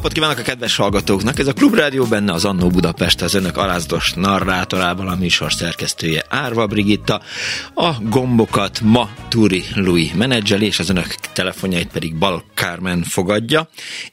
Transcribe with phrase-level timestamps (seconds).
[0.00, 1.38] Napot kívánok a kedves hallgatóknak!
[1.38, 6.66] Ez a Klubrádió benne az Annó Budapest, az önök alázatos narrátorával, a műsor szerkesztője Árva
[6.66, 7.22] Brigitta,
[7.74, 13.68] a gombokat ma Turi Louis menedzseli, és az önök telefonjait pedig Bal Carmen fogadja,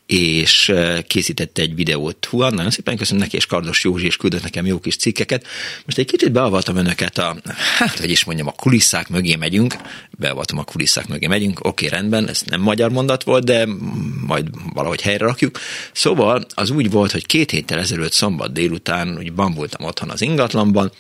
[0.06, 0.74] és
[1.08, 4.80] készítette egy videót Huan, nagyon szépen köszönöm neki, és Kardos Józsi is küldött nekem jó
[4.80, 5.48] kis cikkeket.
[5.86, 7.36] Most egy kicsit beavaltam önöket a,
[7.78, 9.76] hát hogy is mondjam, a kulisszák mögé megyünk,
[10.18, 13.68] beavatom a kulisszák mögé megyünk, oké, rendben, ez nem magyar mondat volt, de
[14.28, 15.60] majd valahogy helyre rakjuk.
[15.92, 20.92] Szóval az úgy volt, hogy két héttel ezelőtt szombat délután úgy bambultam otthon az ingatlanban,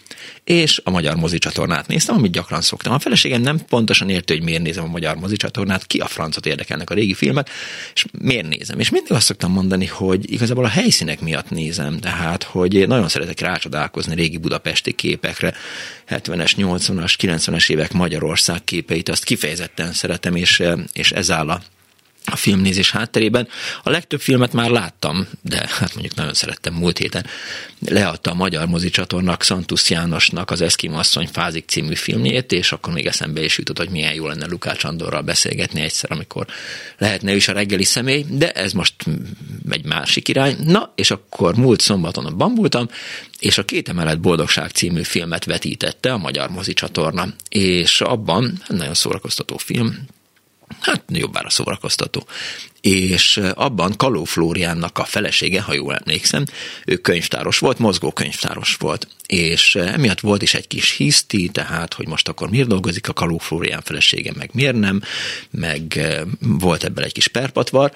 [0.43, 2.93] és a magyar mozicsatornát néztem, amit gyakran szoktam.
[2.93, 6.89] A feleségem nem pontosan értő, hogy miért nézem a magyar mozicsatornát, ki a francot érdekelnek
[6.89, 7.49] a régi filmek,
[7.93, 8.79] és miért nézem.
[8.79, 13.39] És mindig azt szoktam mondani, hogy igazából a helyszínek miatt nézem, tehát, hogy nagyon szeretek
[13.39, 15.53] rácsodálkozni régi budapesti képekre,
[16.09, 21.61] 70-es, 80-as, 90-es évek Magyarország képeit, azt kifejezetten szeretem, és, és ez áll a
[22.31, 23.47] a filmnézés hátterében.
[23.83, 27.25] A legtöbb filmet már láttam, de hát mondjuk nagyon szerettem múlt héten.
[27.87, 32.93] Leadta a Magyar Mozi csatornak Szantusz Jánosnak az Eszkim asszony Fázik című filmjét, és akkor
[32.93, 36.47] még eszembe is jutott, hogy milyen jó lenne Lukács Andorral beszélgetni egyszer, amikor
[36.97, 38.93] lehetne ő is a reggeli személy, de ez most
[39.69, 40.55] egy másik irány.
[40.63, 42.89] Na, és akkor múlt szombaton a bambultam,
[43.39, 48.93] és a Két emelet boldogság című filmet vetítette a Magyar Mozi csatorna, és abban nagyon
[48.93, 50.07] szórakoztató film,
[50.79, 52.25] hát jobbára szórakoztató.
[52.87, 56.45] És abban Kaló Flóriánnak a felesége, ha jól emlékszem,
[56.85, 59.07] ő könyvtáros volt, mozgó könyvtáros volt.
[59.25, 63.37] És emiatt volt is egy kis hiszti, tehát, hogy most akkor miért dolgozik a Kaló
[63.37, 65.01] Flórián felesége, meg miért nem,
[65.51, 66.01] meg
[66.39, 67.91] volt ebből egy kis perpatvar,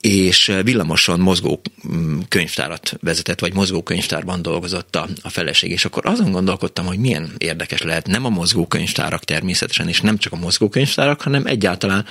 [0.00, 6.06] és villamosan mozgó mm, könyvtárat vezetett, vagy mozgó könyvtárban dolgozott a, a feleség, és akkor
[6.06, 10.36] azon gondolkodtam, hogy milyen érdekes lehet nem a mozgó könyvtárak természetesen, és nem csak a
[10.36, 12.06] mozgó könyvtárak, hanem egyáltalán,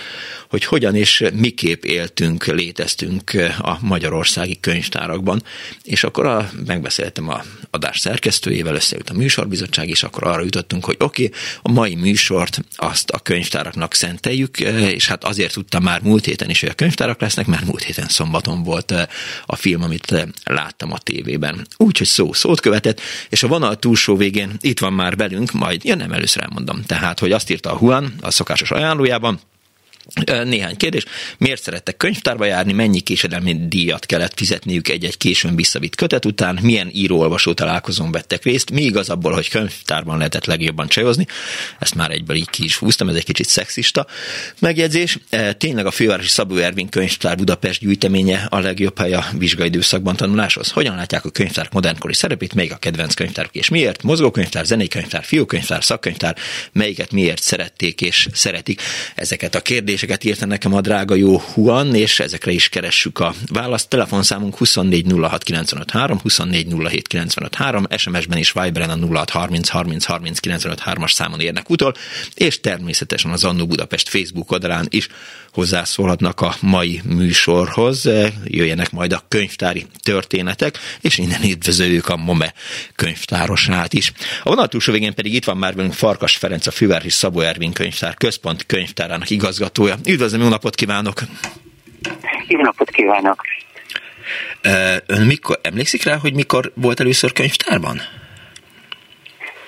[0.49, 5.43] hogy hogyan és miképp éltünk, léteztünk a magyarországi könyvtárakban,
[5.83, 10.95] és akkor a, megbeszéltem a adás szerkesztőjével, összeült a műsorbizottság, és akkor arra jutottunk, hogy
[10.99, 16.25] oké, okay, a mai műsort azt a könyvtáraknak szenteljük, és hát azért tudtam már múlt
[16.25, 19.07] héten is, hogy a könyvtárak lesznek, mert múlt héten szombaton volt eh,
[19.45, 21.67] a film, amit eh, láttam a tévében.
[21.77, 25.95] Úgyhogy szó szót követett, és a vonal túlsó végén itt van már velünk, majd, ja
[25.95, 29.39] nem, először elmondom, tehát, hogy azt írta a Juan a szokásos ajánlójában,
[30.43, 31.03] néhány kérdés.
[31.37, 32.73] Miért szerettek könyvtárba járni?
[32.73, 36.59] Mennyi késedelmi díjat kellett fizetniük egy-egy későn visszavitt kötet után?
[36.61, 38.71] Milyen író-olvasó találkozón vettek részt?
[38.71, 41.27] Mi igaz abból, hogy könyvtárban lehetett legjobban csajozni?
[41.79, 44.07] Ezt már egyből így ki is húztam, ez egy kicsit szexista
[44.59, 45.19] megjegyzés.
[45.57, 50.71] Tényleg a fővárosi Szabó Ervin könyvtár Budapest gyűjteménye a legjobb hely a vizsgai időszakban tanuláshoz?
[50.71, 52.53] Hogyan látják a könyvtár modernkori szerepét?
[52.53, 54.03] Melyik a kedvenc könyvtárok és miért?
[54.03, 56.37] Mozgókönyvtár, zenékönyvtár, fiúkönyvtár, szakkönyvtár,
[56.71, 58.81] melyiket miért szerették és szeretik?
[59.15, 63.33] Ezeket a kérdéseket kérdéseket írta nekem a drága jó Huan, és ezekre is keressük a
[63.47, 63.89] választ.
[63.89, 69.69] Telefonszámunk 2406953, 2407953, SMS-ben is Viberen a 0630
[71.03, 71.93] as számon érnek utol,
[72.33, 75.07] és természetesen az Annó Budapest Facebook oldalán is
[75.55, 78.09] hozzászólhatnak a mai műsorhoz,
[78.43, 82.53] jöjjenek majd a könyvtári történetek, és innen üdvözöljük a MOME
[82.95, 84.11] könyvtárosát is.
[84.43, 87.73] A vonal túlsó végén pedig itt van már velünk Farkas Ferenc, a Fővárosi Szabó Ervin
[87.73, 89.95] könyvtár központ könyvtárának igazgatója.
[90.05, 91.21] Üdvözlöm, jó napot kívánok!
[92.47, 93.41] Jó napot kívánok!
[95.05, 98.01] Ön mikor, emlékszik rá, hogy mikor volt először könyvtárban?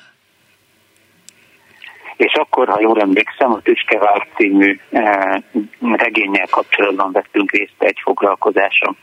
[2.17, 5.43] És akkor, ha jól emlékszem, a Tüskevár című e,
[5.81, 8.97] regényel kapcsolatban vettünk részt egy foglalkozáson.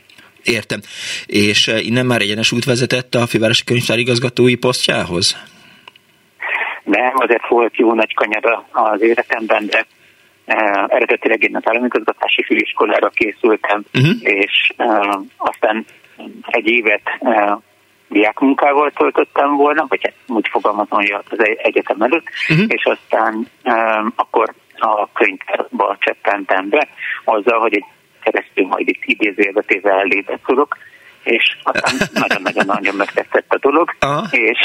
[0.44, 0.80] Értem.
[1.26, 5.38] És innen már egyenes út vezetett a fővárosi könyvtár igazgatói posztjához?
[6.84, 9.86] Nem, azért volt jó nagy kanyara az életemben, de
[10.46, 14.16] uh, eredetileg én az államigazgatási főiskolára készültem, uh-huh.
[14.22, 15.86] és uh, aztán
[16.46, 17.62] egy évet uh,
[18.10, 22.66] diákmunkával töltöttem volna, vagy hát úgy fogalmazom, hogy az egyetem előtt, uh-huh.
[22.68, 26.88] és aztán um, akkor a könyvtárba cseppentem be,
[27.24, 27.86] azzal, hogy egy
[28.24, 30.78] keresztül majd itt idézőjelbetével elébe tudok,
[31.24, 34.28] és aztán nagyon-nagyon-nagyon megtetszett a dolog, uh-huh.
[34.32, 34.60] és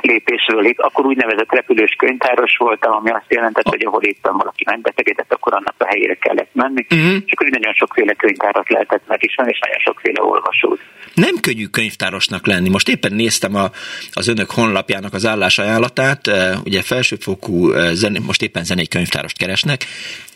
[0.00, 5.32] lépésről lép, akkor úgynevezett repülős könyvtáros voltam, ami azt jelentett, hogy ahol éppen valaki megbetegedett,
[5.32, 7.22] akkor annak a helyére kellett menni, uh-huh.
[7.26, 10.80] és akkor nagyon sokféle könyvtárat lehetett megismerni, és nagyon sokféle olvasót.
[11.14, 12.68] Nem könnyű könyvtárosnak lenni.
[12.68, 13.70] Most éppen néztem a,
[14.12, 16.30] az önök honlapjának az állásajánlatát,
[16.64, 19.84] ugye felsőfokú, zen, most éppen zenei könyvtárost keresnek,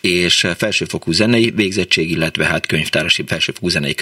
[0.00, 3.94] és felsőfokú zenei végzettség, illetve hát könyvtárosi, felsőfokú zenei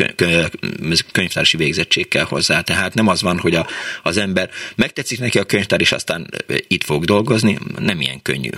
[1.13, 2.61] könyvtárosi végzettség kell hozzá.
[2.61, 3.67] Tehát nem az van, hogy a,
[4.03, 6.27] az ember megtetszik neki a könyvtár, és aztán
[6.69, 8.51] itt fog dolgozni, nem ilyen könnyű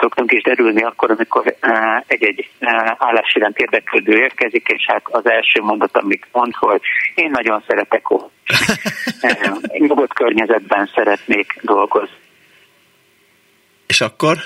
[0.00, 1.56] szoktunk is derülni akkor, amikor
[2.06, 2.48] egy-egy
[2.98, 6.80] állás iránt érdeklődő érkezik, és hát az első mondat, amit mond, hogy
[7.14, 8.32] én nagyon szeretek ott.
[9.78, 12.16] Nyugodt környezetben szeretnék dolgozni.
[13.86, 14.36] És akkor?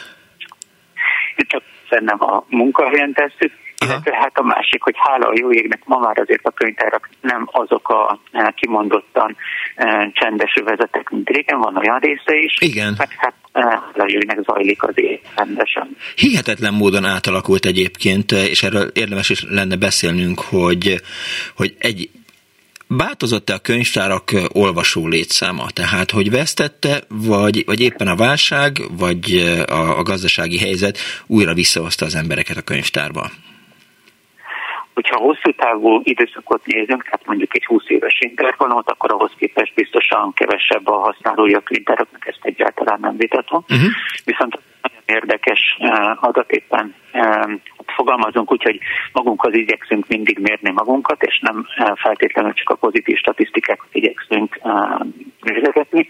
[1.37, 3.53] Csak nem a munkahelyen tesszük,
[3.85, 7.49] illetve hát a másik, hogy hála a jó égnek ma már azért a könyvtárak nem
[7.53, 9.37] azok a e, kimondottan
[9.75, 12.57] e, csendes övezetek, mint régen, van olyan része is.
[12.59, 12.95] Igen.
[12.99, 15.97] Meg hát e, égnek zajlik az ég rendesen.
[16.15, 21.01] Hihetetlen módon átalakult egyébként, és erről érdemes is lenne beszélnünk, hogy,
[21.57, 22.11] hogy egy
[22.87, 25.71] Változott-e a könyvtárak olvasó létszáma?
[25.71, 29.35] Tehát, hogy vesztette, vagy, vagy éppen a válság, vagy
[29.67, 33.31] a, a gazdasági helyzet újra visszahozta az embereket a könyvtárba?
[34.95, 40.33] Hogyha hosszú távú időszakot nézünk, tehát mondjuk egy 20 éves intervallumot, akkor ahhoz képest biztosan
[40.33, 43.65] kevesebb a használója a könyvtáraknak, ezt egyáltalán nem vitatom.
[43.69, 43.91] Uh-huh.
[44.25, 47.53] Viszont nagyon érdekes uh, adat éppen uh,
[47.97, 48.79] fogalmazunk úgy, hogy
[49.13, 54.61] magunkhoz igyekszünk mindig mérni magunkat, és nem uh, feltétlenül csak a pozitív statisztikákat igyekszünk
[55.41, 56.09] nézegetni,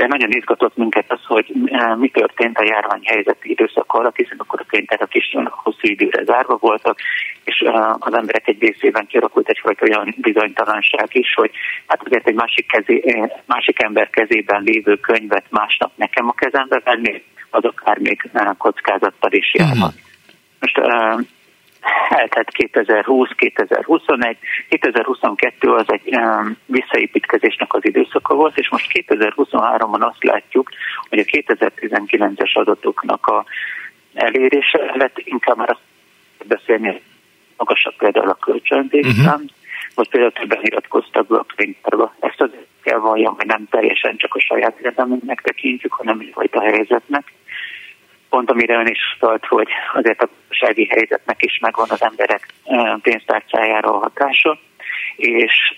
[0.00, 4.60] de nagyon izgatott minket az, hogy eh, mi történt a járványhelyzeti időszak alatt, hiszen akkor
[4.60, 6.98] a könyvtárak is hosszú időre zárva voltak,
[7.44, 11.50] és eh, az emberek egy részében kialakult egyfajta olyan bizonytalanság is, hogy
[11.86, 16.80] hát azért egy másik, kezé, eh, másik ember kezében lévő könyvet másnap nekem a kezembe
[16.84, 19.76] venni, az akár még kockázattal is járhat.
[19.76, 20.00] Uh-huh.
[20.60, 20.78] Most
[22.08, 24.36] eltett 2020, 2021,
[24.68, 30.70] 2022 az egy um, visszaépítkezésnek az időszaka volt, és most 2023-ban azt látjuk,
[31.08, 33.44] hogy a 2019-es adatoknak a
[34.14, 37.02] elérése lett, inkább már azt beszélni,
[37.56, 39.50] magasabb például a kölcsönvékszám, uh-huh.
[39.94, 42.14] vagy például többen iratkoztak a könyvtárba.
[42.20, 42.50] Ezt az
[42.82, 47.32] kell valljam, hogy nem teljesen csak a saját érdemünknek tekintjük, hanem egyfajta helyzetnek
[48.30, 50.28] pont amire ön is szólt, hogy azért a
[50.60, 52.46] gazdasági helyzetnek is megvan az emberek
[53.02, 54.58] pénztárcájára a hatása,
[55.16, 55.74] és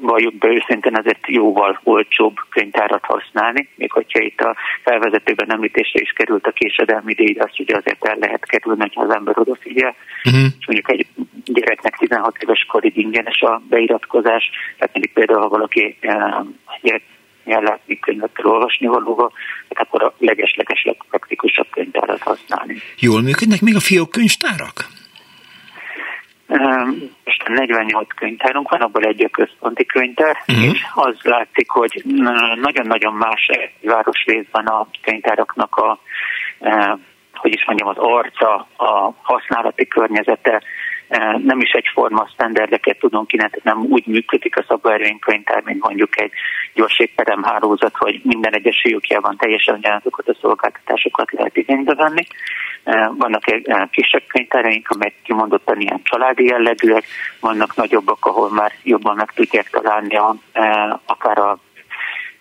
[0.00, 6.10] valljuk be őszintén azért jóval olcsóbb könyvtárat használni, még hogyha itt a felvezetőben említésre is
[6.10, 9.94] került a késedelmi díj, azt ugye azért el lehet kerülni, ha az ember odafigyel.
[10.24, 10.44] Uh-huh.
[10.58, 11.06] És mondjuk egy
[11.44, 15.98] gyereknek 16 éves korig ingyenes a beiratkozás, tehát mondjuk például, ha valaki
[16.80, 17.02] gyerek
[17.52, 19.32] ellátni könyvet kell olvasni valóban,
[19.68, 22.76] hát akkor a legesleges legpraktikusabb könyvtárat használni.
[22.98, 24.86] Jól működnek még a fiók könyvtárak?
[27.24, 30.64] Most 48 könyvtárunk van, abból egy a központi könyvtár, uh-huh.
[30.64, 32.02] és az látszik, hogy
[32.60, 33.50] nagyon-nagyon más
[33.82, 35.98] városrészben a könyvtáraknak a,
[37.34, 40.62] hogy is mondjam, az arca, a használati környezete,
[41.44, 46.32] nem is egyforma sztenderdeket tudunk kínálni, nem úgy működik a szabványkönyvtár, mint mondjuk egy
[46.74, 52.26] gyorségperem hálózat, hogy minden egyes fiúkjában teljesen ugyanazokat a szolgáltatásokat lehet igénybe venni.
[53.18, 53.42] Vannak
[53.90, 57.04] kisebb könyvtáraink, amelyek kimondottan ilyen családi jellegűek,
[57.40, 60.36] vannak nagyobbak, ahol már jobban meg tudják találni a,
[61.06, 61.58] akár a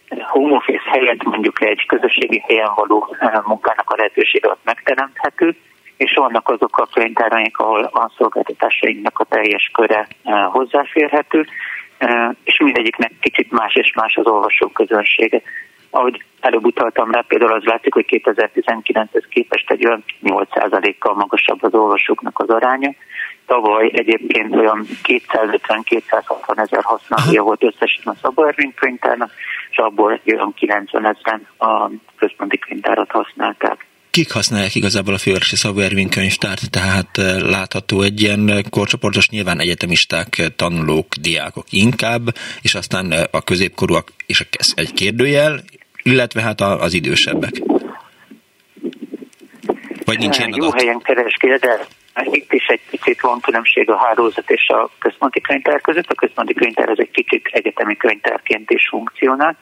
[0.10, 5.56] home office helyett mondjuk egy közösségi helyen való munkának a lehetősége ott megteremthető,
[5.98, 10.08] és vannak azok a könyvtáraink, ahol a szolgáltatásainknak a teljes köre
[10.52, 11.46] hozzáférhető,
[12.44, 15.42] és mindegyiknek kicsit más és más az olvasó közönsége.
[15.90, 21.74] Ahogy előbb utaltam rá, például az látszik, hogy 2019-hez képest egy olyan 8%-kal magasabb az
[21.74, 22.92] olvasóknak az aránya.
[23.46, 29.32] Tavaly egyébként olyan 250-260 ezer használója volt összesen a Szabó könyvtárnak,
[29.70, 33.87] és abból olyan 90 ezeren a központi könyvtárat használták
[34.18, 39.60] kik használják igazából a fővárosi Szabó Ervin könyvtárt, tehát eh, látható egy ilyen korcsoportos, nyilván
[39.60, 42.24] egyetemisták, tanulók, diákok inkább,
[42.62, 44.46] és aztán eh, a középkorúak és
[44.76, 45.60] egy kérdőjel,
[46.04, 47.52] illetve hát az idősebbek.
[50.06, 51.88] Vagy nincs ilyen Jó helyen kereskél, de
[52.24, 56.10] Itt is egy picit van különbség a hálózat és a központi könyvtár között.
[56.10, 59.58] A központi könyvtár az egy kicsit egyetemi könyvtárként is funkcionál.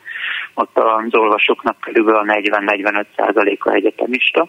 [0.53, 4.47] Ott az olvasóknak körülbelül a 40-45 százaléka egyetemista,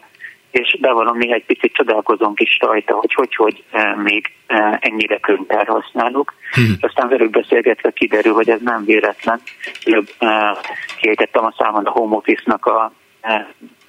[0.50, 5.18] és bevallom, mi egy picit csodálkozunk is rajta, hogy hogy, hogy e, még e, ennyire
[5.18, 6.32] könyvtár használunk.
[6.50, 6.76] Hmm.
[6.80, 9.40] Aztán velük beszélgetve kiderül, hogy ez nem véletlen.
[9.84, 10.56] Előbb e,
[11.00, 12.92] kiejtettem a számon a home office-nak a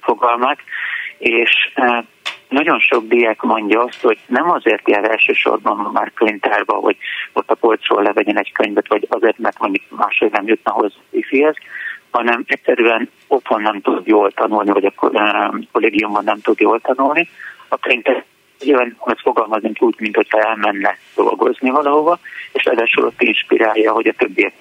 [0.00, 0.58] fogalmát,
[1.18, 1.72] és
[2.58, 6.96] nagyon sok diák mondja azt, hogy nem azért jár elsősorban már könyvtárba, hogy
[7.32, 11.46] ott a polcról levegyen egy könyvet, vagy azért, mert mondjuk máshogy nem jutna hozzá wifi
[12.10, 15.10] hanem egyszerűen otthon nem tud jól tanulni, vagy a
[15.72, 17.28] kollégiumban nem tud jól tanulni.
[17.68, 18.24] A könyvtár
[18.64, 22.18] nyilván azt fogalmazunk úgy, mint hogyha elmenne dolgozni valahova,
[22.52, 24.52] és ráadásul ott inspirálja, hogy a többiek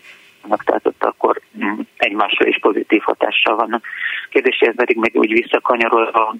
[0.65, 3.83] tehát ott akkor mm, egymásra is pozitív hatással vannak.
[4.29, 6.35] Kérdésért pedig még úgy visszakanyarolva,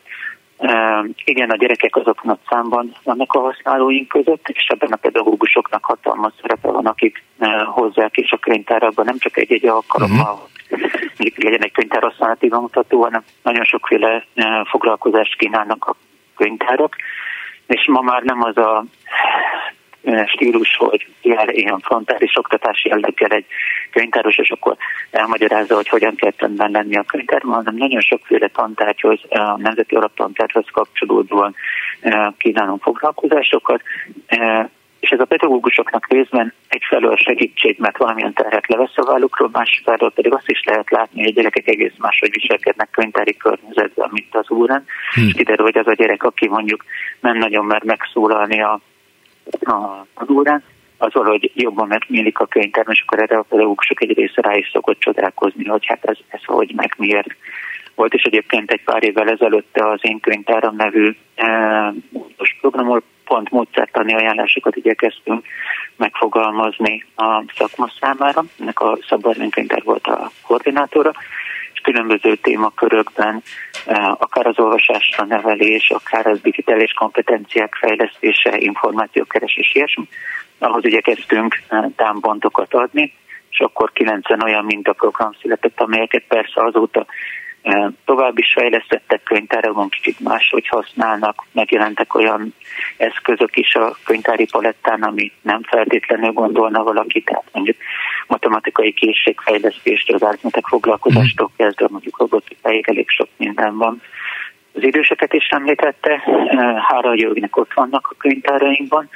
[1.23, 6.33] igen, a gyerekek azok nagy számban vannak a használóink között, és ebben a pedagógusoknak hatalmas
[6.41, 7.23] szerepe van, akik
[7.65, 10.89] hozzák is a könyvtárakban, nem csak egy-egy alkalommal, uh-huh.
[11.35, 14.25] legyen egy könyvtár használati mutató, hanem nagyon sokféle
[14.69, 15.95] foglalkozást kínálnak a
[16.35, 16.95] könyvtárak,
[17.67, 18.85] és ma már nem az a
[20.25, 23.45] stílus, hogy jár ilyen frontális oktatási jelleggel egy
[23.91, 24.77] könyvtáros, és akkor
[25.11, 30.65] elmagyarázza, hogy hogyan kell tenni lenni a könyvtárban, hanem nagyon sokféle tantárgyhoz, a Nemzeti Alaptantárgyhoz
[30.71, 31.55] kapcsolódóan
[32.37, 33.81] kínálunk foglalkozásokat,
[34.99, 40.33] és ez a pedagógusoknak részben egyfelől segítség, mert valamilyen terhet levesz a vállukról, másfelől pedig
[40.33, 44.85] azt is lehet látni, hogy a gyerekek egész máshogy viselkednek könyvtári környezetben, mint az úren.
[45.13, 45.27] Hmm.
[45.27, 46.83] És kiderül, hogy az a gyerek, aki mondjuk
[47.19, 48.79] nem nagyon mer megszólalni a
[50.13, 50.63] az órán,
[50.97, 51.11] az
[51.53, 55.65] jobban megnyílik a könyvtár, és akkor erre a pedagógusok egy része rá is szokott csodálkozni,
[55.65, 57.35] hogy hát ez, ez hogy, meg miért
[57.95, 61.93] volt, és egyébként egy pár évvel ezelőtt az Én Könyvtáram nevű e,
[62.61, 65.45] programol pont módszertani ajánlásokat igyekeztünk
[65.95, 68.43] megfogalmazni a szakma számára.
[68.59, 71.11] Ennek a Szabad Könyvtár volt a koordinátora,
[71.87, 73.43] különböző témakörökben,
[73.85, 80.07] eh, akár az olvasásra nevelés, akár az digitális kompetenciák fejlesztése, információkeresés, ilyesmi,
[80.59, 83.13] ahhoz igyekeztünk eh, támpontokat adni,
[83.49, 87.05] és akkor 90 olyan mintaprogram született, amelyeket persze azóta
[88.05, 92.53] Tovább is fejlesztettek könyvtárakon, kicsit máshogy használnak, megjelentek olyan
[92.97, 97.77] eszközök is a könyvtári palettán, ami nem feltétlenül gondolna valaki, tehát mondjuk
[98.27, 101.63] matematikai készségfejlesztést, az átmetek foglalkozástól mhm.
[101.63, 104.01] kezdve mondjuk robotikáig elég sok minden van.
[104.73, 106.23] Az időseket is említette,
[106.87, 109.09] hára jövőnek ott vannak a könyvtárainkban.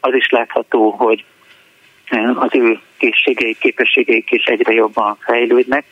[0.00, 1.24] Az is látható, hogy
[2.34, 5.84] az ő készségeik, képességeik is egyre jobban fejlődnek,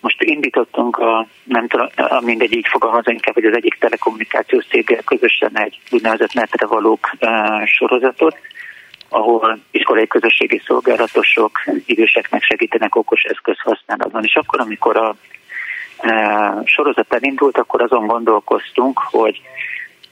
[0.00, 1.88] most indítottunk a, nem tudom,
[2.20, 7.66] mindegy így fogalmazom inkább, hogy az egyik telekommunikációs céggel közösen egy úgynevezett netre valók uh,
[7.66, 8.36] sorozatot,
[9.08, 14.24] ahol iskolai közösségi szolgálatosok időseknek segítenek okos eszköz használatban.
[14.24, 15.16] És akkor, amikor a
[16.02, 19.40] uh, sorozat elindult, akkor azon gondolkoztunk, hogy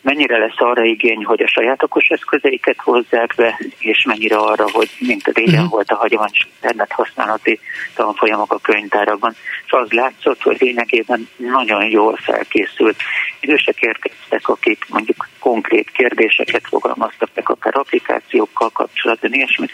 [0.04, 4.90] mennyire lesz arra igény, hogy a saját okos eszközeiket hozzák be, és mennyire arra, hogy
[4.98, 5.70] mint a régen uh-huh.
[5.70, 7.60] volt a hagyományos internet használati
[7.94, 9.34] tanfolyamok a könyvtárakban.
[9.66, 12.96] És az látszott, hogy lényegében nagyon jól felkészült
[13.40, 19.72] idősek érkeztek, akik mondjuk konkrét kérdéseket fogalmaztak meg, akár applikációkkal kapcsolatban, ilyesmit.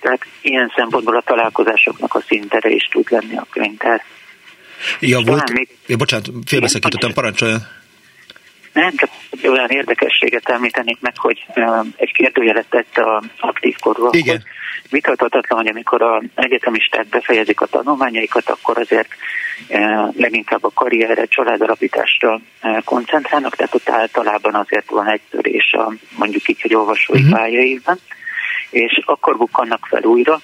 [0.00, 4.02] Tehát ilyen szempontból a találkozásoknak a szintere is tud lenni a könyvtár.
[5.00, 5.68] Ja, volt, még...
[5.86, 7.60] ja, bocsánat, félbeszakítottam, parancsoljon.
[8.72, 11.46] Nem, csak egy olyan érdekességet említenék meg, hogy
[11.96, 14.20] egy kérdőjelet tett a aktív korúakhoz.
[14.20, 14.42] Igen.
[14.90, 19.08] Vitathatatlan, hogy amikor a egyetemisták befejezik a tanulmányaikat, akkor azért
[20.16, 22.40] leginkább a karrierre, családalapításra
[22.84, 27.38] koncentrálnak, tehát ott általában azért van egy törés a mondjuk így, hogy olvasói uh-huh.
[27.38, 27.98] pályaívben,
[28.70, 30.40] és akkor bukkannak fel újra,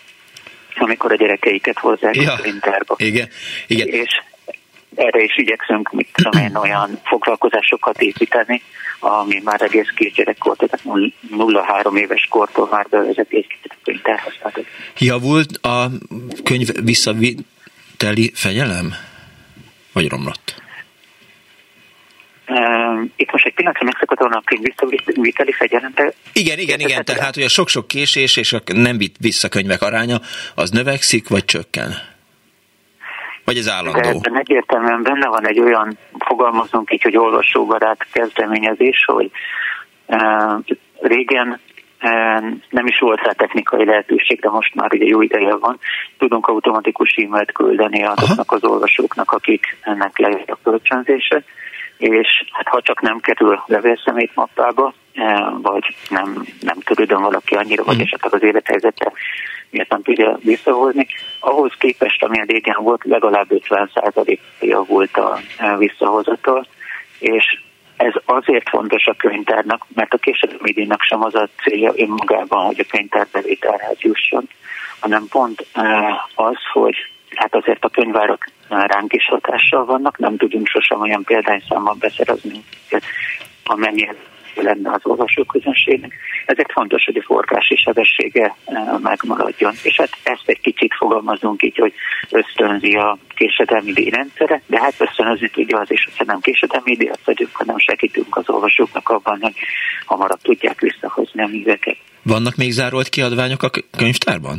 [0.75, 2.33] amikor a gyerekeiket hozzák ja,
[2.87, 2.95] a.
[2.97, 3.29] Igen,
[3.67, 3.87] igen.
[3.87, 4.23] És
[4.99, 8.63] erre is igyekszünk, mit tudom én, olyan foglalkozásokat építeni,
[8.99, 10.87] ami már egész kisgyerekkortól, tehát
[11.85, 13.47] 0-3 éves kortól már bevezeti egy
[13.85, 14.67] könyvtárhasználatot.
[14.99, 15.91] Javult a
[16.45, 18.95] könyv visszaviteli fegyelem?
[19.93, 20.63] Vagy romlott?
[23.17, 25.95] Itt most egy pillanatra megszakadom a könyv visszaviteli fegyelem.
[26.33, 30.21] Igen, igen, igen, tehát hogy a sok-sok késés és a nem vitt vissza könyvek aránya,
[30.55, 32.17] az növekszik, vagy csökken?
[33.49, 34.01] Vagy ez állandó?
[34.01, 39.31] De ebben egyértelműen benne van egy olyan, fogalmazunk így, hogy olvasóbarát kezdeményezés, hogy
[40.07, 40.59] uh,
[41.01, 41.61] régen
[42.71, 45.79] nem is volt rá technikai lehetőség, de most már ugye jó ideje van.
[46.19, 51.43] Tudunk automatikus e-mailt küldeni azoknak az olvasóknak, akik ennek lejött a kölcsönzése.
[51.99, 54.95] És hát ha csak nem kerül levélszemét mappába,
[55.63, 58.01] vagy nem, nem törődön valaki annyira, vagy mm.
[58.01, 59.13] esetleg az élethelyzete
[59.71, 61.07] miért nem tudja visszahozni.
[61.41, 65.39] Ahhoz képest, ami a régen volt, legalább 50%-ja volt a
[65.79, 66.67] visszahozatal,
[67.19, 67.63] és
[67.97, 72.81] ez azért fontos a könyvtárnak, mert a késedelmi díjnak sem az a célja önmagában, hogy
[72.81, 74.49] a könyvtár bevételhez jusson,
[75.01, 75.67] hanem pont
[76.35, 76.97] az, hogy
[77.35, 82.65] hát azért a könyvárak ránk is hatással vannak, nem tudunk sosem olyan példányszámmal beszerezni,
[83.65, 84.15] amennyire
[84.63, 86.13] lenne az olvasóközönségnek.
[86.47, 89.73] Ezért fontos, hogy a forgási sebessége eh, megmaradjon.
[89.83, 91.93] És hát ezt egy kicsit fogalmazunk így, hogy
[92.31, 97.51] ösztönzi a késedelmi díjrendszere, de hát ösztönözni tudja az is, hogyha nem késedelmi díjat vagyunk,
[97.53, 99.55] hanem segítünk az olvasóknak abban, hogy
[100.05, 101.97] hamarabb tudják visszahozni a műveket.
[102.23, 104.57] Vannak még zárolt kiadványok a könyvtárban?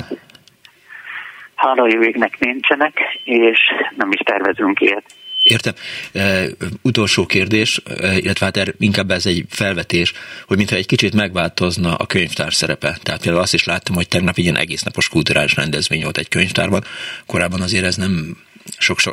[1.59, 3.59] Hála jó égnek nincsenek, és
[3.95, 5.03] nem is tervezünk ilyet.
[5.43, 5.73] Értem.
[6.13, 6.45] E,
[6.81, 10.13] utolsó kérdés, e, illetve hát er, inkább ez egy felvetés,
[10.47, 12.97] hogy mintha egy kicsit megváltozna a könyvtár szerepe.
[13.03, 16.83] Tehát például azt is láttam, hogy tegnap ilyen egész napos kulturális rendezvény volt egy könyvtárban.
[17.25, 18.37] Korábban azért ez nem,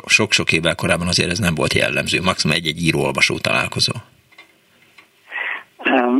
[0.05, 2.21] sok-sok évvel korábban azért ez nem volt jellemző.
[2.21, 3.93] Maximum egy-egy író-olvasó találkozó.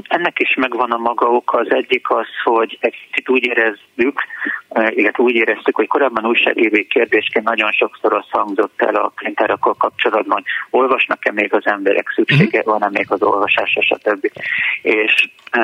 [0.08, 1.58] Ennek is megvan a maga oka.
[1.58, 4.22] Az egyik az, hogy egy kicsit úgy érezzük,
[4.90, 10.44] illetve úgy éreztük, hogy korábban újságírói kérdésként nagyon sokszor az hangzott el a könyvtárakkal kapcsolatban,
[10.70, 12.70] hogy olvasnak-e még az emberek, szüksége mhm.
[12.70, 14.32] van-e még az olvasásra, stb.
[14.82, 15.62] És e,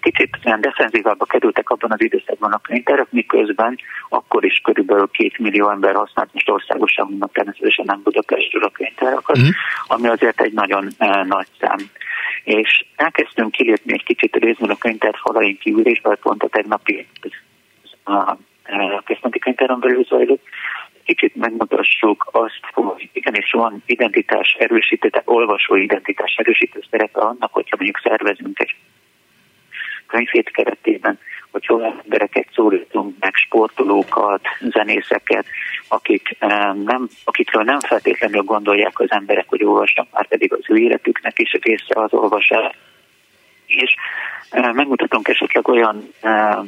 [0.00, 5.70] kicsit ilyen defenzívába kerültek abban az időszakban a könyvtárak, miközben akkor is körülbelül két millió
[5.70, 9.48] ember használt, most országosan természetesen nem Budapestről a könyvtárakat, mm.
[9.86, 11.78] ami azért egy nagyon e, nagy szám
[12.44, 17.06] és elkezdtünk kilépni egy kicsit részben a könyvtár falain kívül, és pont a tegnapi
[18.04, 20.42] a, a központi könyvtáron belül zajlott,
[21.04, 27.76] kicsit megmutassuk azt, hogy igenis van identitás erősítő, tehát olvasó identitás erősítő szerepe annak, hogyha
[27.76, 28.74] mondjuk szervezünk egy
[30.06, 31.18] könyvét keretében,
[31.52, 35.46] hogy olyan embereket szólítunk meg, sportolókat, zenészeket,
[35.88, 40.76] akik eh, nem, akikről nem feltétlenül gondolják az emberek, hogy olvasnak, már pedig az ő
[40.76, 42.76] életüknek is része az olvasás.
[43.66, 43.94] És
[44.50, 46.58] eh, megmutatunk esetleg olyan eh,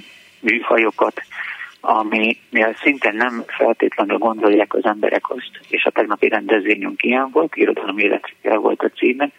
[0.41, 1.23] műfajokat,
[1.81, 2.39] ami
[2.83, 8.57] szintén nem feltétlenül gondolják az emberek azt, és a tegnapi rendezvényünk ilyen volt, irodalmi életre
[8.57, 9.31] volt a címe,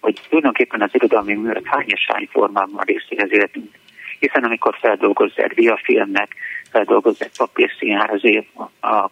[0.00, 3.70] hogy tulajdonképpen az irodalmi művek hány és hány formában részé az életünk
[4.20, 6.34] hiszen amikor feldolgozzák diafilmnek,
[6.70, 8.46] feldolgozzák papírszínházé
[8.80, 9.08] a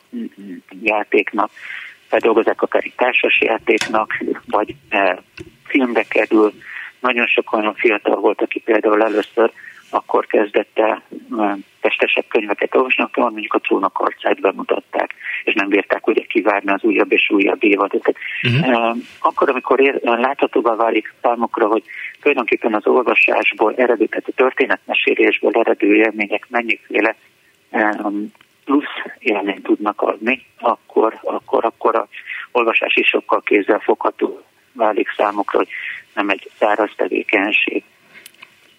[0.82, 1.50] játéknak,
[2.08, 5.22] feldolgozzák akár egy társas játéknak, vagy e,
[5.64, 6.52] filmbe kerül.
[7.00, 9.52] Nagyon sok olyan fiatal volt, aki például először
[9.90, 11.02] akkor kezdett el
[11.80, 17.12] testesebb könyveket olvasni, mondjuk a trónok arcát bemutatták, és nem bírták ugye kivárni az újabb
[17.12, 18.16] és újabb évadokat.
[18.42, 18.96] Uh-huh.
[19.20, 21.82] Akkor, amikor ér, láthatóvá válik számokra, hogy
[22.20, 27.16] tulajdonképpen az olvasásból eredő, tehát a történetmesélésből eredő élmények mennyiféle
[28.64, 28.84] plusz
[29.18, 32.08] élményt tudnak adni, akkor, akkor, akkor a
[32.52, 35.68] olvasás is sokkal kézzelfogható válik számukra, hogy
[36.14, 37.84] nem egy száraz tevékenység.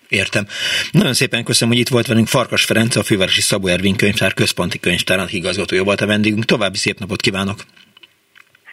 [0.10, 0.46] Értem.
[0.92, 4.80] Nagyon szépen köszönöm, hogy itt volt velünk Farkas Ferenc, a Fővárosi Szabó Ervin könyvtár központi
[4.80, 6.46] könyvtárának igazgatója volt a vendégünk.
[6.46, 7.60] További szép napot kívánok!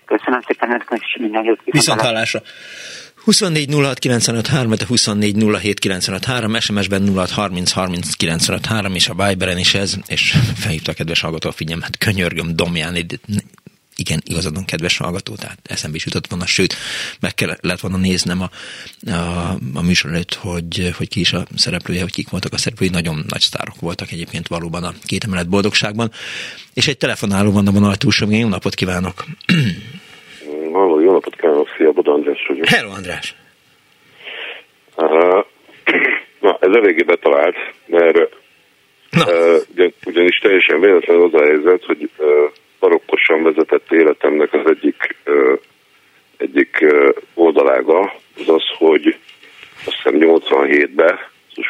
[0.05, 2.43] Köszönöm szépen, önöknek is minden jót Viszont hallásra!
[3.25, 9.09] 24 06 95 3, 24 07 95 3, SMS-ben 06 30 30 95 3, és
[9.09, 12.97] a Viberen is ez, és felhívta a kedves hallgató a figyelmet, könyörgöm, Domján,
[13.97, 16.75] igen, igazadon kedves hallgató, tehát eszembe is jutott volna, sőt,
[17.21, 18.49] meg kellett volna néznem a,
[19.11, 22.89] a, a műsor előtt, hogy, hogy ki is a szereplője, hogy kik voltak a szereplői,
[22.89, 26.11] nagyon nagy sztárok voltak egyébként valóban a két emelet boldogságban.
[26.75, 29.25] És egy telefonáló van a vonal túlsó, jó napot kívánok!
[30.73, 32.67] Halló, jó napot kívánok, szia, Boda András vagyok.
[32.67, 33.35] Hello, András!
[34.97, 35.45] Uh,
[36.45, 37.57] na, ez eléggé betalált,
[37.87, 42.27] mert uh, ugyan, ugyanis teljesen véletlen az a helyzet, hogy uh,
[42.79, 45.17] barokkosan vezetett életemnek az egyik,
[46.37, 46.85] egyik
[47.35, 49.17] oldalága az az, hogy
[49.87, 51.19] azt hiszem 87-ben,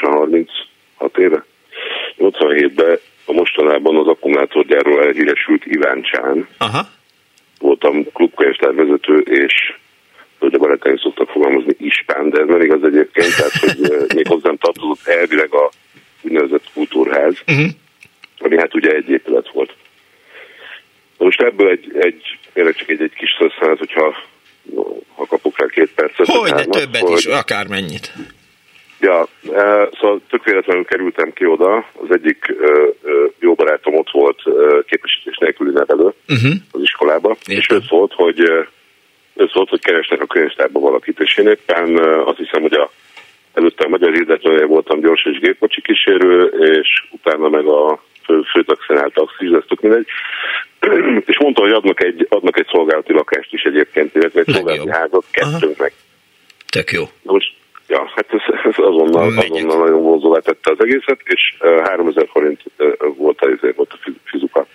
[0.01, 1.45] 36 éve,
[2.19, 5.65] 87-ben a mostanában az akkumulátorgyárról elhíresült
[6.03, 6.49] Csán.
[6.59, 6.89] Aha.
[7.59, 9.75] Voltam klubkönyvtárvezető, és
[10.39, 14.57] hogy a barátaim szoktak fogalmazni ispán, de ez nem igaz egyébként, tehát hogy még hozzám
[14.57, 15.71] tartozott elvileg a
[16.23, 17.71] úgynevezett kultúrház, uh-huh.
[18.39, 19.75] ami hát ugye egy épület volt.
[21.19, 24.17] Most ebből egy, egy tényleg csak egy, egy kis szösszenet, hogyha
[25.15, 26.27] ha kapok rá két percet.
[26.27, 28.13] Hogy, de többet hogy, is, akármennyit.
[29.01, 32.55] Ja, e, szóval tök véletlenül kerültem ki oda, az egyik
[33.39, 34.43] jó barátom ott volt
[34.87, 36.53] képesítés nélküli nevelő uh-huh.
[36.71, 37.57] az iskolába, Értem.
[37.57, 38.41] és ő szólt, hogy,
[39.37, 42.91] ez volt, hogy keresnek a könyvtárba valakit, és én éppen azt hiszem, hogy a,
[43.53, 46.45] előtte a magyar hirdetője voltam gyors és gépkocsi kísérő,
[46.81, 50.07] és utána meg a fő, főtaxinál taxis, ez tök mindegy.
[51.31, 55.25] és mondta, hogy adnak egy, adnak egy szolgálati lakást is egyébként, illetve egy szolgálati házat
[55.31, 55.93] kettőnknek.
[56.69, 57.05] Tök jó.
[57.23, 57.53] Most,
[57.89, 62.61] ja, hát ez, ez azonnal, azonnal nagyon vonzóvá tette az egészet, és uh, 3000 forint
[62.79, 64.67] uh, volt, a, volt a fizuka.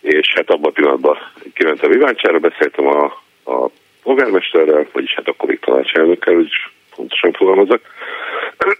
[0.00, 1.16] És hát abban a pillanatban
[1.54, 3.04] kimentem Iváncsára, beszéltem a,
[3.44, 3.70] a
[4.02, 6.50] polgármesterrel, vagyis hát akkor még tanácselnökkel, hogy
[6.96, 7.80] pontosan fogalmazok.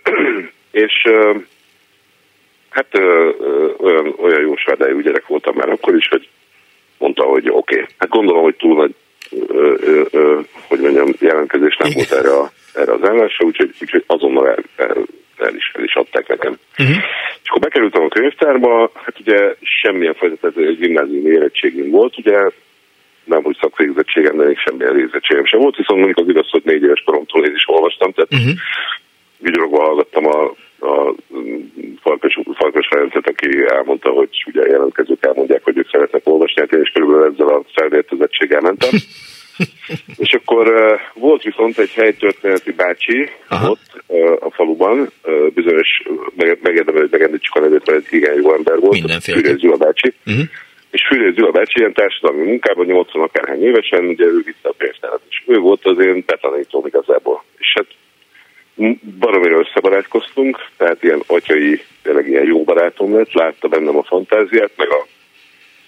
[0.84, 1.42] és uh,
[2.70, 3.34] hát uh,
[3.78, 6.28] olyan, olyan jó svádájú gyerek voltam már akkor is, hogy
[6.98, 7.86] mondta, hogy oké, okay.
[7.98, 8.94] hát gondolom, hogy túl nagy
[9.48, 14.04] ö, ö, ö, hogy mondjam, jelentkezés nem volt erre, a, erre az állásra, úgyhogy, úgyhogy
[14.06, 14.96] azonnal el, el,
[15.38, 16.58] el, is, el is adták nekem.
[16.78, 16.96] Uh-huh.
[17.42, 22.38] És akkor bekerültem a könyvtárba, hát ugye semmilyen fajta, tehát egy gimnázium érettségünk volt, ugye
[23.24, 26.82] nem úgy szakvégzettségem, de még semmilyen részettségem sem volt, viszont mondjuk az igaz, hogy négy
[26.82, 28.58] éves koromtól én is olvastam, tehát uh-huh.
[29.38, 31.14] vigyorogva hallgattam a a
[32.02, 36.72] Farkas, Farkas Ferencet, aki elmondta, hogy ugye a jelentkezők elmondják, hogy ők szeretnek olvasni, hát
[36.72, 38.90] én is körülbelül ezzel a felvértezettséggel mentem.
[40.16, 43.70] És akkor uh, volt viszont egy helytörténeti bácsi Aha.
[43.70, 46.02] ott uh, a faluban, uh, bizonyos,
[46.36, 50.14] meg, megérdemel, hogy megemlítsük a nevét, mert egy igen jó ember volt, Fűrész Gyula bácsi.
[50.26, 50.44] Uh-huh.
[50.90, 55.20] És Fűrész Gyula bácsi ilyen társadalmi munkában, 80 akárhány évesen, ugye ő vissza a pénztárat,
[55.28, 57.44] és ő volt az én betanítóm igazából.
[57.58, 57.86] És hát
[59.18, 64.88] baromira összebarátkoztunk, tehát ilyen atyai, tényleg ilyen jó barátom lett, látta bennem a fantáziát, meg
[64.88, 65.06] a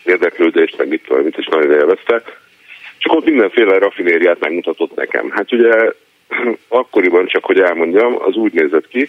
[0.04, 2.22] érdeklődést, meg mit tudom, mit is nagyon élvezte.
[2.98, 5.30] Csak ott mindenféle rafinériát megmutatott nekem.
[5.30, 5.92] Hát ugye
[6.68, 9.08] akkoriban csak, hogy elmondjam, az úgy nézett ki,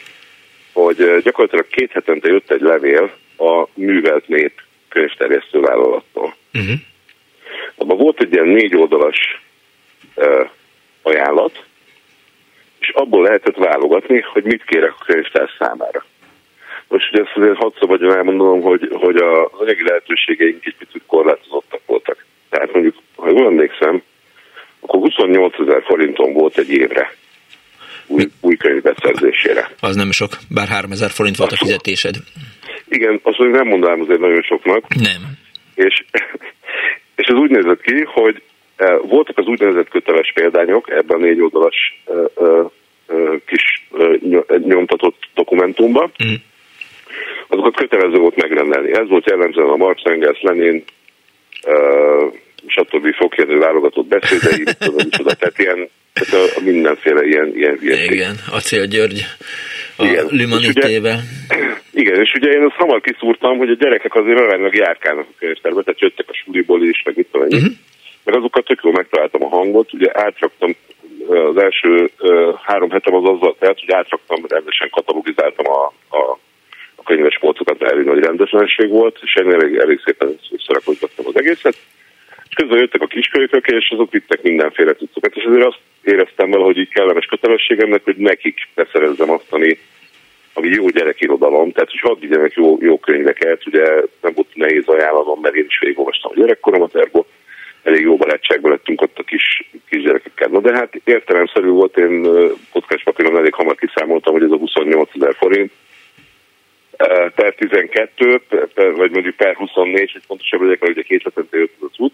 [0.73, 6.35] hogy gyakorlatilag két hetente jött egy levél a művelt nép könyvterjesztő vállalattól.
[6.53, 6.73] Uh-huh.
[7.75, 9.41] Abban volt egy ilyen négy oldalas
[10.15, 10.49] uh,
[11.01, 11.65] ajánlat,
[12.83, 16.05] és abból lehetett válogatni, hogy mit kérek a könyvtár számára.
[16.87, 21.81] Most ugye ezt azért hadd szabadjon elmondanom, hogy, hogy az anyagi lehetőségeink egy picit korlátozottak
[21.85, 22.25] voltak.
[22.49, 24.03] Tehát mondjuk, ha jól emlékszem,
[24.79, 27.15] akkor 28 ezer forinton volt egy évre
[28.07, 29.69] új, új könyv beszerzésére.
[29.79, 32.15] Az nem sok, bár 3 ezer forint volt a fizetésed.
[32.87, 34.95] Igen, azt mondjuk nem mondanám azért nagyon soknak.
[34.95, 35.21] Nem.
[35.75, 36.03] És,
[37.15, 38.41] és ez úgy nézett ki, hogy
[39.01, 42.03] voltak az úgynevezett köteles példányok ebben a négy oldalas
[43.45, 43.87] kis
[44.65, 46.11] nyomtatott dokumentumban.
[46.25, 46.33] Mm.
[47.47, 48.93] Azokat kötelező volt megrendelni.
[48.93, 50.83] Ez volt jellemzően a Marx, Engels, Lenin,
[52.67, 53.13] stb.
[53.15, 58.35] fogkérő válogatott beszédei, tudom micsoda, tehát ilyen, tehát a, a mindenféle ilyen, ilyen, ilyen Igen,
[58.51, 59.25] Acél György
[59.97, 60.27] a igen.
[62.01, 65.83] Igen, és ugye én azt hamar kiszúrtam, hogy a gyerekek azért aránylag járkálnak a könyvtárba,
[65.83, 67.71] tehát jöttek a suliból is, meg mit tudom, uh-huh
[68.23, 70.75] meg azokat tök jól megtaláltam a hangot, ugye átraktam
[71.27, 72.11] az első
[72.61, 75.85] három hetem az azzal telt, hogy átraktam, rendesen katalogizáltam a,
[76.17, 76.39] a,
[76.95, 81.75] a könyves polcokat, elég nagy rendetlenség volt, és ennél elég, elég szépen összerakozgattam az egészet.
[82.49, 86.63] És közben jöttek a kiskölykök, és azok vittek mindenféle cuccokat, és ezért azt éreztem vele,
[86.63, 89.77] hogy így kellemes kötelességemnek, hogy nekik beszerezzem azt, ami,
[90.53, 93.85] ami jó gyerekirodalom, tehát hogy hadd vigyenek jó, jó könyveket, ugye
[94.21, 97.25] nem volt nehéz ajánlanom, mert én is végigolvastam a gyerekkoromat, ergo
[97.83, 100.47] elég jó barátságban lettünk ott a kis, kisgyerekekkel.
[100.47, 102.27] No de hát értelemszerű volt, én
[102.71, 105.71] kockás papíron elég hamar kiszámoltam, hogy ez a 28 ezer forint,
[107.35, 108.41] per 12,
[108.73, 112.13] per, vagy mondjuk per 24, hogy pontosabb legyek, mert ugye két hetente jött az út.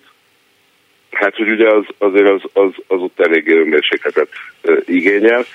[1.11, 4.29] Hát, hogy ugye az, azért az, az, az ott elég önmérsékletet
[4.85, 5.45] igényel,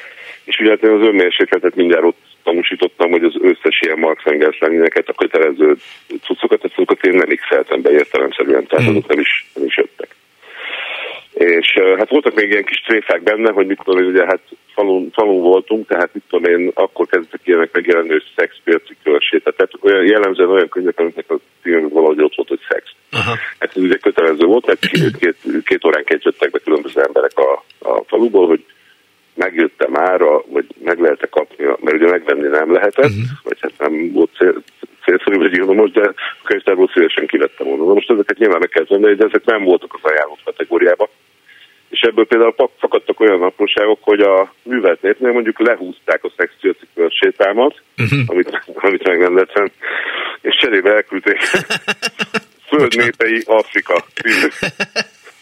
[0.44, 4.59] és ugye hát az önmérsékletet mindjárt ott tanúsítottam, hogy az összes ilyen Marx Engels
[5.07, 5.76] a kötelező
[6.22, 10.09] cuccokat, azokat én nem x be értelemszerűen, tehát azok nem is, nem is jöttek.
[11.35, 14.40] És hát voltak még ilyen kis tréfák benne, hogy mit én, ugye hát
[14.74, 19.42] falun, falun voltunk, tehát mit tudom én, akkor kezdtek ilyenek megjelenni, hogy szexpiaci kölsét.
[19.57, 22.90] Tehát olyan, jellemzően olyan könyvek, amiknek a címünk valahogy ott volt, hogy szex.
[23.11, 23.37] Aha.
[23.59, 27.64] Hát ez ugye kötelező volt, mert két, két, két óránként jöttek be különböző emberek a,
[27.78, 28.64] a faluból, hogy
[29.35, 31.54] megjöttem ára, vagy meg lehet kapni,
[32.94, 33.38] lehetett, uh-huh.
[33.42, 34.62] vagy hát nem volt cél,
[35.04, 37.92] célszerű vagy most, de a könyvtárból szívesen kivettem volna.
[37.92, 41.09] most ezeket nyilván meg kell venni, de ezek nem voltak az ajánlott kategóriában.
[41.88, 47.83] És ebből például fakadtak olyan apróságok, hogy a művelt népnél mondjuk lehúzták a szexuálcikről sétálmat,
[47.96, 48.20] uh-huh.
[48.26, 49.70] amit, amit megrendeltem,
[50.40, 51.38] és cserébe elküldték
[52.68, 54.04] Föld népei Afrika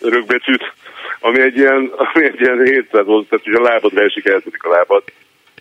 [0.00, 0.72] örökbecsüt,
[1.20, 4.70] ami egy ilyen, ami egy ilyen 700 volt, tehát hogy a lábad esik, eltörik a
[4.70, 5.02] lábad.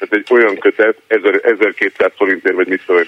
[0.01, 3.03] Tehát egy olyan kötet, 1200 forintért, vagy mit tudom,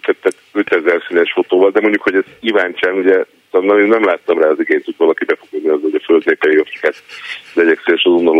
[0.00, 4.60] tehát 5000 színes fotóval, de mondjuk, hogy ez Iváncsán, ugye, szóval nem láttam rá az
[4.60, 7.02] igényt, hogy valaki be fog az, hogy a földnépei Afrikát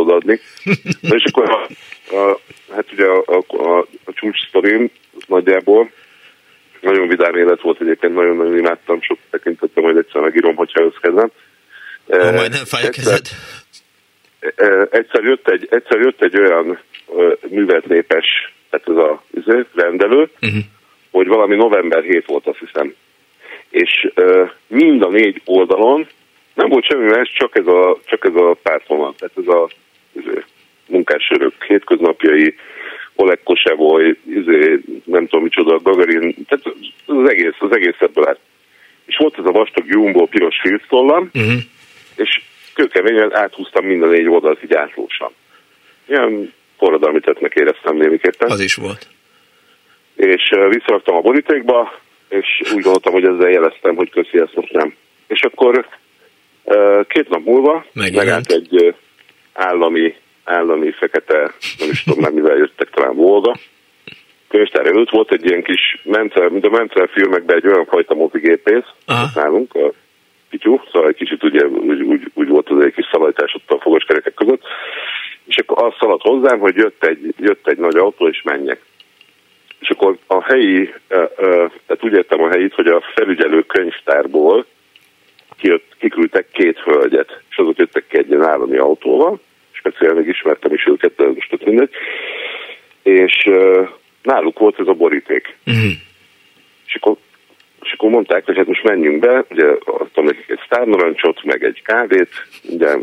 [0.09, 0.41] adni.
[1.01, 1.69] Na és akkor a,
[2.17, 2.41] a,
[2.75, 4.91] hát ugye a, a, a, a csúcs sztorim
[5.27, 5.91] nagyjából
[6.81, 11.31] nagyon vidám élet volt egyébként, nagyon-nagyon imádtam, sok tekintettem, hogy egyszer megírom, hogyha összkezem.
[12.09, 13.27] Ha majd nem fáj a kezed.
[14.91, 16.79] Egyszer jött egy, egyszer jött egy olyan
[17.49, 20.63] művelt népes, tehát ez a izé, rendelő, uh-huh.
[21.11, 22.95] hogy valami november 7 volt, azt hiszem.
[23.71, 24.13] És
[24.67, 26.07] mind a négy oldalon
[26.55, 29.69] nem volt semmi más, csak ez a, csak ez a pártvonal, tehát ez a
[30.13, 30.45] izé,
[30.89, 32.55] munkásörök hétköznapjai,
[33.15, 38.39] Oleg Kosevoy, izé, nem tudom micsoda, Gagarin, tehát az egész, az egész ebből állt.
[39.05, 41.61] És volt ez a vastag Jumbo piros filctollam, uh-huh.
[42.17, 42.41] és
[42.75, 45.33] kőkeményen áthúztam minden négy oldalt így átlósan.
[46.07, 48.51] Ilyen forradalmi tettnek éreztem némiképpen.
[48.51, 49.07] Az is volt.
[50.17, 54.95] És visszaraktam a borítékba, és úgy gondoltam, hogy ezzel jeleztem, hogy köszi, ezt most nem.
[55.27, 55.87] És akkor
[57.07, 58.17] két nap múlva Megjelent.
[58.17, 58.95] megállt egy
[59.53, 60.15] állami,
[60.45, 63.57] állami fekete, nem is tudom már mivel jöttek, talán Volga,
[64.49, 68.89] könyvtár előtt volt egy ilyen kis mencer, mint a mencer filmekben egy olyan fajta mozigépész
[69.35, 69.93] nálunk, a
[70.51, 73.81] Pityú, szóval egy kicsit ugye, úgy, úgy, úgy volt az egy kis szalajtás ott a
[73.81, 74.63] fogoskerekek között,
[75.47, 78.81] és akkor azt szaladt hozzám, hogy jött egy, jött egy nagy autó, és menjek.
[79.81, 80.93] És akkor a helyi,
[81.87, 84.67] tehát úgy értem a helyit, hogy a felügyelő könyvtárból
[85.57, 90.73] kijött, kiküldtek két hölgyet, és azok jöttek ki egy ilyen állami autóval, speciál még ismertem
[90.73, 91.91] is őket, de most mindegy,
[93.03, 93.51] és
[94.23, 95.57] náluk volt ez a boríték.
[95.67, 95.91] Uh-huh.
[96.87, 97.17] És akkor
[97.83, 101.83] és akkor mondták, hogy hát most menjünk be, ugye adtam nekik egy sztárnarancsot, meg egy
[101.83, 102.31] kávét,
[102.63, 102.97] ugye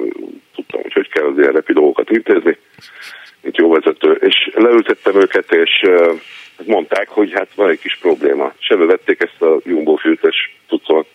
[0.55, 2.57] tudtam, hogy hogy kell az ilyen repi dolgokat intézni,
[3.41, 5.81] mint jó vezető, és leültettem őket, és
[6.65, 8.53] mondták, hogy hát van egy kis probléma.
[8.59, 11.07] És vették ezt a Jumbo filtes cuccot.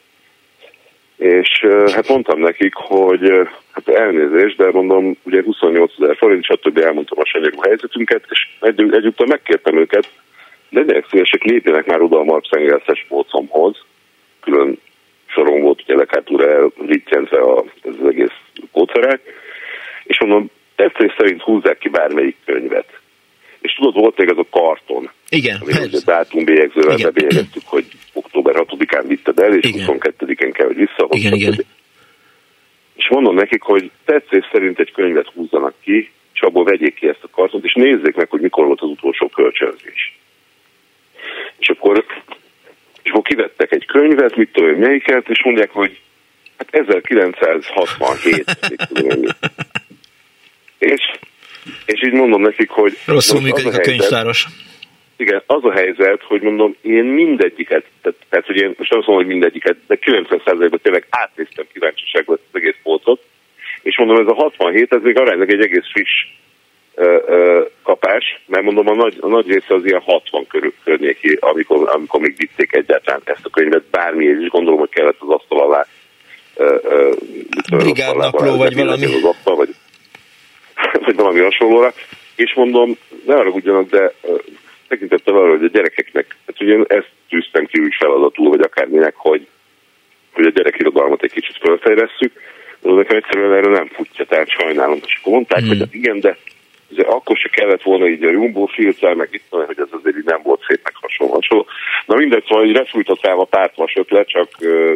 [1.16, 6.78] És hát mondtam nekik, hogy hát elnézést, de mondom, ugye 28 ezer forint, stb.
[6.78, 10.08] elmondtam a sanyagú helyzetünket, és egy, egyúttal megkértem őket,
[10.70, 13.84] legyenek szívesek, lépjenek már oda a Marx Engelszes polcomhoz,
[14.40, 14.78] külön
[15.26, 17.38] soron volt ugye lekátúra elrittyenve
[17.82, 18.36] az egész
[18.72, 19.20] kódszerek,
[20.04, 22.98] és mondom, tetszés szerint húzzák ki bármelyik könyvet.
[23.60, 25.10] És tudod, volt még ez a karton.
[25.28, 25.60] Igen.
[25.60, 29.86] Ami ugye dátumbélyegzővel bebélyegeztük, hogy október 6-án vitted el, és igen.
[29.86, 31.08] 22-én kell, hogy vissza.
[31.10, 31.64] Igen, igen.
[32.94, 37.22] És mondom nekik, hogy tetszés szerint egy könyvet húzzanak ki, és abból vegyék ki ezt
[37.22, 40.18] a kartont, és nézzék meg, hogy mikor volt az utolsó kölcsönzés.
[41.58, 42.04] És akkor,
[43.02, 46.00] és akkor kivettek egy könyvet, mit tudom, melyiket, és mondják, hogy
[46.56, 48.56] hát 1967.
[50.78, 51.10] és,
[51.86, 52.98] és így mondom nekik, hogy...
[53.06, 54.46] Rosszul működik a, a könyvtáros.
[55.16, 59.14] Igen, az a helyzet, hogy mondom, én mindegyiket, tehát, tehát hogy én most nem mondom,
[59.14, 63.22] hogy mindegyiket, de 90%-ban tényleg átnéztem kíváncsiságban az egész polcot,
[63.82, 66.26] és mondom, ez a 67, ez még aránylag egy egész friss
[67.82, 72.20] kapás, mert mondom, a nagy, a nagy része az ilyen 60 körül környéki, amikor, amikor
[72.20, 75.86] még vitték egyáltalán ezt a könyvet, bármi, és gondolom, hogy kellett az asztal alá
[77.76, 79.04] brigádnapló, vagy valami.
[79.04, 79.68] Az asztal, vagy,
[81.04, 81.92] vagy valami hasonlóra.
[82.36, 84.12] És mondom, ne arra ugyanak, de
[84.88, 89.46] tekintettel arra, hogy a gyerekeknek, hát ugye ezt tűztem ki úgy feladatul, vagy akárminek, hogy,
[90.32, 92.32] hogy a gyerekirodalmat egy kicsit fölfejlesszük,
[92.80, 94.98] de nekem egyszerűen erre nem futja, tehát sajnálom.
[95.06, 95.68] És akkor mondták, hmm.
[95.68, 96.36] hogy hát igen, de
[96.94, 100.24] de akkor se kellett volna így a Jumbo filter, meg itt hogy ez azért így
[100.24, 101.66] nem volt szép, meg hasonló.
[102.06, 104.48] Na mindegy, szóval így refújtott rám a pártvas ötlet, csak,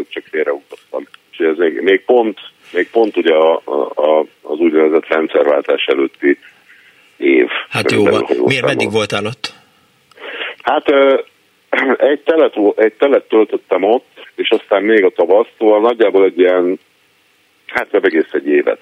[0.09, 1.07] csak félreutattam.
[1.33, 2.39] És ez még, még pont,
[2.73, 3.63] még pont ugye a,
[3.95, 6.39] a, az úgynevezett rendszerváltás előtti
[7.17, 7.49] év.
[7.69, 8.27] Hát jó van.
[8.45, 9.53] Miért meddig voltál ott?
[10.63, 10.87] Hát
[12.11, 16.79] egy telet, egy telet töltöttem ott, és aztán még a tavasz, szóval nagyjából egy ilyen,
[17.67, 18.81] hát egész egy évet.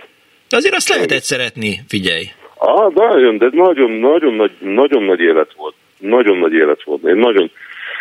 [0.48, 2.24] De azért azt lehetett szeretni, figyelj.
[2.59, 5.75] Ah, nagyon, de nagyon, nagyon nagy, nagyon nagy élet volt.
[5.99, 7.05] Nagyon nagy élet volt.
[7.05, 7.51] Én nagyon,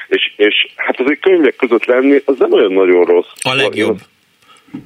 [0.08, 3.32] és, és hát azért könyvek között lenni, az nem olyan nagyon rossz.
[3.42, 3.98] A legjobb.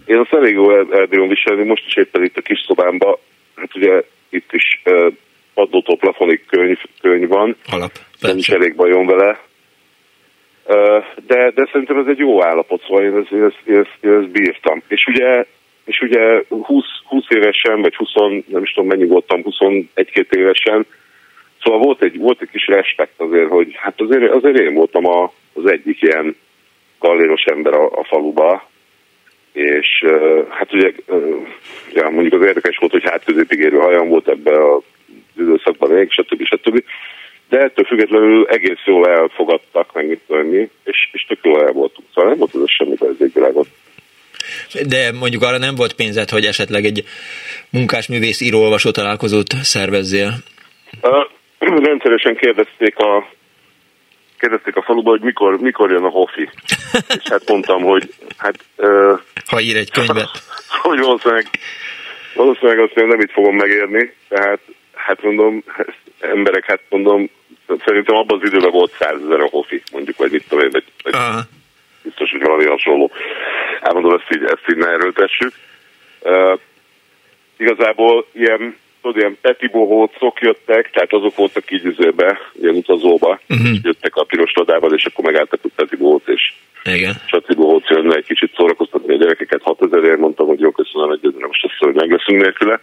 [0.05, 3.17] Én azt elég jól el, viselni, most is éppen itt a kis szobámban,
[3.55, 5.13] hát ugye itt is uh,
[5.53, 7.55] padlótól plafonig könyv, könyv van.
[7.71, 7.91] Alap.
[8.19, 9.39] Nem is elég bajom vele.
[11.27, 14.81] De, de szerintem ez egy jó állapot, szóval én ezt, ezt, ezt, ezt bírtam.
[14.87, 15.45] És ugye
[15.89, 18.13] és ugye 20, 20 évesen, vagy 20,
[18.47, 20.85] nem is tudom mennyi voltam, 21-2 évesen,
[21.63, 25.33] szóval volt egy, volt egy kis respekt azért, hogy hát azért, azért én voltam a,
[25.53, 26.35] az egyik ilyen
[26.99, 28.69] galléros ember a, a faluba,
[29.51, 30.05] és
[30.49, 30.91] hát ugye,
[31.93, 34.83] ja, mondjuk az érdekes volt, hogy hátközépig érő hajam volt ebbe az
[35.37, 36.43] időszakban még, stb.
[36.43, 36.83] stb.
[37.49, 42.07] De ettől függetlenül egész jól elfogadtak, meg mit tudom és, és tök jól el voltunk.
[42.13, 43.67] Szóval nem volt ez semmi az égvilágot.
[44.87, 47.03] De mondjuk arra nem volt pénzed, hogy esetleg egy
[47.69, 50.33] munkásművész író-olvasó találkozót szervezzél?
[51.01, 53.29] Uh, rendszeresen kérdezték a
[54.39, 56.49] kérdezték a faluba, hogy mikor, mikor jön a hofi.
[57.23, 58.55] És hát mondtam, hogy hát...
[58.77, 60.29] Uh, ha ír egy könyvet.
[60.83, 61.45] hogy valószínűleg,
[62.35, 64.59] valószínűleg azt nem itt fogom megérni, tehát
[64.93, 65.63] hát mondom,
[66.19, 67.29] emberek, hát mondom,
[67.85, 71.13] szerintem abban az időben volt százezer a hofi, mondjuk, vagy mit tudom én, vagy, vagy
[72.09, 73.11] biztos, hogy valami hasonló.
[73.81, 75.53] Elmondom, ezt így, ezt így ne erőltessük.
[76.21, 76.59] Uh,
[77.57, 83.77] igazából ilyen tudod, ilyen peti bohócok jöttek, tehát azok voltak így üzőbe, ilyen utazóba, uh-huh.
[83.83, 87.13] jöttek a piros ladával, és akkor megálltak a peti bohóc, és igen.
[87.27, 91.33] Saci bohóc jönne egy kicsit szórakoztatni a gyerekeket 6000 ért, mondtam, hogy jó, köszönöm, egy
[91.39, 92.79] most azt hogy meg leszünk nélküle.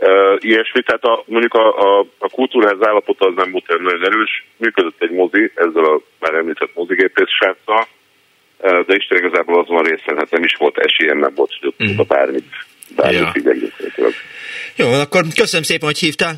[0.00, 4.46] Uh, ilyesmi, tehát a, mondjuk a, a, a kultúrház állapota az nem volt nagyon erős,
[4.56, 7.86] működött egy mozi, ezzel a már említett mozigépész sráccal,
[8.60, 12.06] de Isten igazából azon részen hát nem is volt esélyem, nem volt, ott uh-huh.
[12.06, 12.44] bármit,
[12.96, 13.30] bármit ja.
[13.32, 13.72] figyelni.
[14.76, 16.34] Jó, akkor köszönöm szépen, hogy hívtál.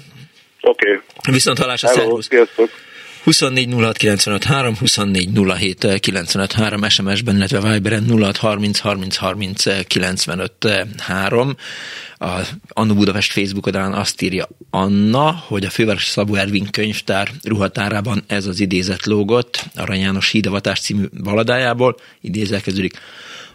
[0.61, 0.91] Oké.
[0.91, 1.33] Okay.
[1.33, 2.27] Viszont hallásra, szervusz.
[2.27, 2.71] Sziasztok.
[3.25, 9.87] 24 06 95 3, 24 07 95 3, SMS-ben, illetve Viberen 06 30 30 30
[9.87, 10.53] 95
[10.99, 11.57] 3.
[12.19, 12.27] A
[12.69, 18.47] Annu Budapest Facebook oldalán azt írja Anna, hogy a Fővárosi Szabó Ervin könyvtár ruhatárában ez
[18.47, 22.99] az idézet lógott, Arany János Hídavatás című valadájából, idézve kezdődik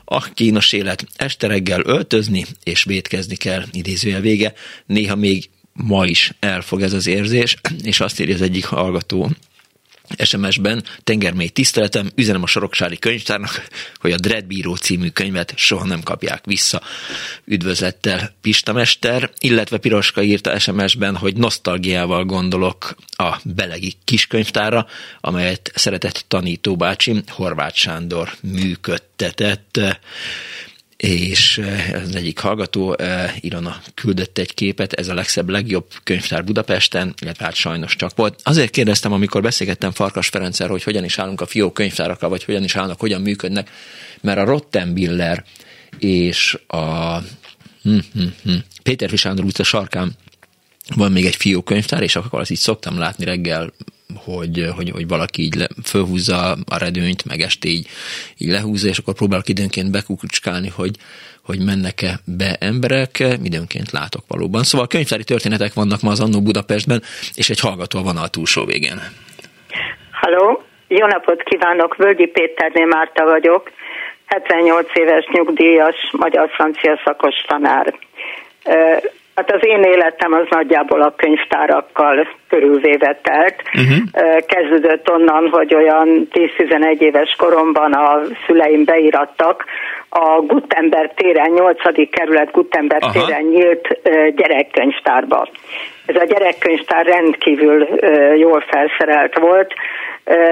[0.06, 1.08] a kínos élet.
[1.15, 4.54] Este reggel öltözni és vétkezni kell, idézője vége.
[4.86, 9.32] Néha még ma is elfog ez az érzés, és azt írja az egyik hallgató
[10.23, 13.67] SMS-ben tengermély tiszteletem, üzenem a Soroksári könyvtárnak,
[13.99, 16.81] hogy a Dreadbíró című könyvet soha nem kapják vissza.
[17.45, 24.87] Üdvözlettel Pista Mester, illetve Piroska írta SMS-ben, hogy nosztalgiával gondolok a Belegi kiskönyvtára,
[25.21, 29.79] amelyet szeretett tanító bácsi Horváth Sándor működtetett
[30.97, 36.43] és eh, az egyik hallgató, eh, Ilona küldött egy képet, ez a legszebb, legjobb könyvtár
[36.43, 38.39] Budapesten, illetve hát sajnos csak volt.
[38.43, 42.63] Azért kérdeztem, amikor beszélgettem Farkas Ferenccel, hogy hogyan is állunk a fiók könyvtárakkal, vagy hogyan
[42.63, 43.69] is állnak, hogyan működnek,
[44.21, 45.43] mert a Rottenbiller
[45.99, 47.17] és a
[47.84, 50.15] hm, hm, hm, Péter Fisándor utca sarkán
[50.95, 53.73] van még egy fiókönyvtár, és akkor azt így szoktam látni reggel
[54.25, 57.87] hogy, hogy, hogy valaki így le, fölhúzza a redőnyt, meg este így,
[58.37, 60.95] így lehúzza, és akkor próbálok időnként bekukucskálni, hogy,
[61.45, 64.63] hogy mennek-e be emberek, időnként látok valóban.
[64.63, 67.01] Szóval könyvtári történetek vannak ma az Annó Budapestben,
[67.35, 69.01] és egy hallgató van a túlsó végén.
[70.11, 73.71] Halló, jó napot kívánok, Völgyi Péterné Márta vagyok,
[74.25, 77.93] 78 éves nyugdíjas, magyar-francia szakos tanár.
[79.36, 83.56] Hát az én életem az nagyjából a könyvtárakkal körülvéve telt.
[83.74, 84.45] Uh-huh.
[84.48, 89.65] Kezdődött onnan, hogy olyan 10-11 éves koromban a szüleim beirattak,
[90.10, 92.10] a Gutenberg téren, 8.
[92.10, 93.12] kerület Gutenberg Aha.
[93.12, 94.00] téren nyílt
[94.36, 95.48] gyerekkönyvtárba.
[96.06, 97.88] Ez a gyerekkönyvtár rendkívül
[98.36, 99.74] jól felszerelt volt,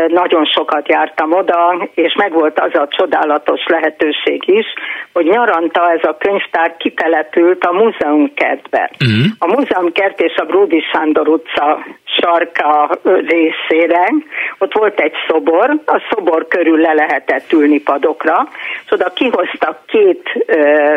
[0.08, 4.66] nagyon sokat jártam oda, és megvolt az a csodálatos lehetőség is,
[5.14, 8.92] hogy nyaranta ez a könyvtár kitelepült a múzeumkertbe.
[9.06, 9.26] Uh-huh.
[9.40, 14.10] A múzeumkert és a Bródi Sándor utca sarka részére,
[14.58, 18.48] ott volt egy szobor, a szobor körül le lehetett ülni padokra,
[18.86, 20.96] és oda kihoztak két ö,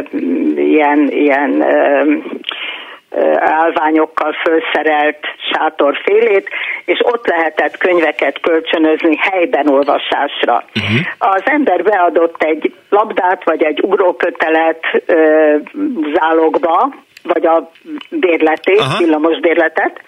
[0.57, 2.15] ilyen, ilyen ö,
[3.37, 5.19] állványokkal felszerelt
[5.53, 6.49] sátorfélét,
[6.85, 10.65] és ott lehetett könyveket kölcsönözni helyben olvasásra.
[10.75, 11.33] Uh-huh.
[11.35, 14.81] Az ember beadott egy labdát, vagy egy ugrókötelet
[16.15, 17.71] zálogba, vagy a
[18.11, 18.99] bérletét, Aha.
[18.99, 20.01] villamos bérletet,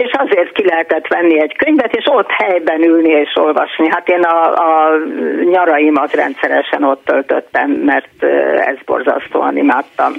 [0.00, 3.88] és azért ki lehetett venni egy könyvet, és ott helyben ülni és olvasni.
[3.90, 4.96] Hát én a, a
[5.44, 8.22] nyaraimat rendszeresen ott töltöttem, mert
[8.66, 10.12] ez borzasztóan imádtam.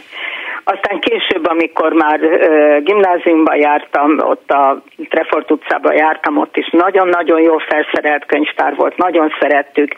[0.64, 2.20] Aztán később, amikor már
[2.84, 9.34] gimnáziumba jártam, ott a Trefort utcába jártam, ott is nagyon-nagyon jó felszerelt könyvtár volt, nagyon
[9.40, 9.96] szerettük.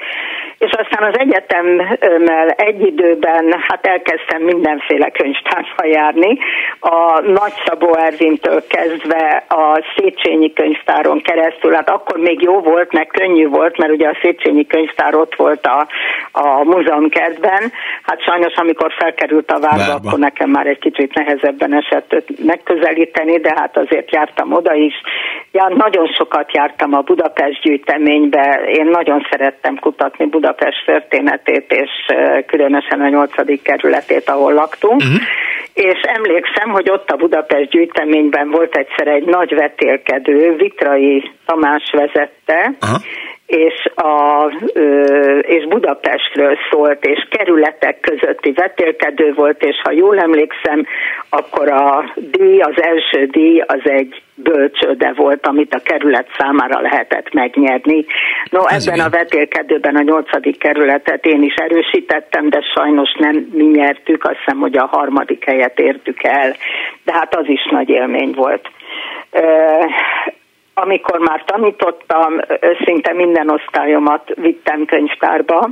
[0.58, 6.38] És aztán az egyetemmel egy időben hát elkezdtem mindenféle könyvtárba járni,
[6.80, 13.08] a Nagy Szabó Ervintől kezdve a Széchenyi könyvtáron keresztül, hát akkor még jó volt, meg
[13.08, 15.88] könnyű volt, mert ugye a Széchenyi könyvtár ott volt a,
[16.32, 17.72] a múzeumkertben,
[18.04, 20.08] hát sajnos amikor felkerült a várba, Várba.
[20.08, 24.94] akkor nekem már egy kicsit nehezebben esett megközelíteni, de hát azért jártam oda is.
[25.52, 30.43] Ja, nagyon sokat jártam a Budapest gyűjteménybe, én nagyon szerettem kutatni Budapest
[30.86, 31.90] történetét, és
[32.46, 35.02] különösen a nyolcadik kerületét, ahol laktunk.
[35.02, 35.22] Uh-huh.
[35.74, 42.74] És emlékszem, hogy ott a Budapest gyűjteményben volt egyszer egy nagy vetélkedő, Vitrai Tamás vezette,
[42.82, 43.02] uh-huh
[43.54, 44.46] és, a,
[45.42, 50.86] és Budapestről szólt, és kerületek közötti vetélkedő volt, és ha jól emlékszem,
[51.30, 57.34] akkor a díj, az első díj az egy bölcsőde volt, amit a kerület számára lehetett
[57.34, 58.06] megnyerni.
[58.50, 59.08] No, Ez ebben igen.
[59.08, 64.60] a vetélkedőben a nyolcadik kerületet én is erősítettem, de sajnos nem mi nyertük, azt hiszem,
[64.60, 66.56] hogy a harmadik helyet értük el,
[67.04, 68.70] de hát az is nagy élmény volt
[70.74, 72.40] amikor már tanítottam,
[72.86, 75.70] szinte minden osztályomat vittem könyvtárba,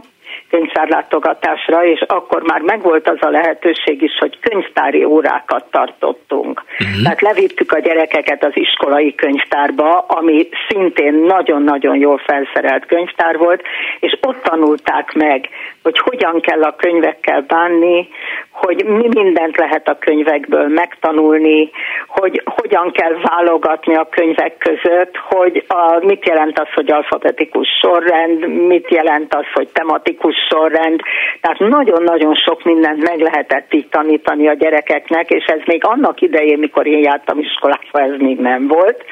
[0.51, 6.63] könyvtárlátogatásra, és akkor már megvolt az a lehetőség is, hogy könyvtári órákat tartottunk.
[6.79, 7.03] Uh-huh.
[7.03, 13.61] Tehát levittük a gyerekeket az iskolai könyvtárba, ami szintén nagyon-nagyon jól felszerelt könyvtár volt,
[13.99, 15.49] és ott tanulták meg,
[15.83, 18.07] hogy hogyan kell a könyvekkel bánni,
[18.51, 21.69] hogy mi mindent lehet a könyvekből megtanulni,
[22.07, 28.47] hogy hogyan kell válogatni a könyvek között, hogy a, mit jelent az, hogy alfabetikus sorrend,
[28.47, 30.99] mit jelent az, hogy tematikus sorrend.
[31.41, 36.59] Tehát nagyon-nagyon sok mindent meg lehetett így tanítani a gyerekeknek, és ez még annak idején,
[36.59, 39.03] mikor én jártam iskolába, ez még nem volt,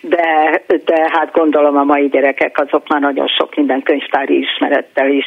[0.00, 5.26] de, de hát gondolom a mai gyerekek azok már nagyon sok minden könyvtári ismerettel is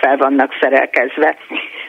[0.00, 1.36] fel vannak szerelkezve.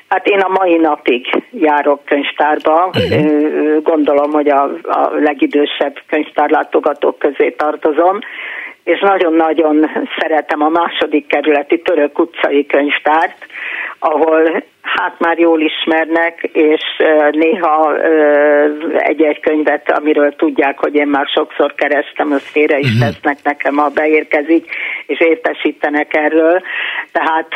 [0.08, 3.82] Hát én a mai napig járok könyvtárba, uh-huh.
[3.82, 8.20] gondolom, hogy a, a legidősebb könyvtárlátogatók közé tartozom,
[8.84, 13.46] és nagyon-nagyon szeretem a második kerületi török utcai könyvtárt,
[14.00, 16.82] ahol hát már jól ismernek, és
[17.32, 17.96] néha
[18.98, 23.02] egy-egy könyvet, amiről tudják, hogy én már sokszor kerestem, azt félre is uh-huh.
[23.02, 24.66] tesznek nekem, ha beérkezik,
[25.06, 26.62] és értesítenek erről.
[27.12, 27.48] Tehát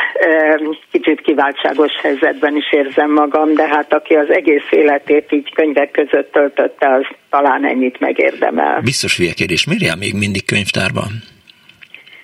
[0.90, 6.32] kicsit kiváltságos helyzetben is érzem magam, de hát aki az egész életét így könyvek között
[6.32, 8.80] töltötte, az talán ennyit megérdemel.
[8.80, 11.10] Biztos hülye kérdés, miért jár még mindig könyvtárban?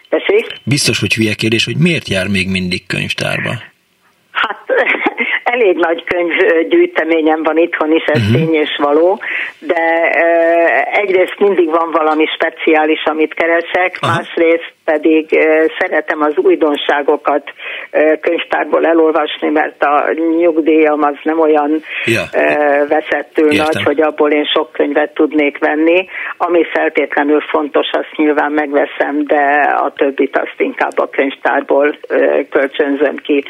[0.09, 0.47] Tessék?
[0.65, 3.73] Biztos, hogy hülye kérdés, hogy miért jár még mindig könyvtárba?
[4.47, 4.65] Hát
[5.55, 8.37] elég nagy könyvgyűjteményem van itthon is, ez uh-huh.
[8.37, 9.21] tény és való,
[9.59, 10.11] de
[10.93, 14.17] egyrészt mindig van valami speciális, amit keresek, Aha.
[14.17, 15.29] másrészt pedig
[15.79, 17.53] szeretem az újdonságokat
[18.21, 22.23] könyvtárból elolvasni, mert a nyugdíjam az nem olyan ja.
[22.89, 23.67] veszettül Értem.
[23.73, 26.07] nagy, hogy abból én sok könyvet tudnék venni.
[26.37, 31.99] Ami feltétlenül fontos, azt nyilván megveszem, de a többit azt inkább a könyvtárból
[32.51, 33.45] kölcsönzöm ki.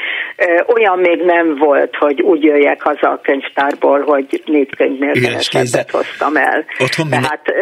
[0.67, 6.37] Olyan még nem volt, hogy úgy jöjjek haza a könyvtárból, hogy négy könyvnél kevesebbet hoztam
[6.37, 6.65] el.
[6.79, 7.53] Otthon Tehát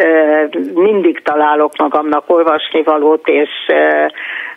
[0.75, 3.51] mindig találok magamnak olvasnivalót, és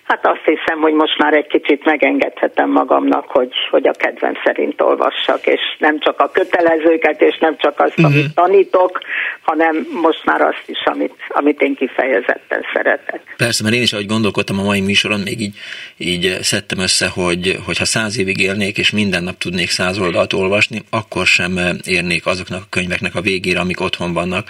[0.04, 4.82] hát azt hiszem, hogy most már egy kicsit megengedhetem magamnak, hogy, hogy a kedvem szerint
[4.82, 8.14] olvassak, és nem csak a kötelezőket, és nem csak azt, uh-huh.
[8.14, 9.00] amit tanítok,
[9.42, 13.22] hanem most már azt is, amit, amit én kifejezetten szeretek.
[13.38, 15.56] Persze, mert én is, ahogy gondolkodtam a mai műsoron, még így,
[15.98, 20.34] így szedtem össze, hogy, hogy ha száz évig élnék, és minden nap tudnék száz oldalt
[20.34, 21.52] olvasni, akkor sem
[21.86, 24.48] érnék azoknak a könyveknek a végére, amik otthon vannak,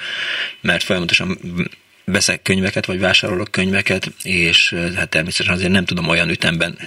[0.61, 1.37] mert folyamatosan
[2.05, 6.77] veszek könyveket, vagy vásárolok könyveket, és hát természetesen azért nem tudom olyan ütemben,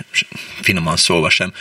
[0.61, 1.53] finoman szólva sem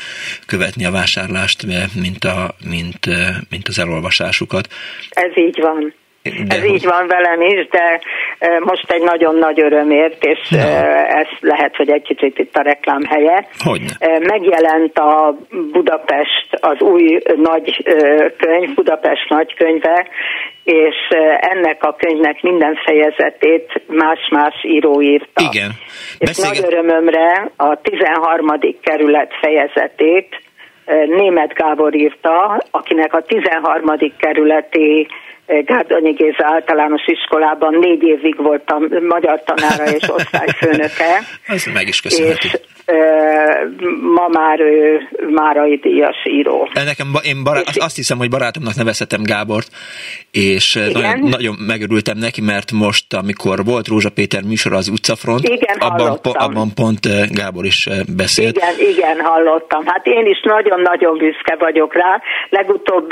[0.45, 3.05] követni a vásárlást, mint, a, mint,
[3.49, 4.67] mint az elolvasásukat.
[5.09, 5.93] Ez így van.
[6.47, 7.99] De Ez így van velem is, de
[8.59, 10.57] most egy nagyon nagy örömért, és no.
[11.07, 13.47] ez lehet, hogy egy kicsit itt a reklám helye.
[13.63, 14.17] Hogyne.
[14.19, 15.37] Megjelent a
[15.71, 17.83] Budapest, az új nagy
[18.37, 20.07] könyv, Budapest nagykönyve,
[20.63, 20.95] és
[21.39, 25.49] ennek a könyvnek minden fejezetét más-más író írta.
[25.53, 25.71] Igen.
[26.19, 26.55] Beszélget...
[26.55, 28.47] És nagy örömömre a 13.
[28.81, 30.41] kerület fejezetét
[31.07, 33.85] Német Gábor írta, akinek a 13.
[34.17, 35.07] kerületi
[35.45, 41.19] Gárdonyi Géza általános iskolában négy évig voltam magyar tanára és osztályfőnöke.
[41.45, 42.47] Ez meg is köszönhető.
[42.53, 42.59] És
[44.15, 46.69] ma már ő Márai díjas író.
[46.73, 49.67] Nekem, én bará- azt hiszem, hogy barátomnak nevezhetem Gábort,
[50.31, 55.77] és nagyon, nagyon megörültem neki, mert most, amikor volt Rózsa Péter műsor az utcafront, igen,
[55.77, 56.99] abban, po- abban pont
[57.31, 58.55] Gábor is beszélt.
[58.57, 59.85] Igen, igen, hallottam.
[59.85, 62.21] Hát én is nagyon-nagyon büszke vagyok rá.
[62.49, 63.09] Legutóbb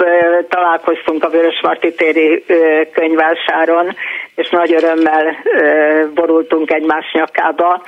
[0.50, 2.44] találkoztunk a Vörösmarty téri
[2.92, 3.96] könyvásáron,
[4.36, 5.24] és nagy örömmel
[6.14, 7.82] borultunk egymás nyakába,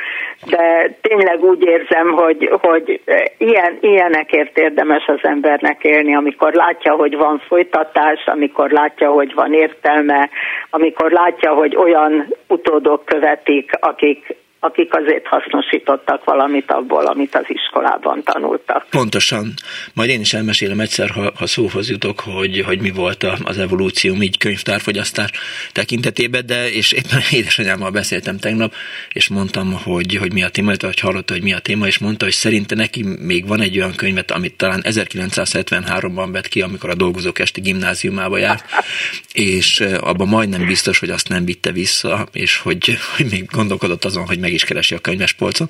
[0.45, 3.01] de tényleg úgy érzem, hogy, hogy
[3.37, 9.53] ilyen, ilyenekért érdemes az embernek élni, amikor látja, hogy van folytatás, amikor látja, hogy van
[9.53, 10.29] értelme,
[10.69, 18.23] amikor látja, hogy olyan utódok követik, akik akik azért hasznosítottak valamit abból, amit az iskolában
[18.23, 18.85] tanultak.
[18.89, 19.53] Pontosan.
[19.93, 24.15] Majd én is elmesélem egyszer, ha, ha szóhoz jutok, hogy, hogy mi volt az evolúció
[24.21, 25.29] így könyvtárfogyasztás
[25.71, 28.73] tekintetében, de és éppen édesanyámmal beszéltem tegnap,
[29.13, 32.25] és mondtam, hogy, hogy mi a téma, hogy hallotta, hogy mi a téma, és mondta,
[32.25, 36.95] hogy szerinte neki még van egy olyan könyvet, amit talán 1973-ban vett ki, amikor a
[36.95, 38.65] dolgozók esti gimnáziumába járt,
[39.33, 44.25] és abban majdnem biztos, hogy azt nem vitte vissza, és hogy, hogy még gondolkodott azon,
[44.25, 45.69] hogy meg is keresi a könyvespolcon,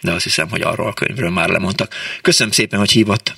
[0.00, 1.94] de azt hiszem, hogy arról a könyvről már lemondtak.
[2.20, 3.34] Köszönöm szépen, hogy hívott.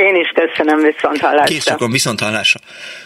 [0.00, 1.54] Én is köszönöm viszont hallásra.
[1.54, 2.60] Készülök viszont hallásra.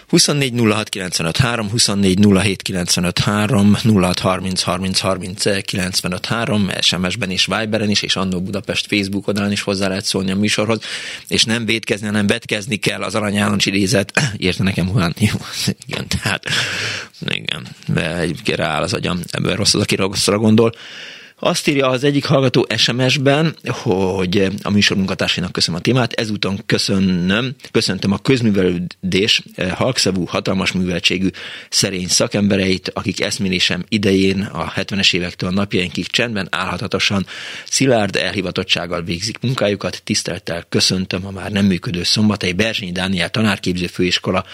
[0.09, 7.30] 24 06 95 3, 24 07 95 3, 06 30 30 30 95 3, SMS-ben
[7.30, 10.80] is, Viberen is, és Annó Budapest Facebook oldalán is hozzá lehet szólni a műsorhoz,
[11.28, 14.12] és nem védkezni, hanem vetkezni kell az Arany János idézet.
[14.36, 15.14] Érte nekem, Juhán?
[15.18, 15.38] Jó,
[15.86, 16.45] igen, tehát
[17.28, 20.72] igen, de egy rááll az agyam, ebből rossz az, aki rosszra gondol.
[21.47, 27.55] Azt írja az egyik hallgató SMS-ben, hogy a műsor munkatársainak köszönöm a témát, ezúton köszönöm,
[27.70, 31.28] köszöntöm a közművelődés eh, halkszavú, hatalmas műveltségű
[31.68, 37.26] szerény szakembereit, akik eszmélésem idején a 70-es évektől a napjainkig csendben, állhatatosan,
[37.64, 44.45] szilárd elhivatottsággal végzik munkájukat, tisztelettel köszöntöm a már nem működő szombatai Berzsényi Dániel tanárképző főiskola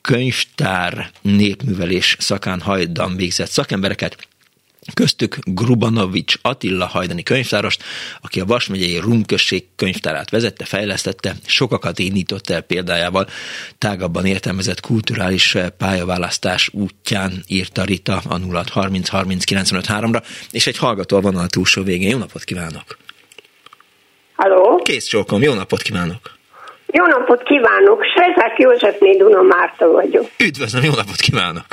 [0.00, 4.28] könyvtár népművelés szakán hajdan végzett szakembereket,
[4.94, 7.82] Köztük Grubanovics Attila hajdani könyvtárost,
[8.20, 13.28] aki a Vas megyei Rumközség könyvtárát vezette, fejlesztette, sokakat indított el példájával,
[13.78, 21.82] tágabban értelmezett kulturális pályaválasztás útján írta Rita a 0630 ra és egy hallgató a túlsó
[21.82, 22.10] végén.
[22.10, 22.98] Jó napot kívánok!
[24.34, 24.76] Halló!
[24.82, 26.37] Kész csókom, jó napot kívánok!
[26.92, 28.04] Jó napot kívánok!
[28.04, 30.26] Svezák Józsefné Duna Márta vagyok.
[30.44, 31.64] Üdvözlöm, jó napot kívánok!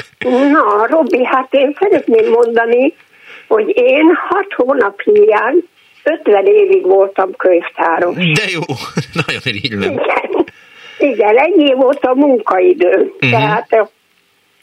[0.51, 2.93] Na, Robi, hát én szeretném mondani,
[3.47, 5.63] hogy én hat hónap hiány
[6.03, 8.16] 50 évig voltam könyvtáros.
[8.16, 8.61] De jó,
[9.26, 9.91] nagyon irigylem.
[9.91, 10.45] Igen,
[10.97, 12.89] igen, egy év volt a munkaidő.
[12.89, 13.30] Uh-huh.
[13.30, 13.89] Tehát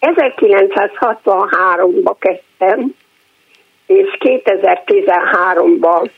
[0.00, 2.94] 1963-ba kezdtem,
[3.86, 6.11] és 2013-ban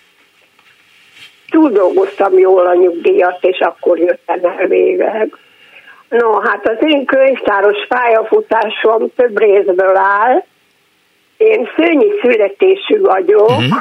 [1.54, 5.36] túldolgoztam jól a nyugdíjat, és akkor jöttem el végleg.
[6.08, 10.44] No, hát az én könyvtáros pályafutásom több részből áll.
[11.36, 13.78] Én szőnyi születésű vagyok, uh-huh.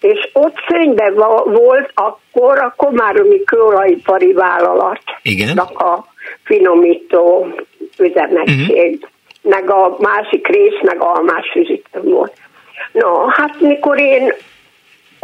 [0.00, 6.04] és ott szőnyben volt akkor a Komáromi Kőolajipari Vállalatnak a
[6.44, 7.54] finomító
[7.98, 9.10] üzemetség, uh-huh.
[9.42, 12.32] meg a másik rész, meg almás üzítem volt.
[12.92, 14.32] No, hát mikor én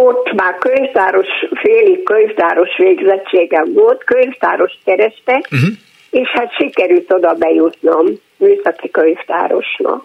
[0.00, 5.70] ott már könyvtáros, félig könyvtáros végzettségem volt, könyvtáros kerestek, uh-huh.
[6.10, 10.04] és hát sikerült oda bejutnom műszaki könyvtárosnak.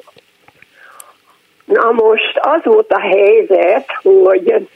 [1.66, 4.68] Na most az volt a helyzet, hogy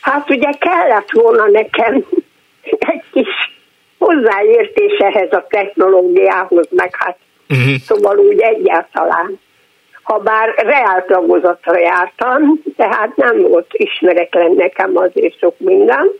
[0.00, 1.94] hát ugye kellett volna nekem
[2.92, 3.54] egy kis
[3.98, 7.18] hozzáértés ehhez a technológiához, meg hát
[7.48, 7.74] uh-huh.
[7.76, 9.38] szóval úgy egyáltalán
[10.06, 16.10] ha bár reál tagozatra jártam, tehát nem volt ismeretlen nekem azért sok minden,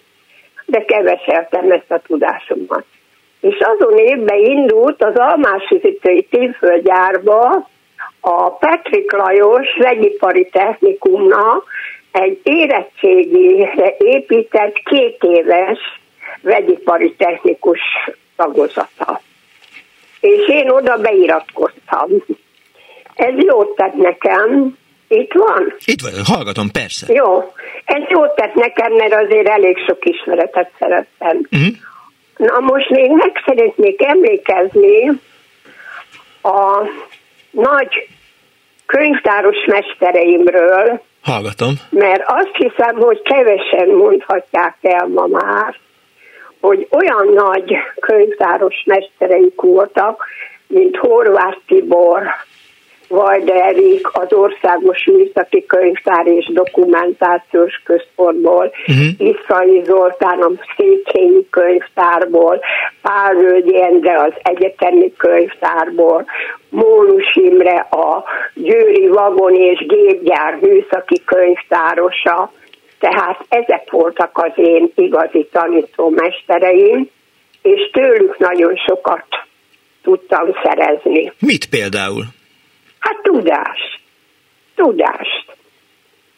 [0.65, 2.85] de keveseltem ezt a tudásomat.
[3.41, 7.69] És azon évben indult az Almásüzítői Tívföldgyárba
[8.21, 11.63] a Petrik Lajos vegyipari technikumna
[12.13, 15.79] egy érettségére épített két éves
[16.41, 17.81] vegyipari technikus
[18.37, 19.21] tagozata.
[20.21, 22.09] És én oda beiratkoztam.
[23.17, 24.77] Ez jót tett nekem.
[25.09, 25.75] Itt van?
[25.85, 27.13] Itt van, hallgatom, persze.
[27.13, 27.53] Jó.
[27.85, 31.41] Ez jót tett nekem, mert azért elég sok ismeretet szerettem.
[31.51, 31.75] Uh-huh.
[32.37, 35.09] Na most még meg szeretnék emlékezni
[36.43, 36.83] a
[37.51, 38.09] nagy
[38.87, 41.03] könyvtáros mestereimről.
[41.23, 41.75] Hallgatom.
[41.91, 45.77] Mert azt hiszem, hogy kevesen mondhatják el ma már,
[46.61, 50.27] hogy olyan nagy könyvtáros mestereik voltak,
[50.67, 52.23] mint Horváth Tibor,
[53.09, 59.07] Vajderik az Országos Műszaki Könyvtár és Dokumentációs Központból, uh-huh.
[59.19, 62.61] Iszai Zoltán a Széchenyi Könyvtárból,
[63.03, 66.25] Pál Völgyi Endre az Egyetemi Könyvtárból,
[66.69, 72.53] Mónus Imre a Győri Vagon és Gépgyár Műszaki Könyvtárosa,
[72.99, 77.09] tehát ezek voltak az én igazi tanítómestereim,
[77.63, 79.25] és tőlük nagyon sokat
[80.03, 81.33] tudtam szerezni.
[81.39, 82.23] Mit például?
[82.99, 84.01] Hát tudás.
[84.75, 85.55] Tudást.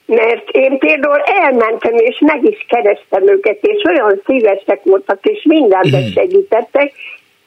[0.07, 6.03] Mert én például elmentem, és meg is kerestem őket, és olyan szívesek voltak, és mindenben
[6.03, 6.13] mm.
[6.13, 6.93] segítettek,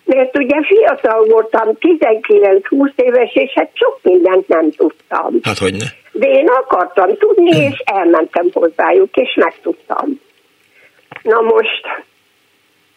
[0.05, 5.39] mert ugye fiatal voltam, 19-20 éves, és hát sok mindent nem tudtam.
[5.41, 5.85] Hát hogy ne?
[6.11, 10.19] De én akartam tudni, és elmentem hozzájuk, és megtudtam.
[11.21, 11.85] Na most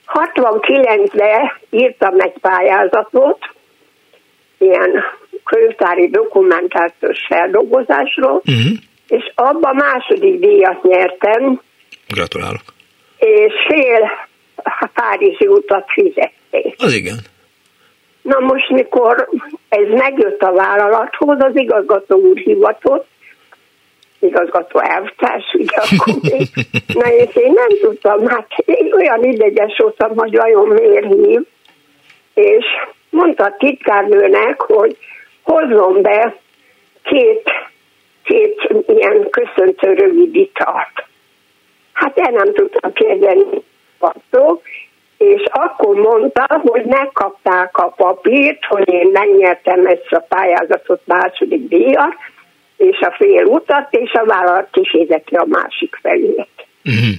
[0.07, 3.39] 69-ben írtam egy pályázatot,
[4.59, 5.05] ilyen
[5.45, 8.73] könyvtári dokumentációs feldolgozásról, uh-huh.
[9.09, 11.61] és abban második díjat nyertem.
[12.09, 12.63] Gratulálok.
[13.19, 14.11] És fél
[14.95, 16.75] Párizsi utat fizették.
[16.79, 17.19] Az igen.
[18.23, 19.29] Na most, mikor
[19.69, 23.07] ez megjött a vállalathoz, az igazgató úr hivatott,
[24.19, 26.49] igazgató elvtárs, ugye akkor még.
[26.95, 31.41] Na és én nem tudtam, hát én olyan ideges voltam, hogy vajon miért hív,
[32.35, 32.65] és
[33.11, 34.97] mondta a titkárnőnek, hogy
[35.45, 36.37] hozzon be
[37.03, 37.51] két,
[38.25, 41.05] két ilyen köszöntő rövid italt.
[41.93, 43.63] Hát el nem tudtam kérdeni,
[44.31, 44.63] szó,
[45.19, 52.15] és akkor mondta, hogy megkapták a papírt, hogy én megnyertem ezt a pályázatot második díjat,
[52.77, 56.67] és a fél utat, és a vállalat kifizeti a másik felét.
[56.85, 57.15] Uh-huh.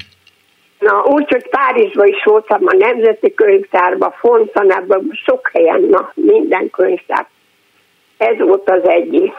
[0.79, 7.27] Na, úgyhogy Párizsban is voltam a Nemzeti Könyvtárban, Fontanában, sok helyen, na, minden könyvtár.
[8.17, 9.33] Ez volt az egyik.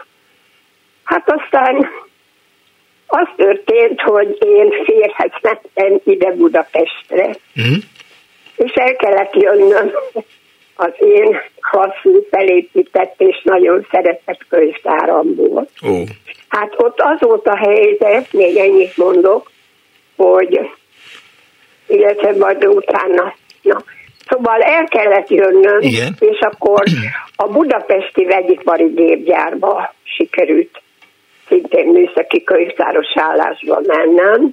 [1.03, 1.89] Hát aztán
[3.07, 7.77] az történt, hogy én férhez mentem ide Budapestre, uh-huh.
[8.55, 9.91] és el kellett jönnöm
[10.75, 15.67] az én klasszú felépített és nagyon szeretett könyvtáramból.
[15.81, 16.03] Oh.
[16.47, 19.51] Hát ott az volt a helyzet, még ennyit mondok,
[20.15, 20.59] hogy
[21.87, 23.35] illetve majd utána.
[23.61, 23.83] Na,
[24.27, 26.15] szóval el kellett jönnöm, Igen.
[26.19, 26.83] és akkor
[27.35, 30.81] a budapesti vegyipari gépgyárba sikerült
[31.47, 34.51] szintén műszaki könyvtáros állásba mennem.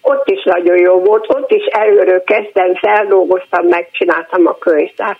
[0.00, 5.18] Ott is nagyon jó volt, ott is előről kezdtem, feldolgoztam, megcsináltam a könyvtárt.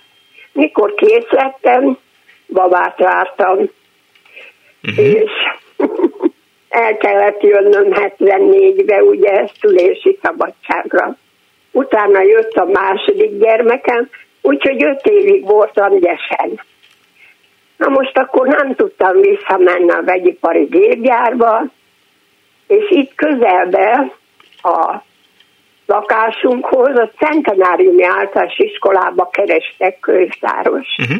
[0.52, 1.98] Mikor kész lettem,
[2.48, 3.58] babát vártam,
[4.82, 5.04] uh-huh.
[5.04, 5.30] és
[6.68, 11.16] el kellett jönnöm 74-be, ugye, szülési szabadságra.
[11.72, 14.08] Utána jött a második gyermekem,
[14.40, 16.60] úgyhogy öt évig voltam gyesen.
[17.76, 21.64] Na most akkor nem tudtam visszamenni a vegyipari gépgyárba,
[22.66, 24.12] és itt közelbe
[24.62, 25.02] a
[25.86, 31.16] lakásunkhoz a centenáriumi általános iskolába kerestek könyvtáros, uh-huh.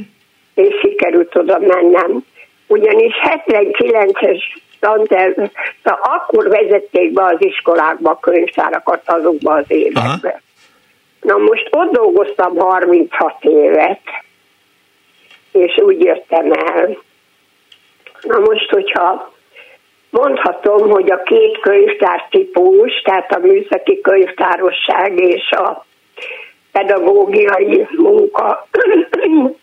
[0.54, 2.24] és sikerült oda mennem.
[2.66, 4.42] Ugyanis 79-es
[4.80, 5.48] tanterv,
[5.82, 10.18] akkor vezették be az iskolákba a könyvtárakat azokban az években.
[10.22, 10.40] Aha.
[11.20, 14.00] Na most ott dolgoztam 36 évet,
[15.52, 16.96] és úgy jöttem el.
[18.22, 19.32] Na most, hogyha
[20.10, 25.84] mondhatom, hogy a két könyvtár típus, tehát a műszaki könyvtárosság és a
[26.72, 28.68] pedagógiai munka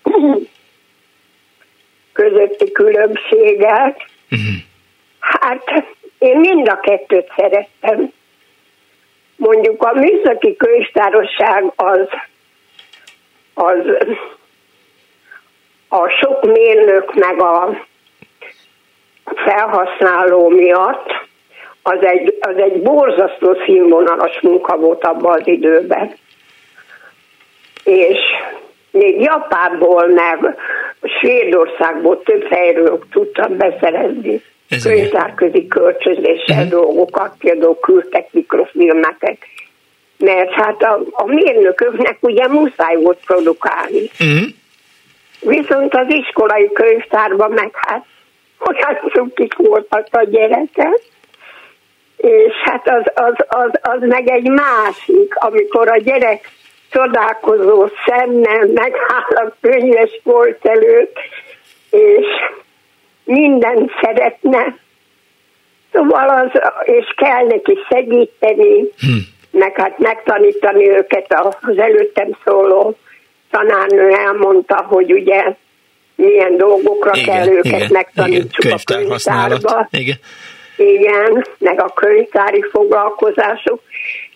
[2.14, 3.98] közötti különbséget,
[4.32, 4.56] uh-huh.
[5.28, 5.86] Hát
[6.18, 8.12] én mind a kettőt szerettem.
[9.36, 12.08] Mondjuk a műszaki könyvtárosság az,
[13.54, 13.80] az
[15.90, 17.86] a sok mérnök meg a
[19.36, 21.26] felhasználó miatt
[21.84, 26.16] az egy, az egy borzasztó színvonalas munka volt abban az időben.
[27.84, 28.20] És
[28.92, 30.56] még Japánból, meg
[31.20, 34.42] Svédországból több helyről tudtam beszerezni
[34.84, 36.70] könyvtárközi kölcsönzéssel uh-huh.
[36.70, 39.38] dolgokat, például küldtek mikrofilmeket.
[40.18, 44.10] Mert hát a, a mérnököknek ugye muszáj volt produkálni.
[44.20, 44.48] Uh-huh.
[45.40, 48.06] Viszont az iskolai könyvtárban meg hát
[48.60, 51.02] olyan cukik voltak a gyerekek,
[52.18, 56.50] és hát az, az, az, az meg egy másik, amikor a gyerek
[56.90, 61.16] csodálkozó szemmel megáll a könyves volt előtt,
[61.90, 62.26] és
[63.28, 64.78] mindent szeretne,
[65.94, 69.18] szóval az, és kell neki segíteni, hm.
[69.52, 72.98] meg hát megtanítani őket az előttem szóló
[73.52, 75.56] tanárnő elmondta, hogy ugye
[76.16, 79.88] milyen dolgokra igen, kell őket igen, megtanítsuk igen, a könyvtárba.
[79.92, 80.18] Igen.
[80.76, 83.82] igen, meg a könyvtári foglalkozások.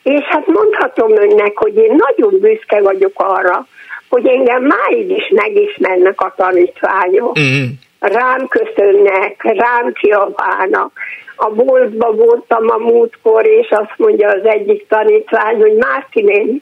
[0.03, 3.67] És hát mondhatom önnek, hogy én nagyon büszke vagyok arra,
[4.09, 7.39] hogy engem máig is megismernek a tanítványok.
[7.39, 7.65] Mm.
[8.01, 10.91] Rám köszönnek, rám kiabálnak.
[11.35, 16.61] A boltba voltam a múltkor, és azt mondja az egyik tanítvány, hogy Márti néni,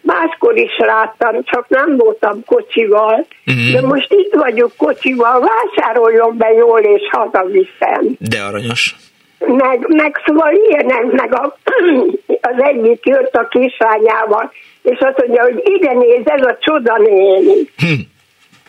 [0.00, 3.72] máskor is láttam, csak nem voltam kocsival, uh-huh.
[3.72, 8.16] de most itt vagyok kocsival, vásároljon be jól, és hazaviszem.
[8.18, 8.94] De aranyos.
[9.38, 11.56] Meg, meg szóval ilyenek, meg a,
[12.50, 14.52] az egyik jött a kislányával,
[14.82, 17.54] és azt mondja, hogy ide néz, ez a csoda néni.
[17.76, 18.10] Hm.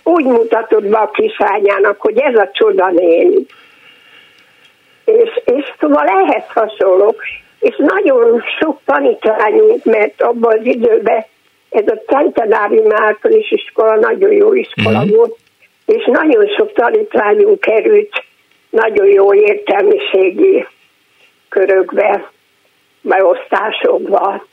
[0.03, 3.45] Úgy mutatott be a kislányának, hogy ez a csoda néni.
[5.05, 7.21] És, és szóval ehhez hasonlók.
[7.59, 11.25] És nagyon sok tanítványunk, mert abban az időben
[11.69, 15.15] ez a Centenárium általános iskola nagyon jó iskola mm-hmm.
[15.15, 15.37] volt,
[15.85, 18.23] és nagyon sok tanítványunk került
[18.69, 20.67] nagyon jó értelmiségi
[21.49, 22.31] körökbe,
[23.01, 24.45] beosztásokba.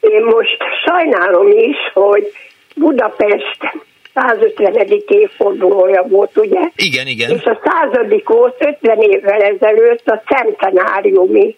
[0.00, 2.32] Én most sajnálom is, hogy
[2.76, 3.58] Budapest
[4.14, 5.02] 150.
[5.06, 6.60] évfordulója volt, ugye?
[6.76, 7.30] Igen, igen.
[7.30, 11.56] És a századik volt 50 évvel ezelőtt a centenáriumi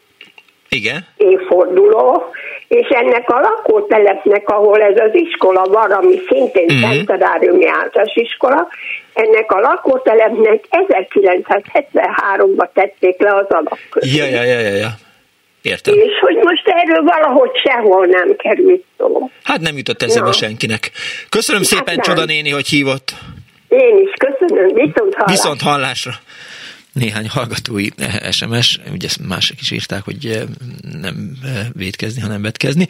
[0.68, 1.06] igen.
[1.16, 2.24] évforduló,
[2.68, 6.90] és ennek a lakótelepnek, ahol ez az iskola van, ami szintén uh-huh.
[6.90, 8.68] centenáriumi általános iskola,
[9.12, 14.16] ennek a lakótelepnek 1973-ban tették le az alapközét.
[14.16, 14.88] Ja, ja, ja, ja, ja.
[15.62, 15.94] Értem.
[15.94, 19.30] És hogy most erről valahogy sehol nem került szó.
[19.42, 20.32] Hát nem jutott eszembe no.
[20.32, 20.90] senkinek.
[21.28, 22.04] Köszönöm hát szépen, nem.
[22.04, 23.14] Csoda néni, hogy hívott.
[23.68, 25.24] Én is köszönöm, viszont hallásra.
[25.26, 26.12] Viszont hallásra
[26.92, 27.86] néhány hallgatói
[28.30, 30.42] SMS, ugye ezt mások is írták, hogy eh,
[31.00, 32.86] nem eh, védkezni, hanem vetkezni,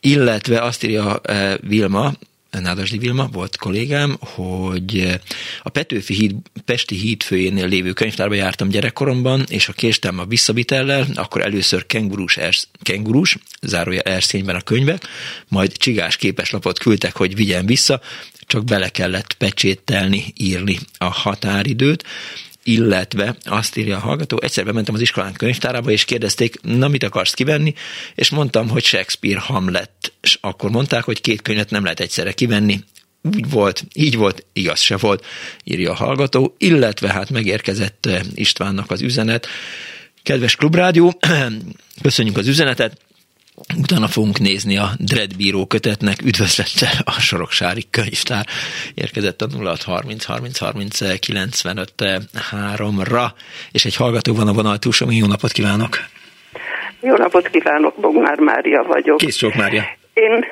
[0.00, 2.12] illetve azt írja eh, Vilma,
[2.60, 5.20] Nádasdi Vilma volt kollégám, hogy
[5.62, 6.34] a Petőfi híd,
[6.64, 12.68] Pesti hídfőjénél lévő könyvtárba jártam gyerekkoromban, és ha késtem a visszavitellel, akkor először kengurús, ersz,
[12.82, 15.06] kengurús zárója erszényben a könyvek,
[15.48, 18.00] majd csigás képeslapot küldtek, hogy vigyen vissza,
[18.46, 22.04] csak bele kellett pecsételni, írni a határidőt,
[22.64, 27.34] illetve azt írja a hallgató, egyszer bementem az iskolán könyvtárába, és kérdezték, na mit akarsz
[27.34, 27.74] kivenni,
[28.14, 32.80] és mondtam, hogy Shakespeare Hamlet, és akkor mondták, hogy két könyvet nem lehet egyszerre kivenni,
[33.22, 35.24] úgy volt, így volt, igaz se volt,
[35.64, 39.46] írja a hallgató, illetve hát megérkezett eh, Istvánnak az üzenet.
[40.22, 41.18] Kedves Klubrádió,
[42.02, 43.00] köszönjük az üzenetet,
[43.78, 48.46] Utána fogunk nézni a Dreadbíró kötetnek üdvözlettel a Soroksári könyvtár.
[48.94, 51.92] Érkezett a 0630 30 30 95
[52.52, 53.24] 3-ra,
[53.72, 55.10] és egy hallgató van a vonal túlsom.
[55.10, 55.96] Jó napot kívánok!
[57.00, 59.16] Jó napot kívánok, Bognár Mária vagyok.
[59.16, 59.82] Kész sok Mária.
[60.12, 60.44] Én,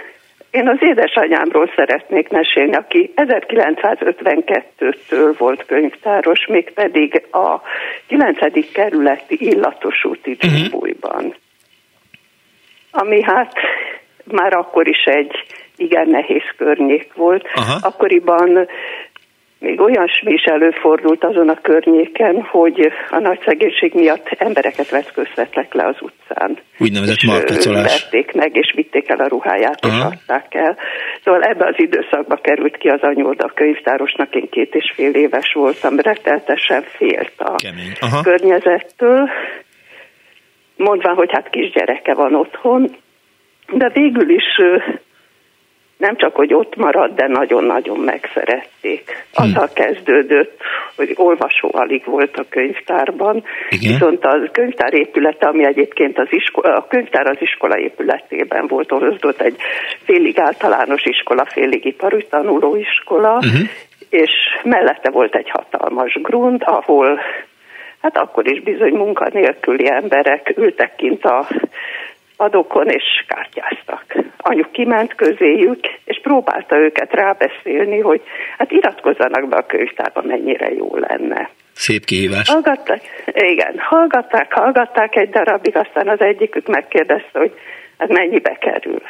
[0.50, 7.60] én az édesanyámról szeretnék mesélni, aki 1952-től volt könyvtáros, mégpedig a
[8.06, 8.72] 9.
[8.72, 10.80] kerületi illatos úti uh-huh
[12.90, 13.52] ami hát
[14.24, 15.44] már akkor is egy
[15.76, 17.48] igen nehéz környék volt.
[17.54, 17.78] Aha.
[17.82, 18.68] Akkoriban
[19.60, 25.86] még olyan is előfordult azon a környéken, hogy a nagy szegénység miatt embereket vetköztettek le
[25.86, 26.58] az utcán.
[26.78, 28.00] Úgynevezett markecolás.
[28.02, 29.96] Verték meg, és vitték el a ruháját, Aha.
[29.96, 30.76] és adták el.
[31.24, 35.52] Szóval ebbe az időszakba került ki az anyóda a könyvtárosnak, én két és fél éves
[35.52, 39.30] voltam, retteltesen félt a környezettől,
[40.80, 42.96] mondván, hogy hát kisgyereke van otthon,
[43.72, 44.44] de végül is
[45.96, 49.26] nem csak, hogy ott maradt, de nagyon-nagyon megszerették.
[49.34, 49.42] Hm.
[49.42, 50.60] Azzal kezdődött,
[50.96, 53.92] hogy olvasó alig volt a könyvtárban, Igen.
[53.92, 59.40] viszont a könyvtár épülete, ami egyébként az iskola, a könyvtár az iskola épületében volt, ott
[59.40, 59.56] egy
[60.04, 63.68] félig általános iskola, félig ipari tanulóiskola, uh-huh.
[64.10, 64.30] és
[64.62, 67.20] mellette volt egy hatalmas grund, ahol
[68.02, 71.46] hát akkor is bizony munkanélküli emberek ültek kint a
[72.36, 74.04] adokon és kártyáztak.
[74.36, 78.22] Anyuk kiment közéjük, és próbálta őket rábeszélni, hogy
[78.58, 81.50] hát iratkozzanak be a könyvtárba, mennyire jó lenne.
[81.72, 82.48] Szép kihívás.
[82.48, 83.00] Hallgatták,
[83.34, 87.52] igen, hallgatták, hallgatták egy darabig, aztán az egyikük megkérdezte, hogy
[87.98, 89.02] hát mennyibe kerül.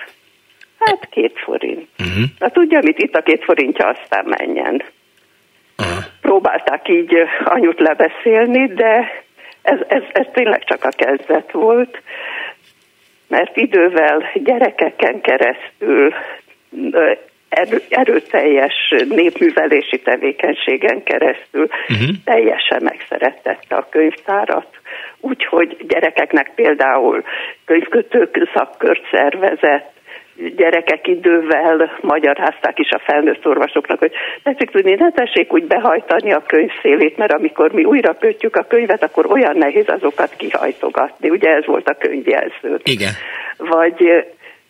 [0.79, 1.89] Hát két forint.
[1.99, 2.25] Uh-huh.
[2.39, 4.83] Na tudja, mit itt a két forintja, aztán menjen.
[6.31, 7.15] Próbálták így
[7.45, 9.23] anyut lebeszélni, de
[9.63, 12.03] ez, ez, ez tényleg csak a kezdet volt,
[13.29, 16.15] mert idővel gyerekeken keresztül
[17.49, 22.09] erő, erőteljes népművelési tevékenységen keresztül uh-huh.
[22.25, 24.69] teljesen megszerettette a könyvtárat,
[25.21, 27.23] úgyhogy gyerekeknek például
[27.65, 30.00] könyvkötők szakkört szervezett,
[30.57, 34.13] gyerekek idővel magyarázták is a felnőtt orvosoknak, hogy
[34.43, 38.63] tetszik tudni, ne tessék úgy behajtani a könyv szélét, mert amikor mi újra kötjük a
[38.63, 41.31] könyvet, akkor olyan nehéz azokat kihajtogatni.
[41.31, 42.81] Ugye ez volt a könyvjelző.
[42.85, 43.13] Igen.
[43.57, 44.25] Vagy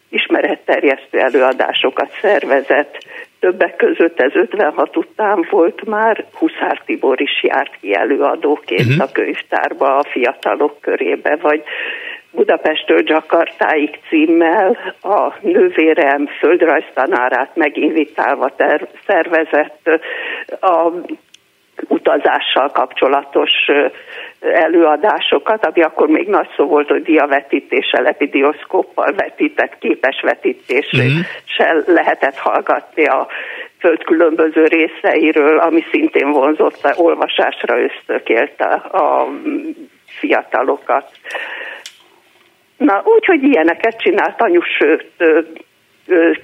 [0.09, 2.99] ismeretterjesztő előadásokat szervezett,
[3.41, 9.03] többek között ez 56 után volt már, Huszár Tibor is járt ki előadóként uh-huh.
[9.03, 11.63] a könyvtárba a fiatalok körébe, vagy
[12.33, 19.89] Budapestől Jakartáig címmel a nővérem földrajztanárát meginvitálva ter- szervezett
[20.61, 20.91] a
[21.89, 23.51] utazással kapcsolatos
[24.41, 31.07] előadásokat, ami akkor még nagy szó volt, hogy diavetítéssel, epidioszkóppal vetített képes vetítéssel
[31.75, 31.95] mm-hmm.
[31.95, 33.27] lehetett hallgatni a
[33.79, 39.29] föld különböző részeiről, ami szintén vonzott olvasásra ösztökélte a
[40.07, 41.11] fiatalokat.
[42.81, 45.07] Na, úgyhogy ilyeneket csinált anyu, sőt,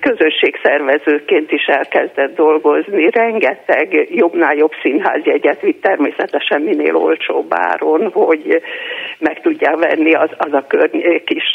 [0.00, 3.10] közösségszervezőként is elkezdett dolgozni.
[3.10, 8.62] Rengeteg jobbnál jobb színházjegyet vitt természetesen minél olcsóbb áron, hogy
[9.18, 11.52] meg tudják venni az, az a környék is,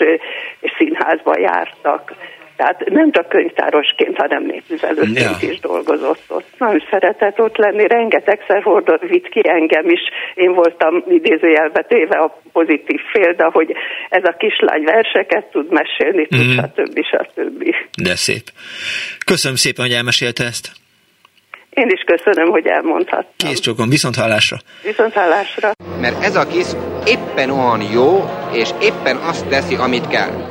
[0.78, 2.14] színházba jártak.
[2.62, 5.50] Tehát nem csak könyvtárosként, hanem népművelőként ja.
[5.50, 6.46] is dolgozott ott.
[6.58, 10.00] Nagyon szeretett ott lenni, rengetegszer hordott, vitt ki engem is.
[10.36, 13.74] Én voltam idézőjelbe téve a pozitív fél, de hogy
[14.10, 16.58] ez a kislány verseket tud mesélni, tud, mm.
[16.58, 17.06] stb.
[17.06, 17.76] stb.
[18.02, 18.44] De szép.
[19.26, 20.72] Köszönöm szépen, hogy elmesélte ezt.
[21.70, 23.50] Én is köszönöm, hogy elmondhattam.
[23.50, 24.58] Kész csókom, viszont hallásra.
[24.84, 25.72] Viszont hallásra.
[26.02, 26.68] Mert ez a kis
[27.06, 30.51] éppen olyan jó, és éppen azt teszi, amit kell.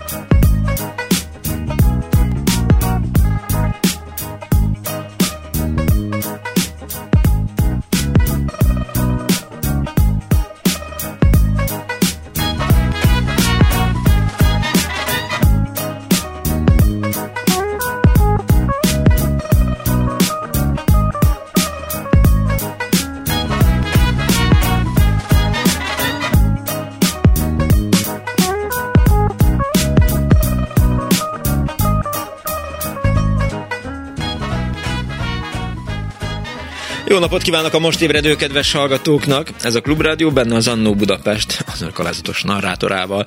[37.21, 39.49] Napot kívánok a most ébredő kedves hallgatóknak!
[39.61, 43.25] Ez a Klubrádió, benne az Annó Budapest, az önök alázatos narrátorával.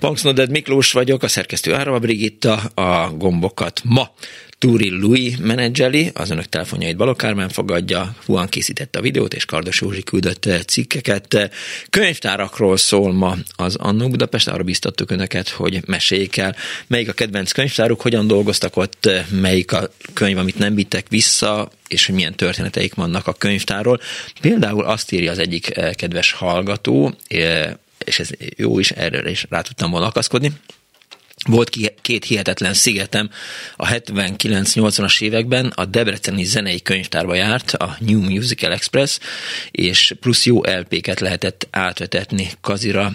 [0.00, 4.10] Punksnoded Miklós vagyok, a szerkesztő Árva Brigitta, a gombokat ma
[4.64, 9.80] Túri Louis menedzseli, az önök telefonjait Balok Kármán fogadja, Huan készítette a videót, és Kardos
[9.80, 11.50] Józsi küldött eh, cikkeket.
[11.90, 16.56] Könyvtárakról szól ma az Annó Budapest, arra biztattuk önöket, hogy meséljék el,
[16.86, 21.70] melyik a kedvenc könyvtáruk, hogyan dolgoztak ott, eh, melyik a könyv, amit nem vittek vissza,
[21.88, 24.00] és hogy milyen történeteik vannak a könyvtárról.
[24.40, 27.14] Például azt írja az egyik eh, kedves hallgató,
[28.04, 30.52] és ez jó is, erre is rá tudtam volna akaszkodni,
[31.46, 31.70] volt
[32.02, 33.30] két hihetetlen szigetem.
[33.76, 39.18] A 79-80-as években, a Debreceni Zenei Könyvtárba járt, a New Musical Express,
[39.70, 43.12] és plusz jó LP-ket lehetett átvetetni Kazira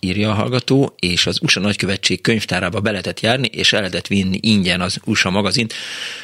[0.00, 4.38] írja a hallgató, és az USA nagykövetség könyvtárába be lehetett járni, és el lehetett vinni
[4.40, 5.74] ingyen az USA magazint.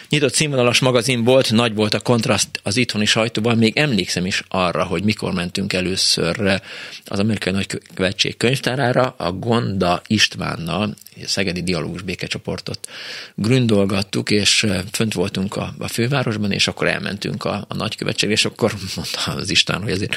[0.09, 4.85] Nyitott színvonalas magazin volt, nagy volt a kontraszt az itthoni sajtóban, még emlékszem is arra,
[4.85, 6.61] hogy mikor mentünk először
[7.05, 12.89] az amerikai nagykövetség könyvtárára, a Gonda Istvánnal, a Szegedi Dialógus Békecsoportot
[13.35, 18.75] gründolgattuk, és fönt voltunk a, a fővárosban, és akkor elmentünk a, a nagykövetségre, és akkor
[18.97, 20.17] mondta az István, hogy azért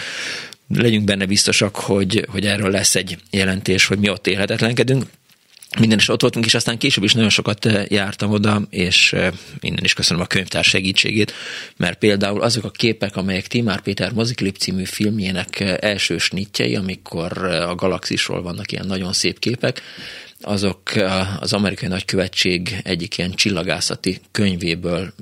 [0.76, 5.06] legyünk benne biztosak, hogy, hogy erről lesz egy jelentés, hogy mi ott élhetetlenkedünk.
[5.80, 9.32] Minden is ott voltunk, és aztán később is nagyon sokat eh, jártam oda, és eh,
[9.60, 11.34] innen is köszönöm a könyvtár segítségét,
[11.78, 17.38] mert például azok a képek, amelyek Timár Péter moziklip című filmjének eh, első snitjei, amikor
[17.46, 19.82] a galaxisról vannak ilyen nagyon szép képek,
[20.42, 20.82] azok
[21.40, 25.14] az amerikai nagykövetség egyik ilyen csillagászati könyvéből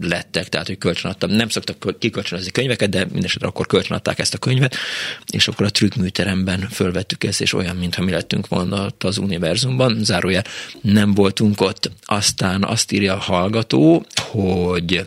[0.00, 1.30] lettek, tehát hogy kölcsönadtam.
[1.30, 4.76] Nem szoktak kikölcsönözni könyveket, de mindesetre akkor kölcsönadták ezt a könyvet,
[5.32, 10.04] és akkor a trükkműteremben fölvettük ezt, és olyan, mintha mi lettünk volna ott az univerzumban.
[10.04, 10.44] Zárójel
[10.80, 11.90] nem voltunk ott.
[12.04, 15.06] Aztán azt írja a hallgató, hogy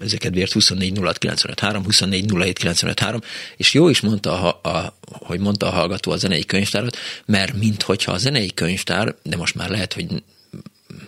[0.00, 3.20] ezeket vért 24 06 953, 24 07 953,
[3.56, 8.12] és jó is mondta, a, a, hogy mondta a hallgató a zenei könyvtárat, mert minthogyha
[8.12, 10.06] a zenei könyvtár, de most már lehet, hogy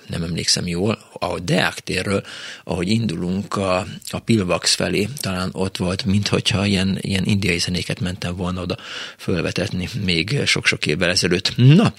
[0.07, 2.23] nem emlékszem jól, a Deák térről,
[2.65, 8.37] ahogy indulunk a, a Pilvax felé, talán ott volt, minthogyha ilyen, ilyen indiai zenéket mentem
[8.37, 8.77] volna oda
[9.19, 11.53] fölvetetni még sok-sok évvel ezelőtt.
[11.57, 11.95] Na,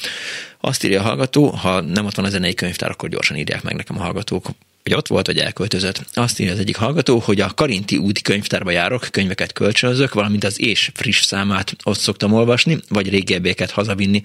[0.60, 3.76] azt írja a hallgató, ha nem ott van a zenei könyvtár, akkor gyorsan írják meg
[3.76, 4.50] nekem a hallgatók,
[4.84, 6.06] hogy ott volt, vagy elköltözött.
[6.14, 10.62] Azt írja az egyik hallgató, hogy a Karinti úti könyvtárba járok, könyveket kölcsönözök, valamint az
[10.62, 14.24] és friss számát ott szoktam olvasni, vagy régebbieket hazavinni,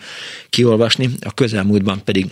[0.51, 2.27] kiolvasni, a közelmúltban pedig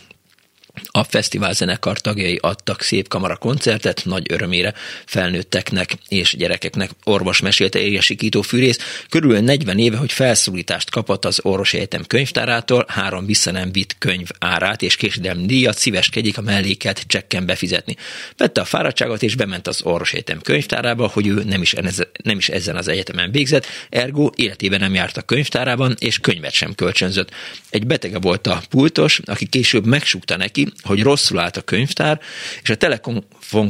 [0.91, 4.75] a fesztivál zenekar tagjai adtak szép kamara koncertet, nagy örömére
[5.07, 6.91] felnőtteknek és gyerekeknek.
[7.05, 13.27] Orvos mesélte Éresikító Fűrész, körülbelül 40 éve, hogy felszólítást kapott az Orvosi Egyetem könyvtárától, három
[13.27, 17.97] vissza nem vitt könyv árát és késedelmi díjat szíveskedik a melléket csekken befizetni.
[18.37, 21.75] Vette a fáradtságot és bement az Orvosi Egyetem könyvtárába, hogy ő nem is,
[22.23, 26.75] nem is ezen az egyetemen végzett, ergo életében nem járt a könyvtárában, és könyvet sem
[26.75, 27.31] kölcsönzött.
[27.71, 32.21] Egy betege volt a pultos, aki később megsúgta neki, hogy rosszul állt a könyvtár,
[32.63, 33.25] és a Telekom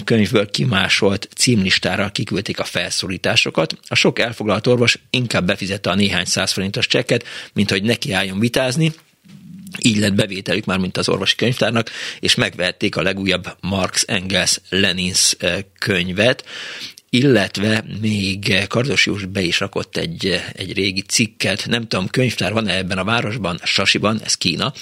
[0.04, 3.78] könyvből kimásolt címlistára kiküldték a felszólításokat.
[3.88, 8.38] A sok elfoglalt orvos inkább befizette a néhány száz forintos csekket, mint hogy neki álljon
[8.38, 8.92] vitázni,
[9.78, 15.36] így lett bevételük már, mint az orvosi könyvtárnak, és megvehették a legújabb Marx Engels Lenins
[15.78, 16.44] könyvet,
[17.10, 22.76] illetve még Kardos Jós be is rakott egy, egy régi cikket, nem tudom, könyvtár van-e
[22.76, 24.72] ebben a városban, Sasiban, ez Kína,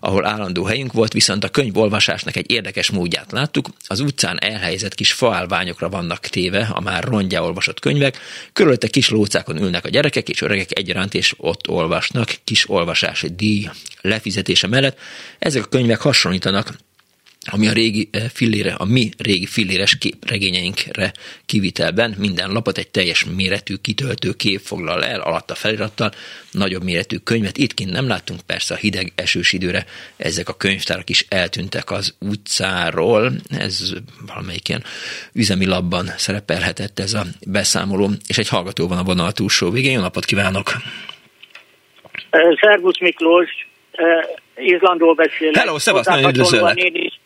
[0.00, 3.68] ahol állandó helyünk volt, viszont a könyvolvasásnak egy érdekes módját láttuk.
[3.86, 8.18] Az utcán elhelyezett kis faálványokra vannak téve a már rongyá olvasott könyvek,
[8.52, 13.68] körülötte kis lócákon ülnek a gyerekek és öregek egyaránt, és ott olvasnak, kis olvasási díj
[14.00, 14.98] lefizetése mellett.
[15.38, 16.74] Ezek a könyvek hasonlítanak
[17.50, 21.12] ami a régi eh, fillére, a mi régi filléres képregényeinkre
[21.46, 26.10] kivitelben minden lapot egy teljes méretű kitöltő kép foglal el, alatta felirattal,
[26.50, 27.56] nagyobb méretű könyvet.
[27.56, 29.84] Itt kint nem láttunk, persze a hideg esős időre
[30.16, 33.32] ezek a könyvtárak is eltűntek az utcáról.
[33.48, 33.92] Ez
[34.26, 34.84] valamelyik ilyen
[35.32, 39.92] üzemi labban szerepelhetett ez a beszámoló, és egy hallgató van a vonal túlsó végén.
[39.92, 40.72] Jó napot kívánok!
[42.60, 43.48] Szervusz Miklós,
[44.56, 45.56] Izlandról beszélek.
[45.56, 46.76] Hello, szevasz, nagyon üdvözöllek.
[46.76, 47.20] Én is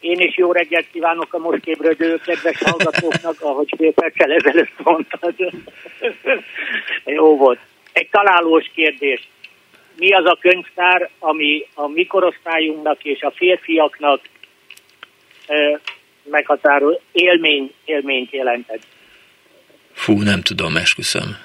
[0.00, 5.34] én is jó reggelt kívánok a most ébredő kedves hallgatóknak, ahogy fél perccel ezelőtt mondtad.
[7.04, 7.58] jó volt.
[7.92, 9.28] Egy találós kérdés.
[9.96, 14.20] Mi az a könyvtár, ami a mikorosztályunknak és a férfiaknak
[15.46, 15.80] e,
[16.22, 18.82] meghatározó élmény, élményt jelentett?
[19.92, 21.36] Fú, nem tudom, esküszöm.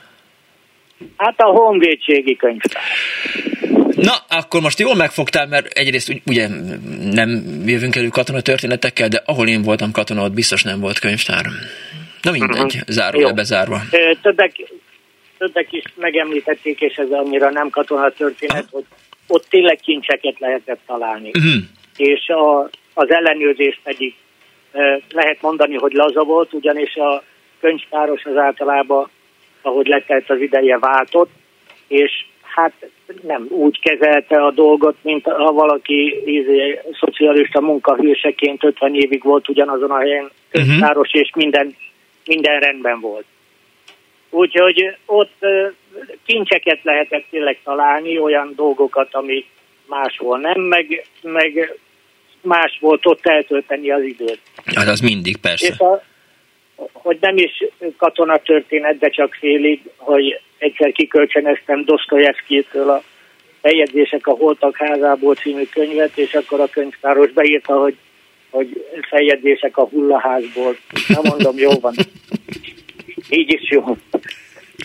[1.17, 2.83] Hát a honvédségi könyvtár.
[3.95, 6.47] Na, akkor most jól megfogtál, mert egyrészt ugye
[7.11, 7.29] nem
[7.65, 11.45] jövünk elő katona történetekkel, de ahol én voltam katona, ott biztos nem volt könyvtár.
[12.21, 12.81] Na mindegy, uh-huh.
[12.87, 13.81] zárója bezárva.
[14.21, 14.51] Többek,
[15.37, 18.85] többek is megemlítették, és ez annyira nem katona történet, hogy
[19.27, 21.29] ott tényleg kincseket lehetett találni.
[21.29, 21.63] Uh-huh.
[21.97, 24.13] És a, az ellenőrzés pedig
[25.09, 27.23] lehet mondani, hogy laza volt, ugyanis a
[27.59, 29.09] könyvtáros az általában,
[29.61, 31.31] ahogy letelt az ideje váltott,
[31.87, 32.25] és
[32.55, 32.73] hát
[33.21, 39.91] nem úgy kezelte a dolgot, mint ha valaki ízé, szocialista munkahőseként 50 évig volt ugyanazon
[39.91, 41.21] a helyen könyvtáros, uh-huh.
[41.21, 41.75] és minden,
[42.25, 43.25] minden rendben volt.
[44.29, 45.45] Úgyhogy ott
[46.25, 49.45] kincseket lehetett tényleg találni, olyan dolgokat, ami
[49.87, 51.77] máshol nem, meg, meg
[52.41, 54.39] más volt ott eltölteni az időt.
[54.75, 55.67] Hát az mindig, persze.
[55.67, 56.03] És a,
[56.93, 57.63] hogy nem is
[57.97, 63.03] katonatörténet, de csak félig, hogy egyszer kikölcsönöztem Dostoyevskitől a
[63.61, 67.97] feljegyzések a Holtak házából című könyvet, és akkor a könyvtáros beírta, hogy,
[68.49, 70.77] hogy feljegyzések a hullaházból.
[71.07, 71.93] Na mondom, jó van.
[73.29, 73.97] Így is jó.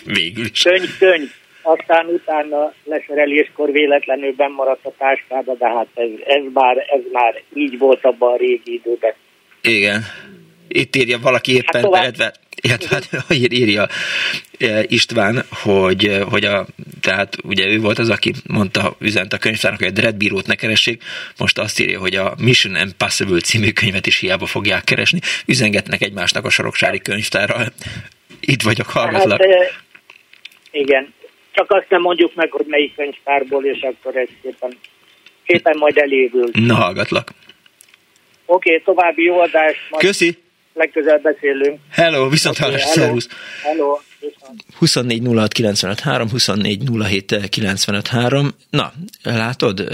[0.05, 0.61] Végül is.
[0.61, 1.29] Könyv, könyv.
[1.61, 7.77] Aztán utána leszereléskor véletlenül maradt a táskába, de hát ez, ez, már, ez már így
[7.77, 9.13] volt abban a régi időben.
[9.61, 10.01] Igen.
[10.67, 13.87] Itt írja valaki éppen, hát illetve, illetve hát, írja
[14.59, 16.65] e, István, hogy, hogy a,
[17.01, 21.03] tehát ugye ő volt az, aki mondta, üzent a könyvtárnak, hogy a dreadbírót ne keressék,
[21.37, 26.45] most azt írja, hogy a Mission Impossible című könyvet is hiába fogják keresni, üzengetnek egymásnak
[26.45, 27.73] a soroksári könyvtárral.
[28.39, 29.41] Itt vagyok, hallgatlak.
[29.43, 29.83] Hát,
[30.71, 31.13] igen,
[31.51, 34.77] csak azt nem mondjuk meg, hogy melyik könyvtárból, és akkor ez szépen,
[35.47, 36.49] szépen majd elévül.
[36.51, 37.29] Na, hallgatlak.
[38.45, 39.79] Oké, okay, további jó adást.
[39.89, 40.03] Majd...
[40.03, 40.37] Köszi
[40.73, 41.79] legközelebb beszélünk.
[41.89, 43.17] Hello, viszont okay, hallás, hello.
[43.63, 43.99] Hello.
[44.77, 48.53] 24 06 95 3, 24 07 95 3.
[48.69, 48.93] Na,
[49.23, 49.87] látod,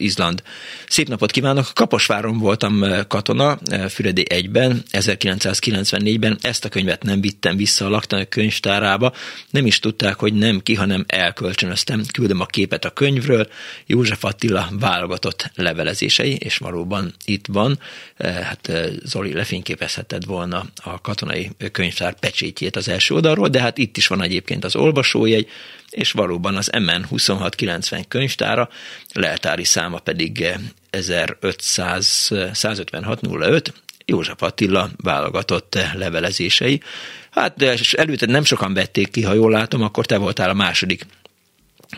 [0.00, 0.42] Izland.
[0.88, 1.70] Szép napot kívánok!
[1.74, 6.38] Kaposváron voltam katona, Füredi 1-ben, 1994-ben.
[6.40, 9.12] Ezt a könyvet nem vittem vissza a laktanak könyvtárába.
[9.50, 12.02] Nem is tudták, hogy nem ki, hanem elkölcsönöztem.
[12.12, 13.48] Küldöm a képet a könyvről.
[13.86, 17.78] József Attila válogatott levelezései, és valóban itt van.
[18.18, 18.72] Hát
[19.04, 24.22] Zoli lefényképezheted volna a katonai könyvtár pecsétjét az első oldalról, de hát itt is van
[24.22, 25.48] egyébként az olvasójegy,
[25.90, 28.68] és valóban az MN 2690 könyvtára,
[29.12, 30.46] leltári száma pedig
[30.90, 33.72] 1500 15605,
[34.04, 36.80] József Attila válogatott levelezései.
[37.30, 41.06] Hát de előtte nem sokan vették ki, ha jól látom, akkor te voltál a második,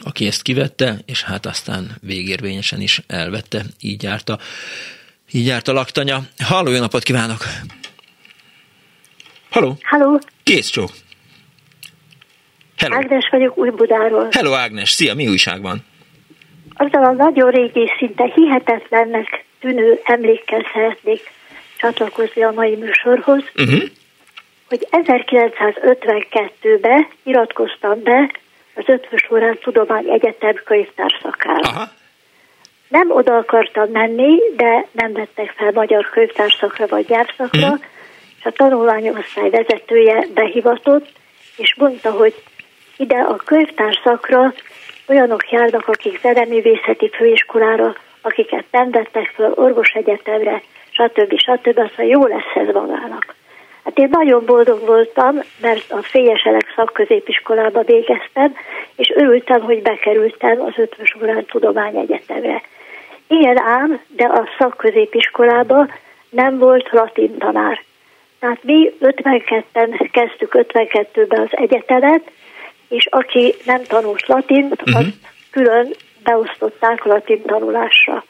[0.03, 4.39] aki ezt kivette, és hát aztán végérvényesen is elvette, így járt a,
[5.31, 6.23] így járt a laktanya.
[6.39, 7.47] Halló, jó napot kívánok!
[9.51, 9.79] Halló!
[9.83, 10.21] Halló!
[10.43, 10.91] Kész csók!
[12.83, 12.97] Hello.
[12.97, 14.29] Ágnes vagyok Új-Budáról.
[14.31, 15.85] Hello Ágnes, szia, mi újság van?
[16.75, 21.31] Azzal a nagyon régi, szinte hihetetlennek tűnő emlékkel szeretnék
[21.77, 23.83] csatlakozni a mai műsorhoz, uh-huh.
[24.69, 28.31] hogy 1952-ben iratkoztam be
[28.75, 31.69] az Ötvös Órán Tudomány Egyetem könyvtárszakára.
[31.69, 31.89] Aha.
[32.89, 37.81] Nem oda akartam menni, de nem vettek fel magyar könyvtárszakra vagy gyárszakra, uh-huh.
[38.39, 41.09] és a tanulmányosztály vezetője behivatott,
[41.57, 42.35] és mondta, hogy
[42.97, 44.53] ide a könyvtárszakra
[45.09, 51.39] olyanok járnak, akik zeneművészeti főiskolára, akiket nem vettek föl orvosegyetemre, stb.
[51.39, 51.79] stb.
[51.79, 53.35] Aztán jó lesz ez magának.
[53.85, 58.55] Hát én nagyon boldog voltam, mert a Fényeselek szakközépiskolába végeztem,
[58.97, 62.63] és örültem, hogy bekerültem az Ötvös Urán Tudományegyetemre.
[63.27, 65.87] Igen ám, de a szakközépiskolába
[66.31, 67.83] nem volt latin tanár.
[68.41, 72.31] Tehát mi 52-en kezdtük 52-ben az egyetemet,
[72.93, 74.97] és aki nem tanult latint, uh-huh.
[74.97, 75.17] azt
[75.51, 78.25] külön beosztották latin tanulásra.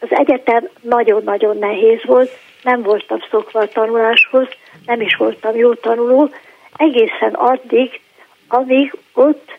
[0.00, 2.30] Az egyetem nagyon-nagyon nehéz volt,
[2.62, 4.48] nem voltam szokva a tanuláshoz,
[4.86, 6.30] nem is voltam jó tanuló,
[6.76, 8.00] egészen addig,
[8.48, 9.58] amíg ott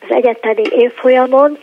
[0.00, 1.58] az egyetemi évfolyamon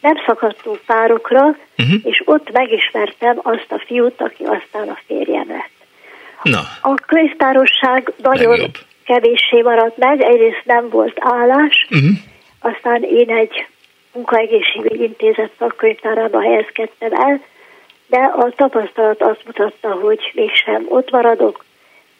[0.00, 2.00] nem szakadtunk párokra, uh-huh.
[2.02, 5.76] és ott megismertem azt a fiút, aki aztán a férjem lett.
[6.42, 6.60] Na.
[6.80, 8.70] A könyvtárosság nagyon.
[9.08, 12.16] Kevéssé maradt meg, egyrészt nem volt állás, uh-huh.
[12.60, 13.66] aztán én egy
[14.12, 17.40] munkaegészségügyi intézet szakkönyvtárába helyezkedtem el,
[18.06, 21.64] de a tapasztalat azt mutatta, hogy mégsem ott maradok.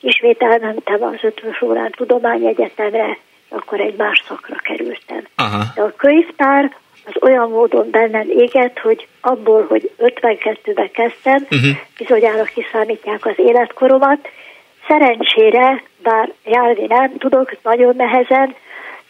[0.01, 3.19] Ismét elmentem az ötvös órán tudományegyetemre,
[3.49, 5.25] akkor egy más szakra kerültem.
[5.35, 5.65] Aha.
[5.75, 11.77] De a könyvtár az olyan módon bennem égett, hogy abból, hogy 52-ben kezdtem, uh-huh.
[11.99, 14.29] bizonyára kiszámítják az életkoromat,
[14.89, 18.55] szerencsére, bár járni nem tudok, nagyon nehezen,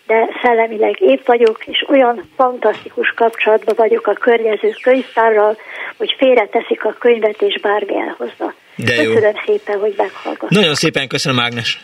[0.07, 5.57] de szellemileg épp vagyok, és olyan fantasztikus kapcsolatban vagyok a környező könyvtárral,
[5.97, 8.55] hogy félreteszik a könyvet, és bármi elhozza.
[8.77, 9.13] De jó.
[9.13, 10.51] Köszönöm szépen, hogy meghallgattak.
[10.51, 11.81] Nagyon szépen köszönöm, Ágnes.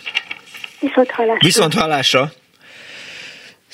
[0.81, 1.47] Viszont hallásra.
[1.47, 2.29] Viszont hallásra.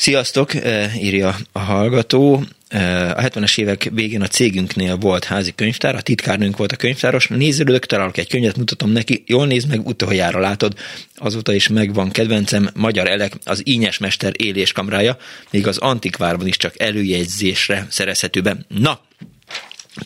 [0.00, 2.44] Sziasztok, eh, írja a hallgató.
[2.68, 7.26] Eh, a 70-es évek végén a cégünknél volt házi könyvtár, a titkárnőnk volt a könyvtáros,
[7.26, 10.74] nézelődök, találok egy könyvet, mutatom neki, jól néz meg, utoljára látod,
[11.16, 15.16] azóta is megvan kedvencem, Magyar Elek, az Ínyes Mester éléskamrája,
[15.50, 18.56] még az antikvárban is csak előjegyzésre szerezhető be.
[18.68, 19.00] Na,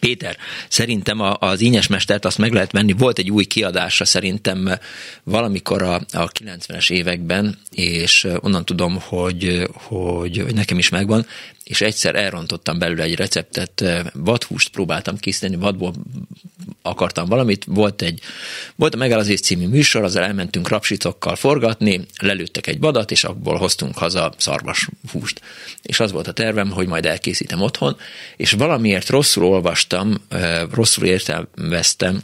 [0.00, 0.36] Péter,
[0.68, 4.68] szerintem az Ínyes Mestert azt meg lehet venni, volt egy új kiadása szerintem
[5.24, 11.26] valamikor a, a 90-es években, és onnan tudom, hogy, hogy, hogy nekem is megvan,
[11.64, 15.94] és egyszer elrontottam belőle egy receptet, vadhúst próbáltam készíteni, vadból
[16.82, 18.20] akartam valamit, volt egy,
[18.76, 23.98] volt a Megállazés című műsor, az elmentünk rapsitokkal forgatni, lelőttek egy vadat, és abból hoztunk
[23.98, 25.40] haza szarvas húst.
[25.82, 27.96] És az volt a tervem, hogy majd elkészítem otthon,
[28.36, 30.14] és valamiért rosszul olvastam,
[30.70, 32.22] rosszul értelmeztem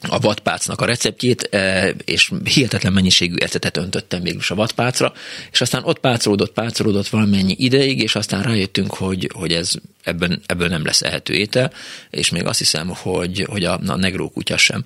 [0.00, 5.12] a vadpácnak a receptjét, e, és hihetetlen mennyiségű ecetet öntöttem végül a vadpácra,
[5.52, 9.72] és aztán ott pácolódott, pácolódott valamennyi ideig, és aztán rájöttünk, hogy, hogy ez
[10.02, 11.72] ebben, ebből nem lesz ehető étel,
[12.10, 14.84] és még azt hiszem, hogy, hogy a, a negró kutya sem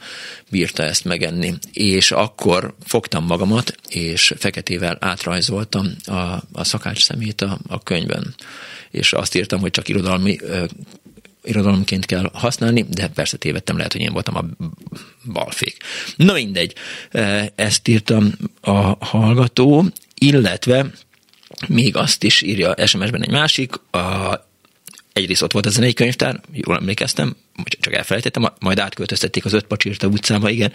[0.51, 1.55] bírta ezt megenni.
[1.73, 6.13] És akkor fogtam magamat, és feketével átrajzoltam a,
[6.53, 8.35] a szakács szemét a, a könyvben
[8.93, 10.39] és azt írtam, hogy csak irodalmi
[11.43, 14.45] irodalomként kell használni, de persze tévedtem, lehet, hogy én voltam a
[15.33, 15.77] balfék.
[16.17, 16.75] Na mindegy,
[17.11, 19.85] e, ezt írtam a hallgató,
[20.15, 20.91] illetve
[21.69, 24.35] még azt is írja SMS-ben egy másik, a,
[25.13, 30.51] egyrészt ott volt a zenei könyvtár, jól emlékeztem, csak elfelejtettem, majd átköltöztették az Ötpacsírta utcába,
[30.51, 30.73] igen,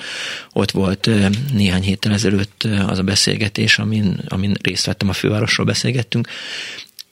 [0.53, 5.13] ott volt e, néhány héttel ezelőtt e, az a beszélgetés, amin, amin részt vettem, a
[5.13, 6.27] fővárosról beszélgettünk,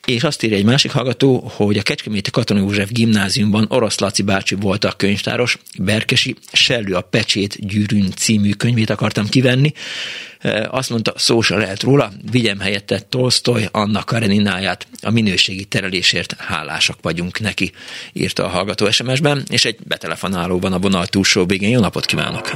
[0.06, 4.56] és azt írja egy másik hallgató, hogy a Kecskeméti Katona József gimnáziumban Orosz Laci bácsi
[4.56, 9.72] volt a könyvtáros, Berkesi, Sellő a Pecsét gyűrűn című könyvét akartam kivenni.
[10.70, 16.98] Azt mondta, szó se lehet róla, vigyem helyette Tolstoy, Anna Karenináját, a minőségi terelésért hálásak
[17.02, 17.72] vagyunk neki,
[18.14, 21.70] írta a hallgató SMS-ben, és egy betelefonáló van a vonal túlsó végén.
[21.70, 22.50] Jó napot kívánok!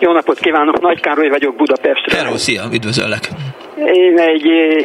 [0.00, 2.18] Jó napot kívánok, Nagy Károly vagyok Budapestről.
[2.18, 3.30] Hello, szia, üdvözöllek!
[3.86, 4.84] Én egy eh,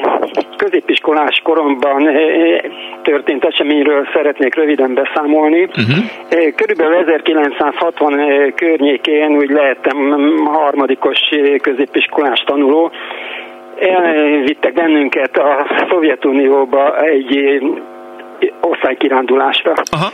[0.57, 2.59] középiskolás koromban eh,
[3.01, 5.61] történt eseményről szeretnék röviden beszámolni.
[5.61, 6.53] Uh-huh.
[6.55, 9.97] Körülbelül 1960 környékén úgy lehettem
[10.45, 11.20] harmadikos
[11.61, 12.91] középiskolás tanuló.
[13.79, 17.59] Elvittek bennünket a Szovjetunióba egy
[18.61, 19.74] osztálykirándulásra.
[19.91, 20.11] Aha.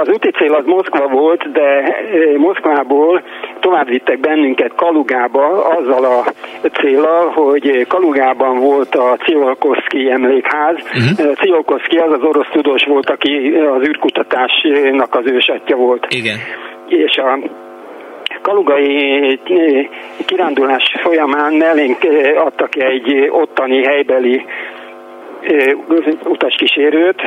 [0.00, 1.96] Az úti cél az Moszkva volt, de
[2.36, 3.22] Moszkvából
[3.60, 6.24] tovább vittek bennünket Kalugába azzal a
[6.80, 10.76] célral, hogy Kalugában volt a Ciolkoszki emlékház.
[10.76, 11.34] Uh-huh.
[11.34, 16.06] Ciolkoszki az az orosz tudós volt, aki az űrkutatásnak az ősatja volt.
[16.08, 16.36] Igen.
[16.88, 17.38] És a
[18.42, 19.40] kalugai
[20.26, 21.98] kirándulás folyamán elénk
[22.36, 24.44] adtak egy ottani helybeli
[26.24, 27.22] utaskísérőt,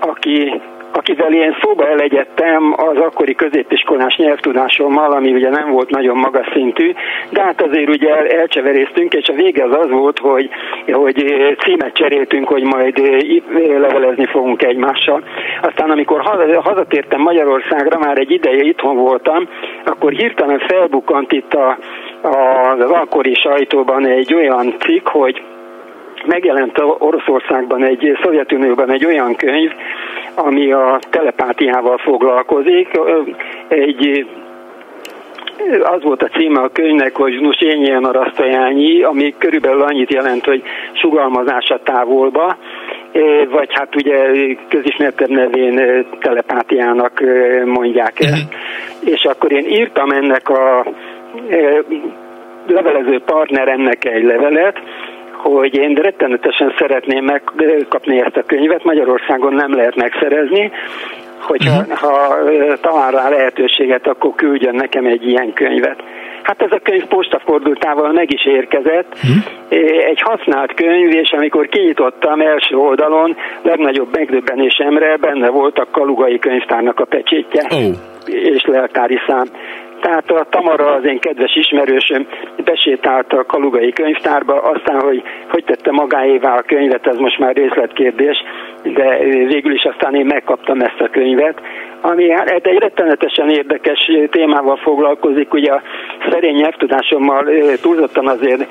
[0.00, 0.60] aki
[0.92, 6.92] akivel én szóba elegyedtem az akkori középiskolás nyelvtudásommal, ami ugye nem volt nagyon magas szintű,
[7.30, 10.50] de hát azért ugye elcseveréztünk, és a vége az az volt, hogy,
[10.92, 11.24] hogy
[11.58, 12.98] címet cseréltünk, hogy majd
[13.78, 15.22] levelezni fogunk egymással.
[15.62, 16.20] Aztán amikor
[16.62, 19.48] hazatértem Magyarországra, már egy ideje itthon voltam,
[19.84, 21.78] akkor hirtelen felbukkant itt a,
[22.22, 22.36] a,
[22.78, 25.42] az akkori sajtóban egy olyan cikk, hogy
[26.26, 29.72] megjelent Oroszországban egy, Szovjetunióban egy olyan könyv,
[30.34, 32.88] ami a telepátiával foglalkozik.
[33.68, 34.26] Egy
[35.82, 40.62] az volt a címe a könyvnek, hogy Nusényien a rasztajányi, ami körülbelül annyit jelent, hogy
[40.92, 42.56] sugalmazás a távolba,
[43.50, 44.16] vagy hát ugye
[44.68, 47.22] közismertebb nevén telepátiának
[47.64, 48.32] mondják el.
[48.32, 49.14] Uh-huh.
[49.14, 50.84] És akkor én írtam ennek a
[52.66, 54.78] levelező partneremnek egy levelet,
[55.42, 60.72] hogy én rettenetesen szeretném megkapni ezt a könyvet, Magyarországon nem lehet megszerezni,
[61.40, 61.96] hogyha uh-huh.
[61.98, 62.36] ha
[62.80, 66.02] talál rá lehetőséget, akkor küldjön nekem egy ilyen könyvet.
[66.42, 69.14] Hát ez a könyv postafordultával meg is érkezett.
[69.14, 70.06] Uh-huh.
[70.06, 77.00] Egy használt könyv, és amikor kinyitottam első oldalon, legnagyobb megdöbbenésemre benne volt a Kalugai könyvtárnak
[77.00, 77.66] a pecsétje.
[77.70, 77.94] Oh.
[78.26, 79.44] és leltári szám.
[80.00, 82.26] Tehát a Tamara, az én kedves ismerősöm,
[82.64, 88.36] besétált a Kalugai könyvtárba, aztán, hogy hogy tette magáévá a könyvet, ez most már részletkérdés,
[88.82, 91.60] de végül is aztán én megkaptam ezt a könyvet,
[92.00, 95.82] ami hát egy rettenetesen érdekes témával foglalkozik, ugye a
[96.30, 97.48] szerény nyelvtudásommal
[97.82, 98.66] túlzottan azért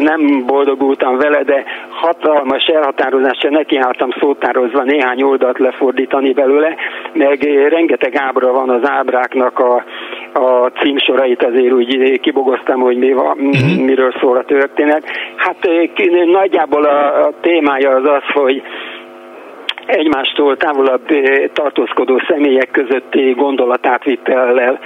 [0.00, 6.74] nem boldogultam vele, de hatalmas elhatározásra nekiálltam szótározva néhány oldalt lefordítani belőle,
[7.12, 9.84] meg rengeteg ábra van az ábráknak a,
[10.32, 13.84] a címsorait azért úgy kibogoztam, hogy mi van, uh-huh.
[13.84, 15.04] miről szól a történet.
[15.36, 15.68] Hát
[16.26, 18.62] nagyjából a, a témája az az, hogy
[19.88, 21.06] egymástól távolabb
[21.52, 24.78] tartózkodó személyek közötti gondolatátvitellel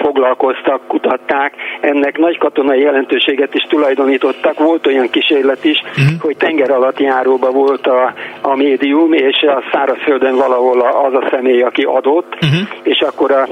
[0.00, 1.54] foglalkoztak, kutatták.
[1.80, 4.58] Ennek nagy katonai jelentőséget is tulajdonítottak.
[4.58, 6.20] Volt olyan kísérlet is, uh-huh.
[6.20, 11.62] hogy tenger alatt járóba volt a, a médium, és a szárazföldön valahol az a személy,
[11.62, 12.68] aki adott, uh-huh.
[12.82, 13.46] és akkor a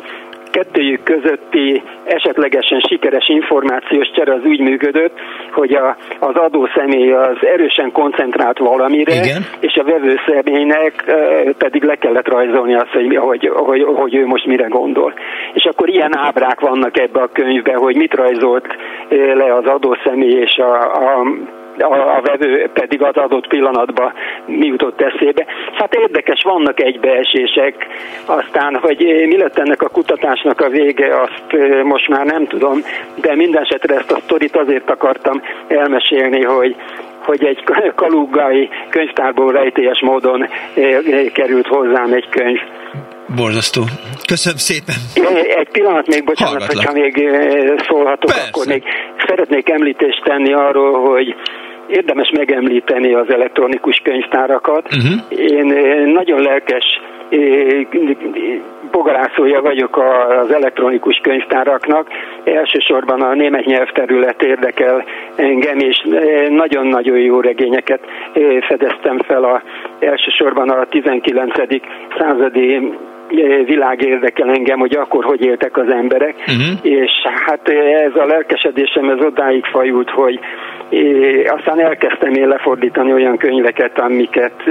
[0.57, 5.19] kettőjük közötti esetlegesen sikeres információs csere az úgy működött,
[5.53, 9.43] hogy a, az adó személy az erősen koncentrált valamire, Igen.
[9.61, 11.05] és a vevő személynek
[11.59, 15.15] pedig le kellett rajzolni azt, hogy, hogy, hogy, hogy ő most mire gondol.
[15.53, 18.67] És akkor ilyen ábrák vannak ebbe a könyvbe, hogy mit rajzolt
[19.35, 21.27] le az adó személy és a, a
[21.79, 24.13] a, vevő pedig az adott pillanatban
[24.47, 25.47] mi jutott eszébe.
[25.73, 27.87] Hát érdekes, vannak egybeesések,
[28.27, 32.81] aztán, hogy mi lett ennek a kutatásnak a vége, azt most már nem tudom,
[33.15, 36.77] de minden esetre ezt a sztorit azért akartam elmesélni, hogy
[37.27, 40.49] hogy egy kalugai könyvtárból rejtélyes módon
[41.33, 42.61] került hozzám egy könyv.
[43.35, 43.83] Borzasztó.
[44.27, 44.95] Köszönöm szépen.
[45.57, 46.87] Egy pillanat még, bocsánat, Hallgatlak.
[46.87, 47.31] hogyha még
[47.89, 48.49] szólhatok, Persze.
[48.49, 48.83] akkor még
[49.27, 51.35] szeretnék említést tenni arról, hogy
[51.87, 54.89] érdemes megemlíteni az elektronikus könyvtárakat.
[54.95, 55.41] Uh-huh.
[55.51, 55.67] Én
[56.13, 56.85] nagyon lelkes
[58.91, 59.99] bogarászója vagyok
[60.43, 62.09] az elektronikus könyvtáraknak.
[62.45, 65.05] Elsősorban a német nyelvterület érdekel
[65.37, 66.07] engem, és
[66.49, 68.01] nagyon-nagyon jó regényeket
[68.69, 69.63] fedeztem fel a,
[69.99, 71.53] elsősorban a 19.
[72.19, 72.93] századi
[73.65, 76.79] világ érdekel engem, hogy akkor hogy éltek az emberek, uh-huh.
[76.83, 77.11] és
[77.47, 77.69] hát
[78.05, 80.41] ez a lelkesedésem ez odáig fajult, hogy
[81.47, 84.63] aztán elkezdtem én lefordítani olyan könyveket, amiket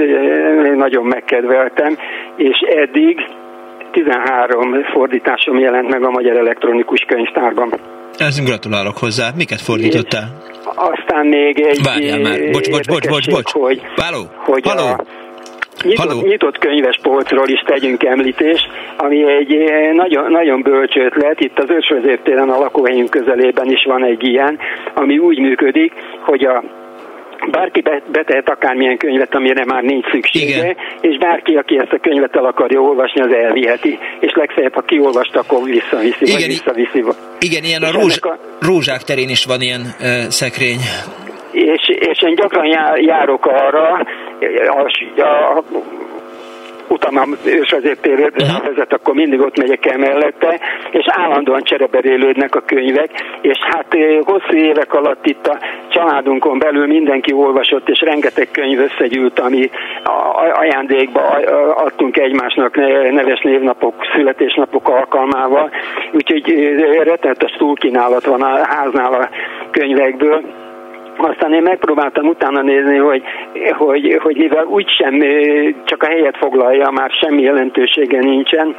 [0.76, 1.96] nagyon megkedveltem,
[2.36, 3.28] és eddig
[3.92, 7.72] 13 fordításom jelent meg a Magyar Elektronikus Könyvtárban.
[8.18, 9.28] Ez gratulálok hozzá.
[9.36, 10.24] Miket fordítottál?
[10.50, 11.82] És aztán még egy...
[11.82, 12.50] Várjál már.
[12.50, 13.52] Bocs, bocs, bocs, bocs, bocs.
[13.52, 14.24] Hogy, Halló?
[14.36, 14.86] Hogy Halló?
[14.86, 15.25] A,
[15.86, 19.56] Nyitott, nyitott könyves polcról is tegyünk említést, ami egy
[19.94, 21.40] nagyon, nagyon bölcs ötlet.
[21.40, 24.58] Itt az Ösvezértéren a lakóhelyünk közelében is van egy ilyen,
[24.94, 26.62] ami úgy működik, hogy a
[27.50, 27.82] bárki
[28.12, 30.76] betehet akármilyen könyvet, amire már nincs szüksége, Igen.
[31.00, 35.36] és bárki, aki ezt a könyvet el akarja olvasni, az elviheti, és legfeljebb, ha kiolvast,
[35.36, 37.04] akkor visszaviszi, Igen, vagy visszaviszi.
[37.40, 40.80] Igen, ilyen a, rózs, a rózsák terén is van ilyen uh, szekrény
[41.56, 42.66] és, és én gyakran
[42.96, 44.06] járok arra,
[44.68, 45.62] a, a,
[46.88, 48.32] utamam és azért térő
[48.64, 50.60] vezet, akkor mindig ott megyek el mellette,
[50.90, 53.10] és állandóan csereberélődnek a könyvek,
[53.40, 53.86] és hát
[54.24, 55.58] hosszú évek alatt itt a
[55.88, 59.70] családunkon belül mindenki olvasott, és rengeteg könyv összegyűlt, ami
[60.52, 61.20] ajándékba
[61.74, 62.76] adtunk egymásnak
[63.10, 65.70] neves névnapok, születésnapok alkalmával,
[66.12, 66.44] úgyhogy
[67.02, 69.28] rettenetes túlkínálat van a háznál a
[69.70, 70.64] könyvekből
[71.16, 73.22] aztán én megpróbáltam utána nézni, hogy,
[73.76, 75.20] hogy, hogy mivel úgysem
[75.84, 78.76] csak a helyet foglalja, már semmi jelentősége nincsen,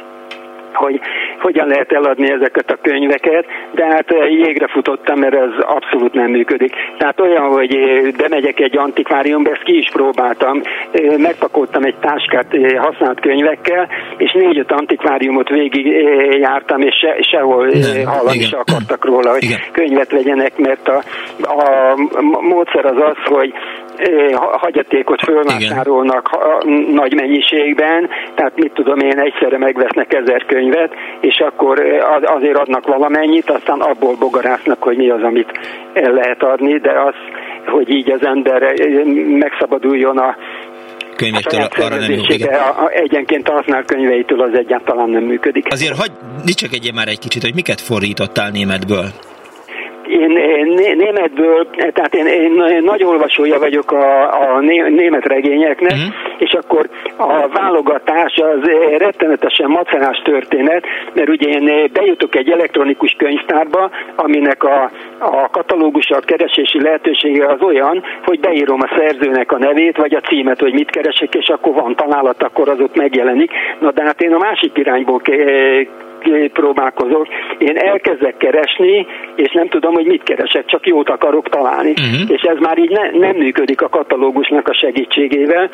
[0.74, 1.00] hogy
[1.40, 6.30] hogyan lehet eladni ezeket a könyveket, de hát eh, jégre futottam, mert ez abszolút nem
[6.30, 6.72] működik.
[6.98, 12.56] Tehát olyan, hogy eh, bemegyek egy antikváriumba, ezt ki is próbáltam, eh, megpakoltam egy táskát
[12.76, 15.86] használt könyvekkel, és négy-öt antikváriumot végig
[16.40, 17.70] jártam, és se, sehol
[18.04, 19.58] hallani se akartak róla, hogy Igen.
[19.72, 21.02] könyvet vegyenek, mert a,
[21.42, 21.96] a
[22.40, 23.52] módszer az az, hogy
[24.34, 26.30] hagyatékot fölvásárolnak
[26.92, 31.80] nagy mennyiségben, tehát mit tudom én, egyszerre megvesznek ezer könyvet, és akkor
[32.22, 35.58] azért adnak valamennyit, aztán abból bogarásznak, hogy mi az, amit
[35.92, 37.14] el lehet adni, de az,
[37.66, 38.74] hogy így az ember
[39.38, 40.36] megszabaduljon a
[41.16, 42.22] könyvektől arra nem jó.
[42.26, 42.58] Igen.
[42.90, 45.66] Egyenként használ könyveitől az egyáltalán nem működik.
[45.70, 46.10] Azért hagy,
[46.72, 49.06] egy már egy kicsit, hogy miket fordítottál németből?
[50.20, 54.22] Én, németből, tehát én, én nagy olvasója vagyok a,
[54.56, 56.14] a német regényeknek, uh-huh.
[56.38, 63.90] és akkor a válogatás az rettenetesen macerás történet, mert ugye én bejutok egy elektronikus könyvtárba,
[64.16, 69.96] aminek a, a katalógusa, a keresési lehetősége az olyan, hogy beírom a szerzőnek a nevét,
[69.96, 73.50] vagy a címet, hogy mit keresek, és akkor van találat, akkor az ott megjelenik.
[73.78, 75.20] Na de hát én a másik irányból
[76.52, 77.26] próbálkozok.
[77.58, 81.90] Én elkezdek keresni, és nem tudom, hogy mit keresek, csak jót akarok találni.
[81.90, 82.30] Uh-huh.
[82.30, 85.70] És ez már így ne, nem működik a katalógusnak a segítségével.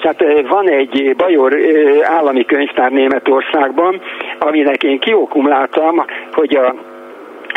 [0.00, 4.00] Tehát eh, van egy Bajor eh, állami könyvtár Németországban,
[4.38, 6.74] aminek én kiokumláltam, hogy a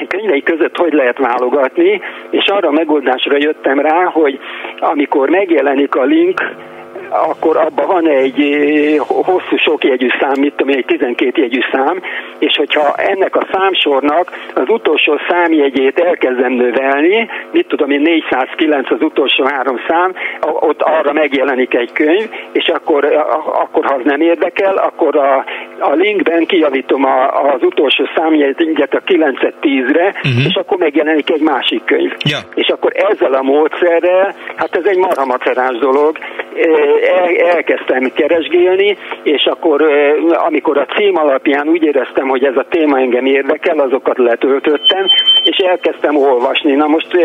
[0.07, 4.39] könyvei között hogy lehet válogatni, és arra a megoldásra jöttem rá, hogy
[4.79, 6.41] amikor megjelenik a link
[7.11, 12.01] akkor abban van egy eh, hosszú sok jegyű szám, mit tudom egy 12 jegyű szám,
[12.39, 19.01] és hogyha ennek a számsornak az utolsó számjegyét elkezdem növelni, mit tudom én 409 az
[19.01, 23.05] utolsó három szám, ott arra megjelenik egy könyv, és akkor,
[23.61, 25.45] akkor ha az nem érdekel, akkor a,
[25.79, 30.45] a linkben kijavítom a, az utolsó számjegyet a 9-et 10-re, uh-huh.
[30.47, 32.11] és akkor megjelenik egy másik könyv.
[32.23, 32.37] Ja.
[32.55, 36.17] És akkor ezzel a módszerrel, hát ez egy marhamacerás dolog,
[36.55, 39.81] eh, el, elkezdtem keresgélni, és akkor
[40.29, 45.05] amikor a cím alapján úgy éreztem, hogy ez a téma engem érdekel, azokat letöltöttem,
[45.43, 46.73] és elkezdtem olvasni.
[46.73, 47.17] Na most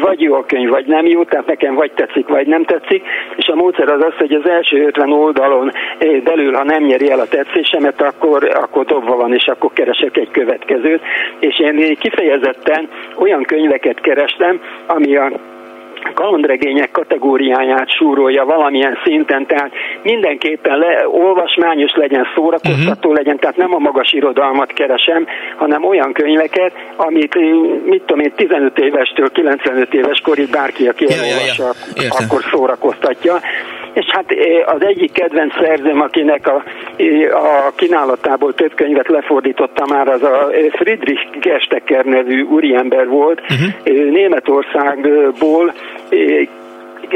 [0.00, 3.02] vagy jó a könyv, vagy nem jó, tehát nekem vagy tetszik, vagy nem tetszik,
[3.36, 5.70] és a módszer az az, hogy az első 50 oldalon
[6.24, 10.30] belül, ha nem nyeri el a tetszésemet, akkor, akkor dobva van, és akkor keresek egy
[10.30, 11.02] következőt.
[11.38, 12.88] És én kifejezetten
[13.18, 15.30] olyan könyveket kerestem, ami a
[16.14, 19.70] kalandregények kategóriáját súrolja valamilyen szinten, tehát
[20.02, 23.14] mindenképpen le, olvasmányos legyen, szórakoztató uh-huh.
[23.14, 25.26] legyen, tehát nem a magas irodalmat keresem,
[25.56, 27.34] hanem olyan könyveket, amit
[27.84, 32.08] mit tudom én, 15 évestől 95 éves korig bárki, aki ja, elolvassa, ja, ja.
[32.24, 33.40] akkor szórakoztatja.
[33.94, 34.24] És hát
[34.66, 36.62] az egyik kedvenc szerzőm, akinek a,
[37.34, 44.10] a kínálatából több könyvet lefordította már, az a Friedrich Gestecker nevű úriember volt, uh-huh.
[44.10, 45.72] Németországból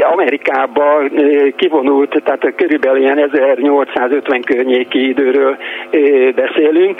[0.01, 1.01] Amerikába
[1.55, 5.57] kivonult, tehát körülbelül ilyen 1850 környéki időről
[6.35, 6.99] beszélünk.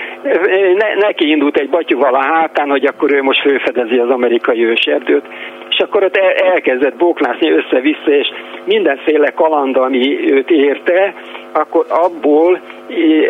[0.78, 5.26] Ne, neki indult egy batyuval a hátán, hogy akkor ő most főfedezi az amerikai őserdőt.
[5.70, 6.18] És akkor ott
[6.54, 8.28] elkezdett bóklászni össze-vissza, és
[8.64, 11.14] mindenféle kaland, ami őt érte,
[11.52, 12.60] akkor abból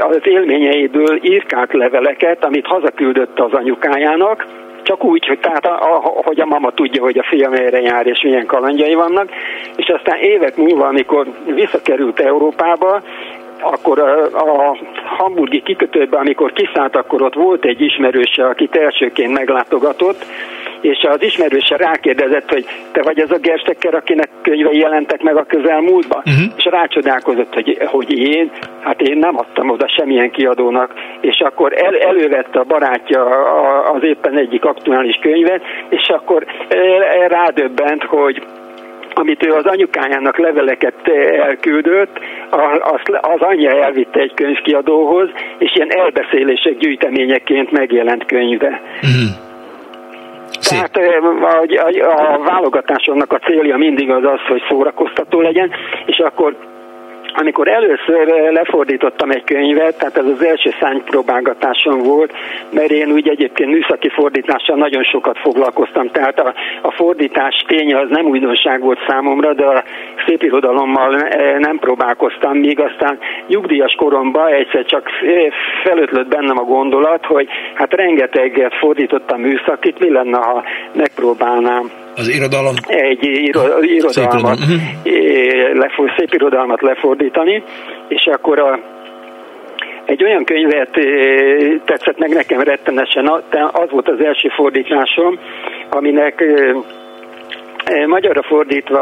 [0.10, 4.46] az élményeiből írkált leveleket, amit hazaküldött az anyukájának,
[4.90, 8.08] csak úgy, hogy, tehát a, a, hogy a mama tudja, hogy a fiam erre jár,
[8.08, 9.30] és milyen kalandjai vannak,
[9.76, 13.02] és aztán évek múlva, amikor visszakerült Európába,
[13.62, 14.78] akkor a, a
[15.18, 20.26] hamburgi kikötőben, amikor kiszállt, akkor ott volt egy ismerőse, akit elsőként meglátogatott,
[20.82, 25.44] és az ismerőse rákérdezett, hogy te vagy ez a Gerstecker, akinek könyvei jelentek meg a
[25.44, 26.54] közelmúltban, uh-huh.
[26.58, 31.98] és rácsodálkozott, hogy, hogy én, hát én nem adtam oda semmilyen kiadónak, és akkor el,
[31.98, 33.24] elővette a barátja
[33.92, 36.46] az éppen egyik aktuális könyvet, és akkor
[37.28, 38.44] rádöbbent, hogy
[39.14, 41.08] amit ő az anyukájának leveleket
[41.42, 42.20] elküldött,
[42.82, 48.82] az, az anyja elvitte egy könyvkiadóhoz, és ilyen elbeszélések gyűjteményeként megjelent könyve.
[50.70, 51.02] Tehát a,
[52.08, 55.72] a, a válogatásomnak a célja mindig az az, hogy szórakoztató legyen,
[56.06, 56.56] és akkor
[57.34, 62.34] amikor először lefordítottam egy könyvet, tehát ez az első szánypróbálgatásom volt,
[62.70, 68.10] mert én úgy egyébként műszaki fordítással nagyon sokat foglalkoztam, tehát a, a fordítás ténye az
[68.10, 69.84] nem újdonság volt számomra, de a
[70.28, 71.22] szépirodalommal
[71.58, 75.10] nem próbálkoztam, míg aztán nyugdíjas koromban egyszer csak
[75.84, 81.90] felötlött bennem a gondolat, hogy hát rengeteget fordítottam műszakit, mi lenne, ha megpróbálnám
[82.20, 82.76] Az irodalom?
[82.88, 85.80] Egy iro, irodalmat, szép, irodalom.
[85.80, 87.64] lefog, szép irodalmat lefordítani,
[88.08, 88.80] és akkor a,
[90.06, 90.90] egy olyan könyvet
[91.86, 93.28] tetszett meg nekem rettenesen,
[93.72, 95.40] az volt az első fordításom,
[95.90, 96.44] aminek
[98.08, 99.02] magyarra fordítva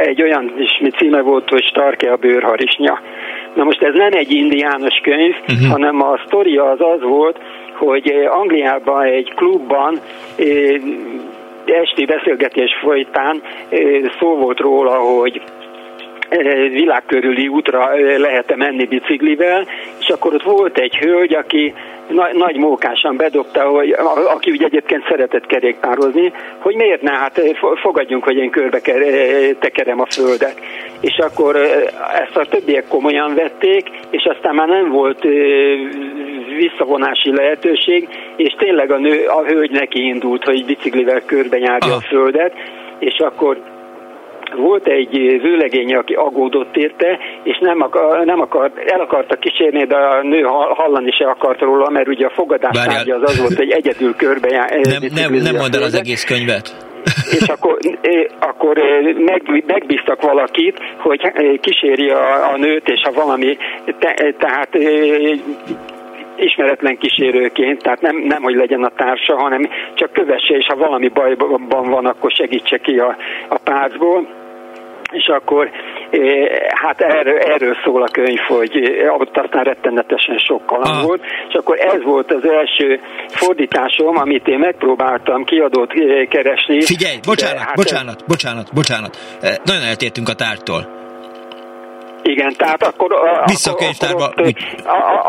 [0.00, 3.00] egy olyan ismi címe volt, hogy Starke a bőrharisnya.
[3.54, 5.70] Na most ez nem egy indiános könyv, uh-huh.
[5.70, 7.36] hanem a sztoria az az volt,
[7.74, 10.00] hogy Angliában egy klubban
[11.64, 13.42] esti beszélgetés folytán
[14.18, 15.42] szó volt róla, hogy
[16.72, 19.66] világkörüli útra lehet-e menni biciklivel,
[20.00, 21.74] és akkor ott volt egy hölgy, aki
[22.08, 23.96] nagy, nagy mókásan bedobta, hogy,
[24.34, 27.40] aki ugye egyébként szeretett kerékpározni, hogy miért ne, hát
[27.74, 28.80] fogadjunk, hogy én körbe
[29.58, 30.60] tekerem a földet.
[31.00, 31.56] És akkor
[32.26, 35.26] ezt a többiek komolyan vették, és aztán már nem volt
[36.56, 42.00] visszavonási lehetőség, és tényleg a, nő, a hölgy neki indult, hogy biciklivel körbe járja a
[42.00, 42.52] földet,
[42.98, 43.56] és akkor
[44.56, 49.96] volt egy vőlegény, aki aggódott érte, és nem, akar, nem akart, el akarta kísérni, de
[49.96, 50.42] a nő
[50.74, 54.48] hallani se akart róla, mert ugye a fogadás tárgya az az volt, hogy egyedül körbe
[54.48, 54.70] jár.
[54.70, 56.90] Nem, nem, nem mondd el az egész könyvet.
[57.38, 57.78] És akkor,
[58.38, 58.76] akkor
[59.16, 63.56] meg, megbíztak valakit, hogy kíséri a, a nőt, és ha valami,
[63.98, 64.68] te, tehát
[66.42, 71.08] ismeretlen kísérőként, tehát nem, nem, hogy legyen a társa, hanem csak kövesse, és ha valami
[71.08, 73.16] bajban van, akkor segítse ki a,
[73.48, 74.40] a pártból
[75.12, 75.70] és akkor
[76.68, 81.78] hát erről, erről szól a könyv, hogy ott aztán rettenetesen sok kaland volt, és akkor
[81.78, 85.92] ez volt az első fordításom, amit én megpróbáltam kiadót
[86.28, 86.82] keresni.
[86.82, 89.18] Figyelj, bocsánat, hát bocsánat, bocsánat, bocsánat,
[89.64, 91.01] nagyon eltértünk a tártól.
[92.22, 94.24] Igen, tehát akkor, Vissza a könyvtárba.
[94.24, 94.56] Akkor ott,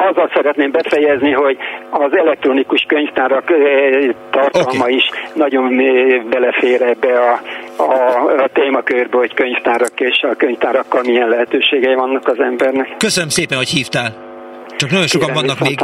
[0.10, 1.58] azzal szeretném befejezni, hogy
[1.90, 3.52] az elektronikus könyvtárak
[4.32, 4.96] tartalma okay.
[4.96, 5.78] is nagyon
[6.30, 7.42] belefér ebbe a,
[7.84, 12.98] a, a témakörbe, hogy könyvtárak és a könyvtárakkal milyen lehetőségei vannak az embernek.
[12.98, 14.32] Köszönöm szépen, hogy hívtál.
[14.76, 15.80] Csak nagyon sokan Kérem, vannak még,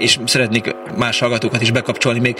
[0.00, 2.36] és szeretnék más hallgatókat is bekapcsolni még.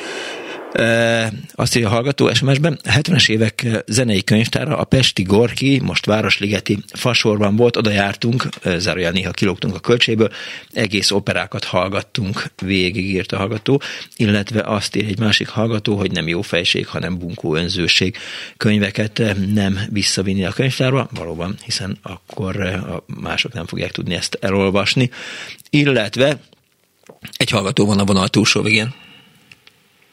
[1.54, 7.56] Azt írja a hallgató SMS-ben, 70-es évek zenei könyvtára a Pesti Gorki, most Városligeti fasorban
[7.56, 10.30] volt, oda jártunk, zárójel néha kilógtunk a költséből,
[10.72, 13.82] egész operákat hallgattunk, végig írt a hallgató,
[14.16, 18.16] illetve azt ír egy másik hallgató, hogy nem jó fejség, hanem bunkó önzőség
[18.56, 19.22] könyveket
[19.54, 25.10] nem visszavinni a könyvtárba, valóban, hiszen akkor a mások nem fogják tudni ezt elolvasni,
[25.70, 26.40] illetve
[27.36, 28.94] egy hallgató van a vonal túlsó végén.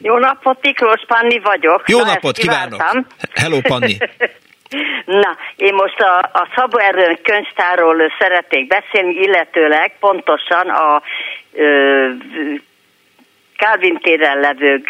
[0.01, 1.83] Jó napot, Miklós Panni vagyok.
[1.89, 2.81] Jó Na, napot, kívánok!
[3.33, 3.97] Hello, Panni!
[5.05, 11.01] Na, én most a, a Szabó Erőn könyvtárról szeretnék beszélni, illetőleg pontosan a
[11.53, 12.09] ö,
[13.57, 14.83] Calvin téren levő,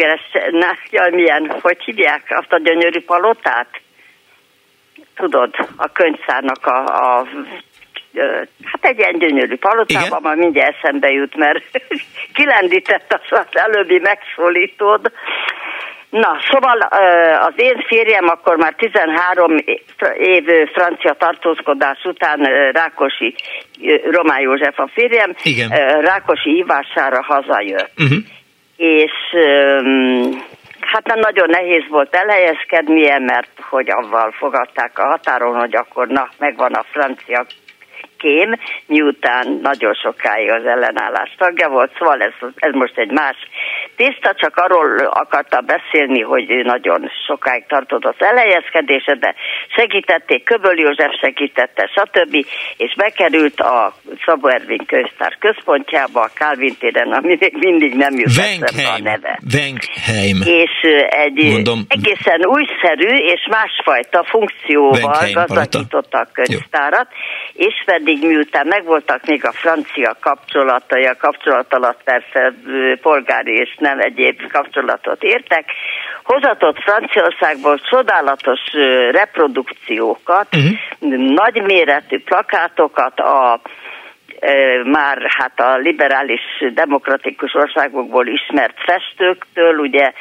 [0.51, 3.81] na, jaj, milyen, hogy hívják azt a gyönyörű palotát?
[5.15, 7.27] Tudod, a könyvszárnak a, a
[8.63, 11.63] hát egy ilyen gyönyörű palotában, már mindjárt eszembe jut, mert
[12.37, 15.11] kilendített az, az előbbi megszólítód.
[16.09, 16.79] Na, szóval
[17.39, 19.57] az én férjem akkor már 13
[20.17, 20.43] év
[20.73, 22.39] francia tartózkodás után
[22.71, 23.35] Rákosi,
[24.11, 25.69] Román József a férjem, Igen.
[26.01, 27.91] Rákosi hívására hazajött.
[27.97, 28.17] Uh-huh.
[28.77, 29.11] És
[30.81, 36.29] hát nem nagyon nehéz volt elhelyezkednie, mert hogy avval fogadták a határon, hogy akkor na,
[36.37, 37.45] megvan a francia
[38.21, 38.49] kém,
[38.85, 43.37] miután nagyon sokáig az ellenállás tagja volt, szóval ez, ez most egy más
[43.95, 49.35] tészta, csak arról akarta beszélni, hogy ő nagyon sokáig tartott az elhelyezkedése, de
[49.75, 52.45] segítették, Köböl József segítette, stb.
[52.77, 53.93] És bekerült a
[54.25, 59.39] Szabó Ervin könyvtár központjába, a Calvin téren, ami még mindig nem jut eszembe a neve.
[59.53, 60.39] Wenkheim.
[60.45, 60.75] És
[61.09, 61.79] egy Mondom.
[61.87, 67.50] egészen újszerű és másfajta funkcióval gazdagította a könyvtárat, Jó.
[67.53, 72.53] És pedig miután megvoltak még a francia kapcsolatai, a kapcsolat alatt persze
[73.01, 75.65] polgári és nem egyéb kapcsolatot értek,
[76.23, 78.59] hozatott Franciaországból csodálatos
[79.11, 81.33] reprodukciókat, uh-huh.
[81.33, 83.61] nagyméretű plakátokat a
[84.83, 86.41] már hát a liberális
[86.73, 90.11] demokratikus országokból ismert festőktől, ugye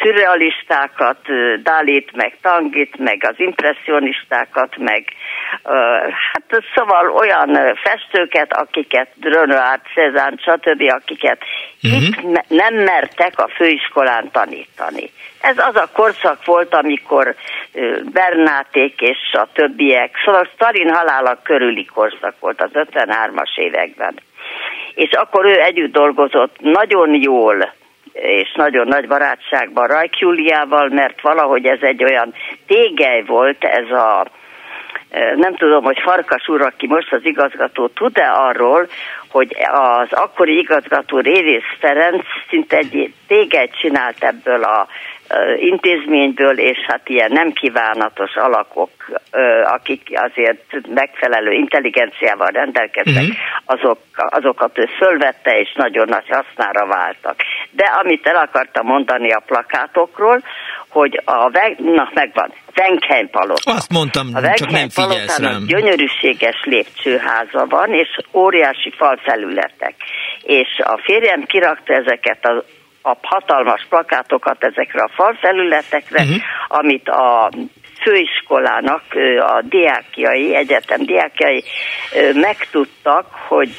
[0.00, 1.18] szürrealistákat,
[1.62, 5.04] Dalit, meg Tangit, meg az impressionistákat, meg
[6.32, 11.38] hát szóval olyan festőket, akiket Renoir, Cézanne, stb., akiket
[11.82, 12.02] uh-huh.
[12.02, 15.10] itt nem mertek a főiskolán tanítani.
[15.40, 17.34] Ez az a korszak volt, amikor
[18.12, 24.14] Bernáték és a többiek, szóval Stalin halála körüli korszak volt az 53-as években.
[24.94, 27.74] És akkor ő együtt dolgozott nagyon jól
[28.12, 32.34] és nagyon nagy barátságban Rajk Júliával, mert valahogy ez egy olyan
[32.66, 34.26] tégely volt, ez a
[35.36, 38.88] nem tudom, hogy Farkas úr, aki most az igazgató, tud-e arról,
[39.28, 44.86] hogy az akkori igazgató Révész Ferenc szinte egy tégelyt csinált ebből a
[45.58, 48.90] intézményből, és hát ilyen nem kívánatos alakok,
[49.64, 53.36] akik azért megfelelő intelligenciával rendelkeztek, uh-huh.
[53.64, 57.36] azok, azokat ő fölvette, és nagyon nagy hasznára váltak.
[57.70, 60.42] De amit el akartam mondani a plakátokról,
[60.88, 63.72] hogy a, na megvan, Venkheim palota.
[63.72, 65.64] Azt mondtam, a csak nem figyelsz rám.
[65.66, 69.94] gyönyörűséges lépcsőháza van, és óriási falfelületek.
[70.42, 72.64] És a férjem kirakta ezeket a
[73.06, 76.36] a hatalmas plakátokat ezekre a falfelületekre, uh-huh.
[76.68, 77.50] amit a
[78.02, 79.02] főiskolának
[79.40, 81.64] a diákjai, egyetem diákjai
[82.32, 83.74] megtudtak, hogy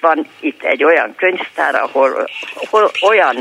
[0.00, 3.36] van itt egy olyan könyvtár, ahol, ahol olyan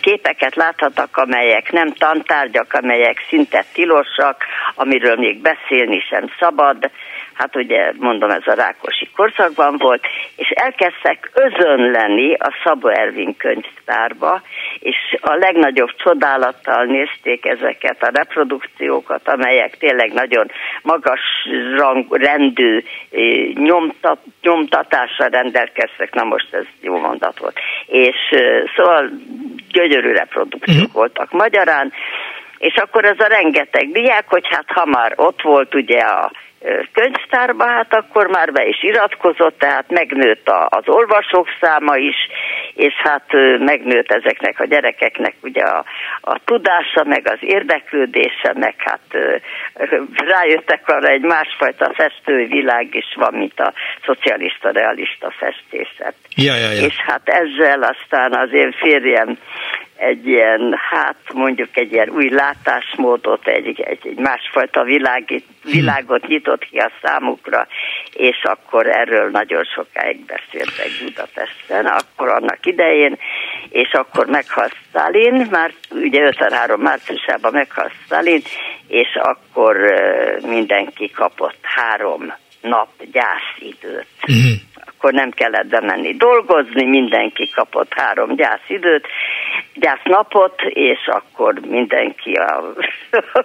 [0.00, 4.44] képeket láthatnak, amelyek nem tantárgyak, amelyek szinte tilosak,
[4.74, 6.90] amiről még beszélni sem szabad,
[7.42, 10.06] hát ugye mondom, ez a Rákosi korszakban volt,
[10.36, 14.42] és elkezdtek özönleni a Szabó Ervin könyvtárba,
[14.78, 20.50] és a legnagyobb csodálattal nézték ezeket a reprodukciókat, amelyek tényleg nagyon
[20.82, 21.20] magas
[21.76, 22.82] rang, rendű
[23.54, 27.58] nyomtat, nyomtatásra rendelkeztek, na most ez jó mondat volt.
[27.86, 28.16] És
[28.76, 29.10] szóval
[29.68, 30.92] gyönyörű reprodukciók uh-huh.
[30.92, 31.92] voltak magyarán,
[32.58, 36.30] és akkor ez a rengeteg diák, hogy hát ha már ott volt ugye a
[36.92, 42.16] könyvtárba, hát akkor már be is iratkozott, tehát megnőtt az olvasók száma is,
[42.74, 43.26] és hát
[43.58, 45.84] megnőtt ezeknek a gyerekeknek ugye a,
[46.20, 49.00] a tudása, meg az érdeklődése, meg hát
[50.26, 53.72] rájöttek arra egy másfajta festővilág is van, mint a
[54.04, 56.14] szocialista-realista festészet.
[56.36, 56.86] Ja, ja, ja.
[56.86, 59.38] És hát ezzel aztán az én férjem
[60.02, 66.64] egy ilyen, hát mondjuk egy ilyen új látásmódot, egy, egy, egy másfajta világit, világot nyitott
[66.64, 67.66] ki a számukra,
[68.12, 73.18] és akkor erről nagyon sokáig beszéltek Budapesten, akkor annak idején,
[73.68, 78.42] és akkor meghalt Stalin, már ugye 53 márciusában meghalt Stalin,
[78.88, 79.76] és akkor
[80.46, 84.06] mindenki kapott három nap gyászidőt.
[84.28, 84.70] Uh-huh
[85.02, 89.06] akkor nem kellett bemenni dolgozni, mindenki kapott három gyászidőt,
[89.74, 92.72] gyásznapot, és akkor mindenki a,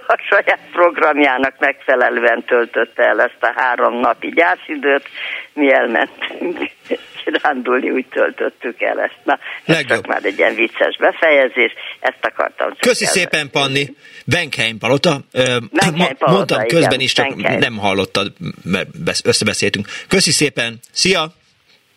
[0.07, 5.09] a saját programjának megfelelően töltötte el ezt a három napi gyászidőt,
[5.53, 6.57] mi elmentünk
[7.23, 9.17] kirándulni, úgy töltöttük el ezt.
[9.23, 12.73] Na, ez csak már egy ilyen vicces befejezés, ezt akartam.
[12.79, 13.11] Köszi el.
[13.11, 13.95] szépen, Panni.
[14.25, 15.17] Venkheim Palota.
[15.31, 17.59] Venkheim Palota, Mondtam igen, közben is, csak Venkheim.
[17.59, 18.33] nem hallottad,
[18.63, 18.87] mert
[19.23, 19.87] összebeszéltünk.
[20.07, 20.79] Köszi szépen.
[20.91, 21.27] Szia!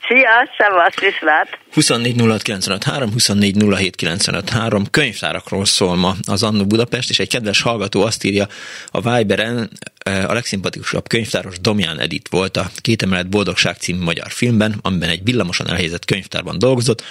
[0.09, 1.59] Szia, szevasz, viszlát!
[1.73, 2.17] 24
[3.13, 8.49] 24 könyvtárakról szól ma az Annó Budapest, és egy kedves hallgató azt írja
[8.87, 9.71] a Viberen,
[10.05, 15.25] a legszimpatikusabb könyvtáros Domján Edit volt a Két emelet boldogság című magyar filmben, amiben egy
[15.25, 17.03] villamosan elhelyezett könyvtárban dolgozott.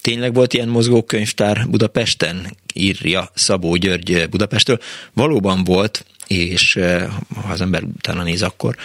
[0.00, 2.56] Tényleg volt ilyen mozgó könyvtár Budapesten?
[2.74, 4.78] Írja Szabó György Budapestről.
[5.12, 8.76] Valóban volt, és eh, ha az ember utána néz akkor,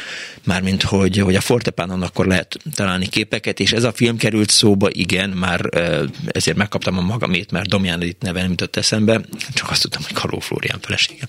[0.44, 4.90] mármint hogy, hogy a Fortepánon akkor lehet találni képeket, és ez a film került szóba,
[4.92, 9.22] igen, már eh, ezért megkaptam a magamét, mert Domján itt neve nem jutott eszembe,
[9.54, 11.28] csak azt tudtam, hogy Kaló Flórián felesége.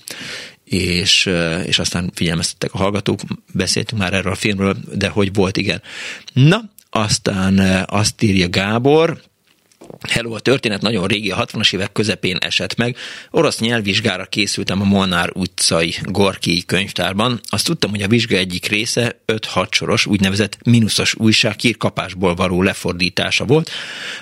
[0.63, 1.29] És,
[1.65, 3.19] és aztán figyelmeztettek a hallgatók,
[3.53, 5.81] beszéltünk már erről a filmről, de hogy volt, igen.
[6.33, 9.21] Na, aztán azt írja Gábor,
[10.07, 12.95] Hello, a történet nagyon régi, a 60-as évek közepén esett meg.
[13.31, 17.39] Orosz nyelvvizsgára készültem a Molnár utcai Gorki könyvtárban.
[17.49, 23.45] Azt tudtam, hogy a vizsga egyik része 5-6 soros, úgynevezett mínuszos újság kapásból való lefordítása
[23.45, 23.69] volt.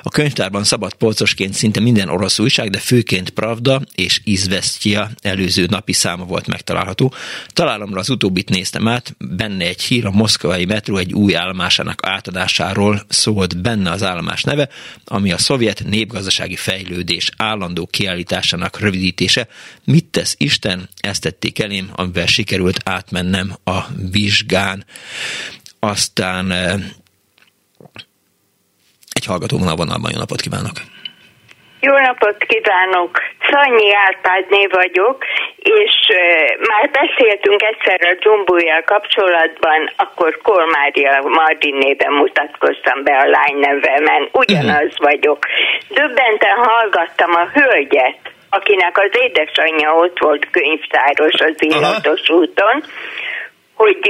[0.02, 5.94] A könyvtárban szabad polcosként szinte minden orosz újság, de főként Pravda és Izvestia előző napi
[5.94, 7.14] száma volt megtalálható.
[7.48, 13.06] Találomra az utóbbit néztem át, benne egy hír a moszkvai metró egy új állomásának átadásáról
[13.08, 14.70] szólt benne az állomás neve,
[15.06, 19.48] ami a szovjet népgazdasági fejlődés állandó kiállításának rövidítése.
[19.84, 20.90] Mit tesz Isten?
[21.00, 23.80] Ezt tették elém, amivel sikerült átmennem a
[24.12, 24.86] vizsgán.
[25.80, 26.74] Aztán eh,
[29.12, 30.97] egy hallgató vonalban, jó napot kívánok!
[31.80, 33.12] Jó napot kívánok!
[33.50, 35.26] Szanyi Árpádné vagyok,
[35.58, 35.94] és
[36.70, 44.30] már beszéltünk egyszer a Dzsumbújjal kapcsolatban, akkor Kormária Mardin néven mutatkoztam be a lány nevemen,
[44.32, 45.08] ugyanaz uh-huh.
[45.10, 45.40] vagyok.
[45.90, 52.84] Döbbenten hallgattam a hölgyet, akinek az édesanyja ott volt könyvtáros az illatos úton,
[53.78, 54.10] hogy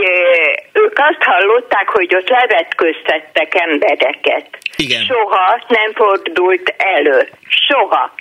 [0.74, 4.58] ők azt hallották, hogy ott levetköztettek embereket.
[4.76, 5.04] Igen.
[5.04, 7.30] Soha nem fordult elő.
[7.48, 8.14] Soha.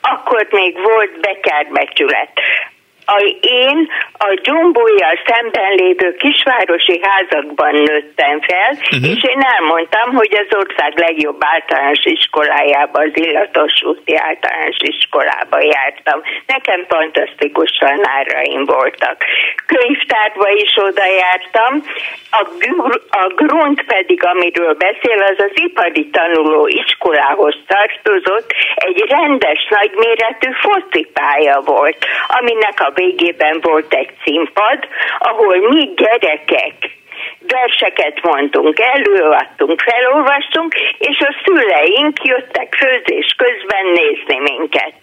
[0.00, 2.30] Akkor még volt bekerbecsület
[3.06, 9.10] a, én a dzsumbójjal szemben lévő kisvárosi házakban nőttem fel, uh-huh.
[9.10, 16.20] és én elmondtam, hogy az ország legjobb általános iskolájába, az illatos úti általános iskolába jártam.
[16.46, 19.16] Nekem fantasztikus tanáraim voltak.
[19.66, 21.82] Könyvtárba is oda jártam,
[22.30, 22.42] a,
[23.10, 31.60] a grunt pedig, amiről beszél, az az ipari tanuló iskolához tartozott, egy rendes, nagyméretű focipálya
[31.64, 31.96] volt,
[32.28, 34.78] aminek a végében volt egy színpad,
[35.18, 36.74] ahol mi gyerekek
[37.46, 44.94] verseket mondtunk, előadtunk, felolvastunk, és a szüleink jöttek főzés közben nézni minket.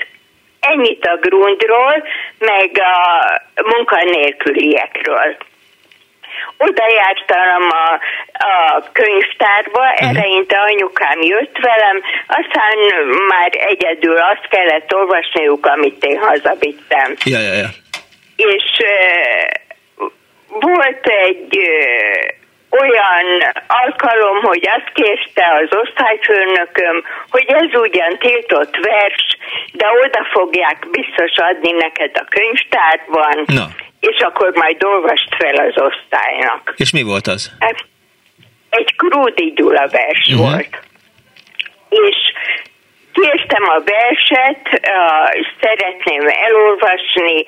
[0.59, 2.07] Ennyit a grundról,
[2.37, 3.25] meg a
[3.63, 5.35] munkanélküliekről.
[6.57, 7.99] Oda jártam a,
[8.33, 10.09] a könyvtárba, uh-huh.
[10.09, 12.77] eleinte anyukám jött velem, aztán
[13.27, 17.13] már egyedül azt kellett olvasniuk, amit én hazavittem.
[17.23, 17.82] Ja, ja, ja
[18.35, 18.63] és
[20.47, 21.57] volt egy
[22.81, 23.27] olyan
[23.67, 29.37] alkalom, hogy azt kérte az osztályfőnököm, hogy ez ugyan tiltott vers,
[29.71, 33.65] de oda fogják biztos adni neked a könyvtárban, Na.
[33.99, 36.73] és akkor majd olvast fel az osztálynak.
[36.77, 37.51] És mi volt az?
[38.69, 40.49] Egy Krúdi Gyula vers uh-huh.
[40.49, 40.81] volt.
[41.89, 42.17] És
[43.13, 47.45] kértem a verset, uh, szeretném elolvasni,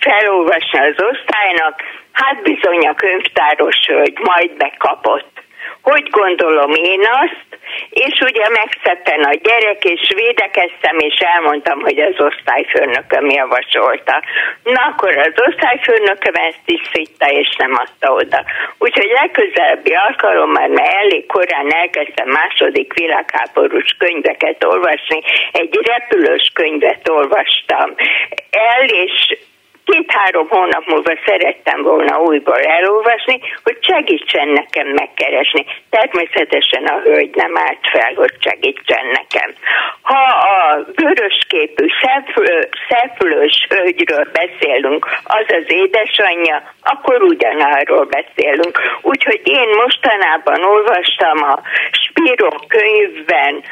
[0.00, 1.74] felolvasni az osztálynak,
[2.12, 5.46] hát bizony a könyvtáros hölgy majd bekapott.
[5.90, 7.48] Hogy gondolom én azt,
[7.90, 14.22] és ugye megszeppen a gyerek, és védekeztem, és elmondtam, hogy az osztályfőnököm javasolta.
[14.62, 18.44] Na akkor az osztályfőnököm ezt is szitta, és nem adta oda.
[18.78, 25.20] Úgyhogy legközelebbi alkalommal, mert elég korán elkezdtem második világháborús könyveket olvasni,
[25.52, 27.94] egy repülős könyvet olvastam
[28.50, 29.36] el, és
[29.90, 35.64] két-három hónap múlva szerettem volna újból elolvasni, hogy segítsen nekem megkeresni.
[35.90, 39.50] Természetesen a hölgy nem állt fel, hogy segítsen nekem.
[40.02, 40.22] Ha
[40.54, 41.86] a vörösképű
[42.88, 48.80] szefülős hölgyről beszélünk, az az édesanyja, akkor ugyanarról beszélünk.
[49.02, 51.60] Úgyhogy én mostanában olvastam a
[51.90, 53.64] Spiro könyvben,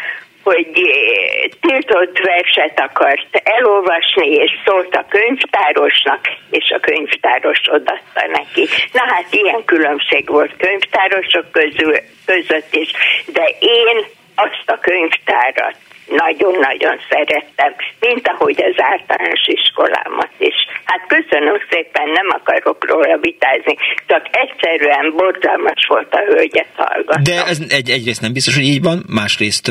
[0.49, 6.21] hogy eh, tiltott verset akart elolvasni, és szólt a könyvtárosnak,
[6.51, 8.69] és a könyvtáros odatta neki.
[8.93, 11.95] Na hát ilyen különbség volt könyvtárosok közül,
[12.27, 12.91] között is,
[13.27, 14.05] de én
[14.35, 15.77] azt a könyvtárat
[16.07, 20.55] nagyon-nagyon szerettem, mint ahogy az általános iskolámat is.
[20.85, 23.77] Hát köszönöm szépen, nem akarok róla vitázni,
[24.07, 27.23] csak egyszerűen borzalmas volt a hölgyet hallgatni.
[27.23, 29.71] De ez egy, egyrészt nem biztos, hogy így van, másrészt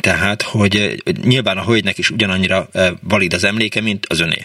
[0.00, 2.66] tehát, hogy nyilván a hölgynek is ugyanannyira
[3.08, 4.40] valid az emléke, mint az öné.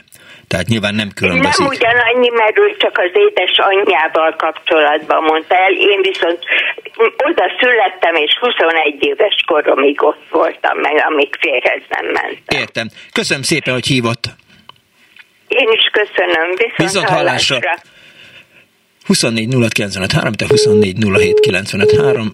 [0.51, 1.57] Tehát nyilván nem különbözik.
[1.57, 5.71] Nem ugyanannyi, mert ő csak az édes anyjával kapcsolatban mondta el.
[5.71, 6.39] Én viszont
[7.29, 12.59] oda születtem, és 21 éves koromig ott voltam meg, amíg férhez nem mentem.
[12.59, 12.87] Értem.
[13.11, 14.23] Köszönöm szépen, hogy hívott.
[15.47, 16.49] Én is köszönöm.
[16.49, 17.55] Viszont, Viszont hallásra.
[17.55, 17.97] hallásra.
[19.05, 19.47] 24
[20.13, 20.97] 3, te 24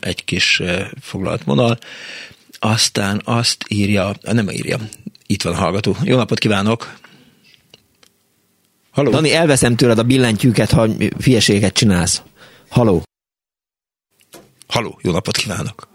[0.01, 0.61] egy kis
[1.01, 1.77] foglalt vonal.
[2.59, 4.77] Aztán azt írja, nem írja,
[5.27, 5.95] itt van a hallgató.
[6.03, 6.87] Jó napot kívánok!
[8.95, 9.11] Haló?
[9.11, 10.88] Dani, elveszem tőled a billentyűket, ha
[11.19, 12.22] fieséget csinálsz.
[12.69, 13.03] Haló?
[14.67, 15.88] Haló, jó napot kívánok!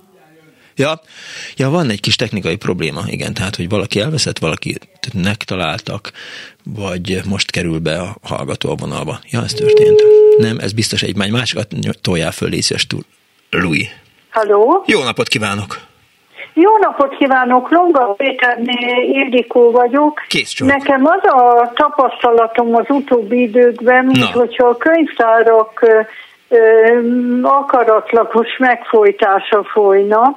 [0.77, 1.01] Ja,
[1.57, 4.79] ja, van egy kis technikai probléma, igen, tehát, hogy valaki elveszett, valaki
[5.15, 6.13] megtaláltak,
[6.65, 9.21] vagy most kerül be a hallgató a vonalba.
[9.31, 10.03] Ja, ez történt.
[10.39, 13.05] Nem, ez biztos egy másikat toljál föl, légy túl.
[13.51, 13.89] Louis.
[14.31, 14.85] Halló?
[14.87, 15.89] Jó napot kívánok!
[16.53, 20.21] Jó napot kívánok, Longa Péterné Ildikó vagyok.
[20.29, 25.87] Kész Nekem az a tapasztalatom az utóbbi időkben, mint hogyha a könyvtárak
[27.43, 30.37] akaratlagos megfolytása folyna.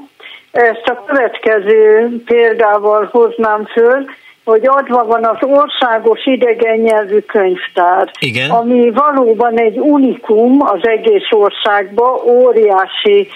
[0.52, 4.06] Ezt a következő példával hoznám föl
[4.44, 8.50] hogy adva van az országos idegen nyelvű könyvtár, Igen.
[8.50, 13.28] ami valóban egy unikum az egész országban, óriási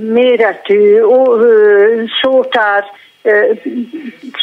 [0.00, 1.00] méretű
[2.22, 2.84] szótár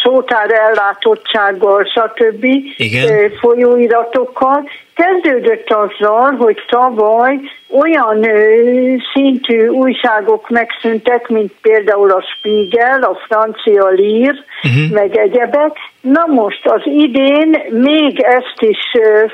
[0.03, 2.43] szótár ellátottsággal, stb.
[2.77, 3.31] Igen.
[3.39, 4.69] folyóiratokkal.
[4.95, 7.39] Kezdődött azzal, hogy tavaly
[7.69, 8.26] olyan
[9.14, 14.93] szintű újságok megszűntek, mint például a Spiegel, a francia Lír, uh-huh.
[14.93, 15.77] meg egyebek.
[16.01, 18.80] Na most az idén még ezt is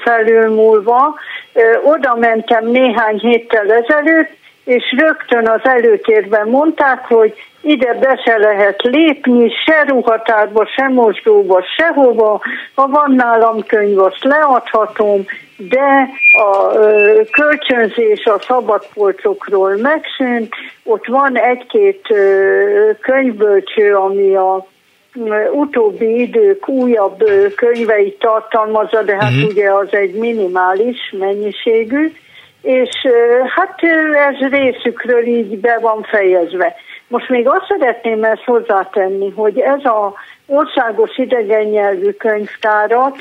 [0.04, 1.16] felülmúlva
[1.84, 4.38] oda mentem néhány héttel ezelőtt,
[4.70, 11.64] és rögtön az előtérben mondták, hogy ide be se lehet lépni, se ruhatárba, se mosdóba,
[11.78, 12.42] sehova.
[12.76, 15.26] Ha van nálam könyv, azt leadhatom,
[15.58, 20.54] de a ö, kölcsönzés a szabadpolcokról megszűnt.
[20.84, 22.08] Ott van egy-két
[23.00, 24.68] könyvbölcső, ami a
[25.52, 27.24] utóbbi idők újabb
[27.56, 29.50] könyveit tartalmazza, de hát uh-huh.
[29.50, 32.12] ugye az egy minimális mennyiségű,
[32.62, 32.90] és
[33.56, 33.80] hát
[34.14, 36.76] ez részükről így be van fejezve.
[37.08, 40.14] Most még azt szeretném ezt hozzátenni, hogy ez a
[40.46, 43.18] országos idegen nyelvű könyvtárat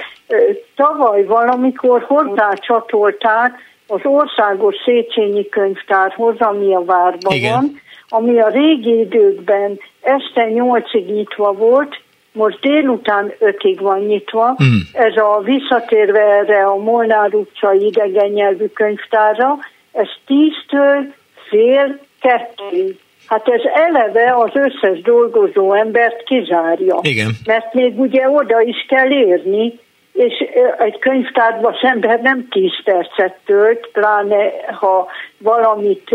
[0.77, 3.53] tavaly valamikor hozzácsatolták
[3.87, 7.53] az országos Széchenyi könyvtárhoz, ami a várban Igen.
[7.53, 12.01] van, ami a régi időkben este nyolcig nyitva volt,
[12.39, 14.57] most délután ötig van nyitva.
[14.63, 14.79] Mm.
[14.93, 19.59] Ez a visszatérve erre a Molnár utcai idegen nyelvű könyvtárra,
[19.93, 21.15] ez tíztől
[21.49, 22.99] fél kettőig.
[23.27, 26.99] Hát ez eleve az összes dolgozó embert kizárja.
[27.03, 27.31] Igen.
[27.47, 29.79] Mert még ugye oda is kell érni,
[30.13, 30.35] és
[30.79, 34.51] egy könyvtárban az ember nem 10 percet tölt, pláne
[34.81, 35.07] ha
[35.39, 36.11] valamit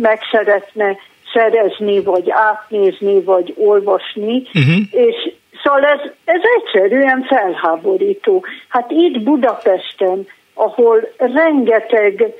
[0.00, 0.96] meg szeretne
[1.32, 4.82] szerezni, vagy átnézni, vagy olvasni, uh-huh.
[4.90, 5.32] és
[5.62, 8.44] szóval ez, ez egyszerűen felháborító.
[8.68, 12.34] Hát itt Budapesten, ahol rengeteg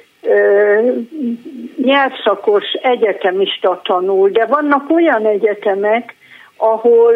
[1.77, 6.15] nyelvszakos egyetemista tanul, de vannak olyan egyetemek,
[6.57, 7.15] ahol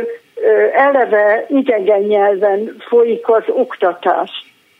[0.72, 4.30] eleve idegen nyelven folyik az oktatás.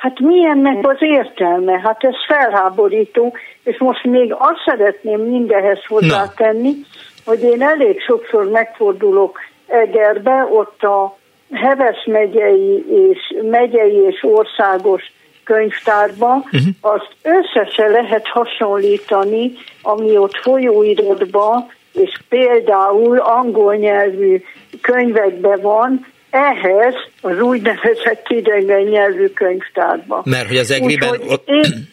[0.07, 1.81] Hát milyennek az értelme?
[1.83, 6.85] Hát ez felháborító, és most még azt szeretném mindehez hozzátenni, Na.
[7.25, 11.17] hogy én elég sokszor megfordulok Egerbe, ott a
[11.53, 13.19] Heves megyei és
[13.51, 15.03] megyei és országos
[15.45, 16.61] könyvtárba, uh-huh.
[16.81, 19.53] azt összesen lehet hasonlítani,
[19.83, 24.43] ami ott folyóiratban, és például angol nyelvű
[24.81, 30.23] könyvekben van, ehhez az úgynevezett idegen nyelvű könyvtárba.
[30.25, 31.21] Mert hogy az egriben...
[31.29, 31.49] Ott...
[31.49, 31.89] én,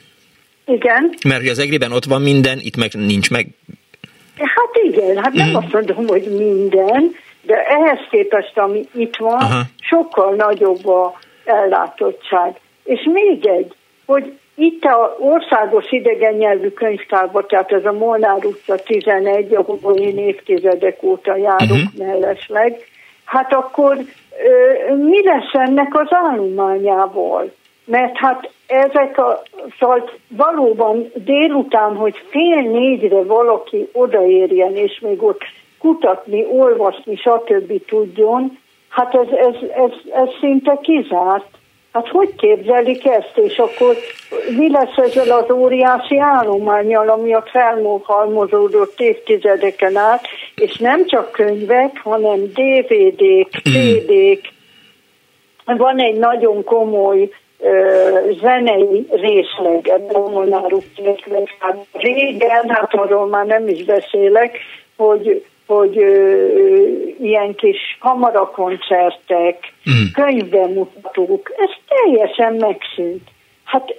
[0.66, 1.14] igen.
[1.28, 3.48] Mert hogy az egriben ott van minden, itt meg nincs meg.
[4.38, 5.56] Hát igen, hát nem mm.
[5.56, 9.62] azt mondom, hogy minden, de ehhez képest, ami itt van, Aha.
[9.82, 12.60] sokkal nagyobb a ellátottság.
[12.84, 13.74] És még egy,
[14.06, 20.18] hogy itt a országos idegen nyelvű könyvtárban, tehát ez a Molnár utca 11, ahol én
[20.18, 22.08] évtizedek óta járok uh-huh.
[22.08, 22.78] mellesleg,
[23.26, 23.98] hát akkor
[24.96, 27.52] mi lesz ennek az állományával?
[27.86, 29.42] Mert hát ezek a,
[29.80, 35.42] szóval valóban délután, hogy fél négyre valaki odaérjen, és még ott
[35.80, 37.86] kutatni, olvasni, stb.
[37.86, 38.58] tudjon,
[38.90, 41.58] hát ez, ez, ez, ez szinte kizárt.
[41.94, 43.96] Hát hogy képzelik ezt, és akkor
[44.58, 52.00] mi lesz ezzel az óriási állományjal, ami a felmóhalmozódott évtizedeken át, és nem csak könyvek,
[52.04, 54.52] hanem DVD-k, CD-k.
[55.78, 57.30] Van egy nagyon komoly
[58.42, 60.72] zenei részleg ebben a Molnár
[61.92, 64.58] Régen, hát arról már nem is beszélek,
[64.98, 66.48] hogy hogy ö,
[67.22, 70.04] ilyen kis kamarakoncertek, mm.
[70.14, 73.28] könyvbemutatók, ez teljesen megszűnt.
[73.64, 73.96] Hát,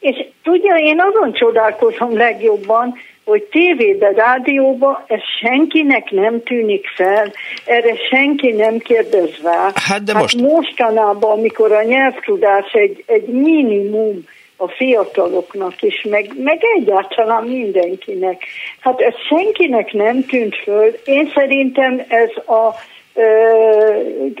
[0.00, 7.32] és tudja, én azon csodálkozom legjobban, hogy tévébe, rádióba ez senkinek nem tűnik fel,
[7.64, 9.70] erre senki nem kérdez rá.
[9.74, 10.40] Hát, de most...
[10.40, 14.24] hát mostanában, amikor a nyelvtudás egy, egy minimum,
[14.56, 18.42] a fiataloknak is, meg, meg egyáltalán mindenkinek.
[18.80, 20.94] Hát ez senkinek nem tűnt föl.
[21.04, 22.74] Én szerintem ez a
[23.14, 23.22] ö,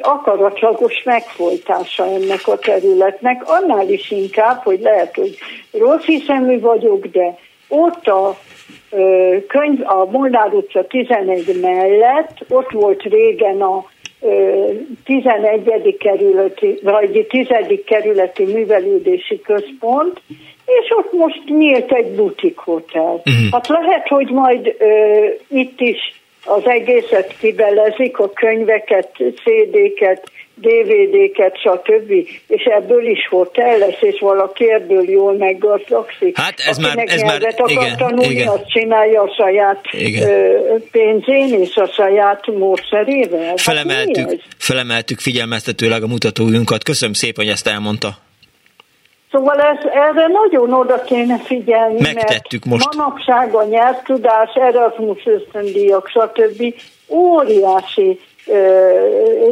[0.00, 5.36] akaratlagos megfolytása ennek a területnek, annál is inkább, hogy lehet, hogy
[5.72, 7.38] rossz hiszemű vagyok, de
[7.68, 8.36] ott a
[8.90, 13.92] ö, könyv, a Molnár utca 11 mellett, ott volt régen a
[15.04, 15.96] 11.
[15.98, 17.46] kerületi, vagy 10.
[17.86, 20.20] kerületi művelődési központ,
[20.64, 23.12] és ott most nyílt egy butik hotel.
[23.14, 23.50] Uh-huh.
[23.50, 32.10] Hát lehet, hogy majd ö, itt is az egészet kibelezik, a könyveket, CD-ket, DVD-ket, stb.
[32.46, 36.38] És ebből is hotel lesz, és valaki ebből jól meggazdagszik.
[36.38, 38.48] Hát ez már, ez már, akar igen, tanulni, igen.
[38.48, 40.28] azt csinálja a saját igen.
[40.90, 43.46] pénzén és a saját módszerével.
[43.46, 46.82] Hát felemeltük, felemeltük figyelmeztetőleg a mutatójunkat.
[46.82, 48.08] Köszönöm szépen, hogy ezt elmondta.
[49.30, 52.94] Szóval ez, erre nagyon oda kéne figyelni, Megtettük mert most.
[52.94, 56.74] manapság a nyelvtudás, Erasmus ösztöndíjak, stb.
[57.08, 58.20] óriási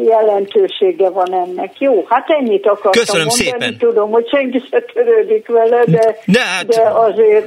[0.06, 1.78] jelentősége van ennek.
[1.78, 3.51] Jó, hát ennyit akartam Köszönöm mondani.
[3.51, 3.78] Szépen.
[3.78, 6.66] Tudom, hogy senki se törődik vele, de, de, hát...
[6.66, 7.47] de azért,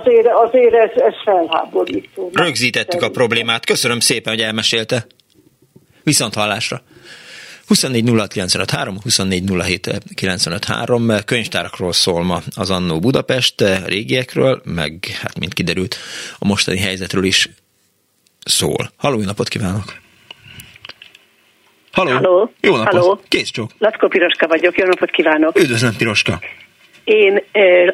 [0.00, 2.30] azért, azért ez, ez felháborító.
[2.32, 3.64] Rögzítettük a problémát.
[3.64, 5.06] Köszönöm szépen, hogy elmesélte.
[6.02, 6.82] Viszont hallásra.
[7.66, 8.04] 24
[9.02, 9.50] 24
[11.24, 15.96] könyvtárakról szól ma az Annó Budapest régiekről, meg hát mint kiderült
[16.38, 17.48] a mostani helyzetről is
[18.44, 18.90] szól.
[18.96, 20.04] Halló, napot kívánok!
[21.96, 22.10] Halló!
[22.10, 22.52] Halló.
[22.60, 22.92] Jó napot!
[22.92, 23.20] Halló.
[23.28, 23.70] Kész csók!
[23.78, 25.58] Latko Piroska vagyok, jó napot kívánok!
[25.58, 26.38] Üdvözlöm, Piroska!
[27.04, 27.42] Én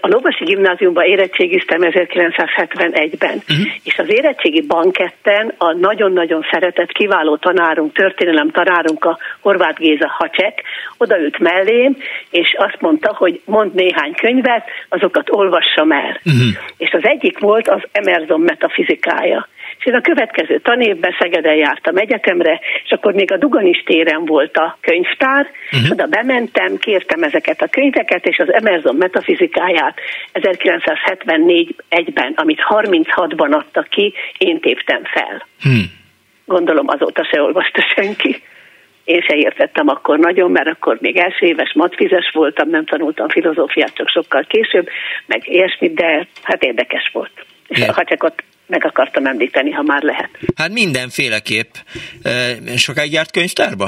[0.00, 3.58] a Lovasi Gimnáziumban érettségiztem 1971-ben, uh-huh.
[3.58, 3.68] Mhm.
[3.84, 10.62] és az érettségi banketten a nagyon-nagyon szeretett, kiváló tanárunk, történelem tanárunk, a Horváth Géza Hacsek,
[10.96, 11.96] odaült mellém,
[12.30, 16.20] és azt mondta, hogy mond néhány könyvet, azokat olvassam el.
[16.24, 16.48] Uh-huh.
[16.76, 19.48] És az egyik volt az Emerson metafizikája.
[19.82, 24.56] És én a következő tanévben Szegeden jártam egyetemre, és akkor még a Duganis téren volt
[24.56, 25.82] a könyvtár, uh-huh.
[25.82, 29.98] és oda bementem, kértem ezeket a könyveket, és az Emerson metafizikáját
[30.32, 35.46] 1974-ben, amit 36-ban adtak ki, én téptem fel.
[35.62, 35.84] Hmm.
[36.44, 38.42] Gondolom azóta se olvasta senki.
[39.04, 43.94] Én se értettem akkor nagyon, mert akkor még első éves matfizes voltam, nem tanultam filozófiát,
[43.94, 44.88] csak sokkal később,
[45.26, 47.44] meg ilyesmit, de hát érdekes volt.
[47.68, 48.42] És ha csak ott
[48.72, 50.30] meg akartam említeni, ha már lehet.
[50.56, 51.70] Hát mindenféleképp.
[52.76, 53.86] Sokáig járt könyvtárba?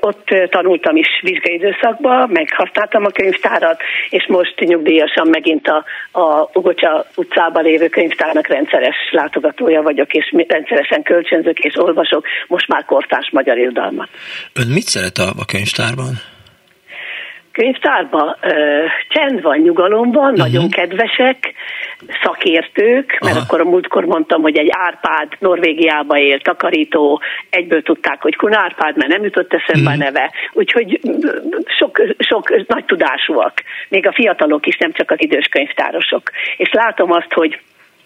[0.00, 5.84] Ott tanultam is vizsgai időszakban, meg használtam a könyvtárat, és most nyugdíjasan megint a,
[6.20, 12.84] a Ugocsa utcában lévő könyvtárnak rendszeres látogatója vagyok, és rendszeresen kölcsönzök és olvasok, most már
[12.84, 14.08] kortárs magyar irodalmat.
[14.52, 16.35] Ön mit szeret a, a könyvtárban?
[17.56, 18.36] Könyvtárban
[19.08, 20.38] csend van, nyugalom van, uh-huh.
[20.38, 21.54] nagyon kedvesek,
[22.22, 23.44] szakértők, mert Aha.
[23.44, 27.20] akkor a múltkor mondtam, hogy egy Árpád Norvégiába él, takarító,
[27.50, 30.02] egyből tudták, hogy Kun Árpád, mert nem jutott eszembe uh-huh.
[30.02, 30.32] a neve.
[30.52, 31.00] Úgyhogy
[31.78, 36.30] sok, sok nagy tudásúak, még a fiatalok is, nem csak az idős könyvtárosok.
[36.56, 37.60] És látom azt, hogy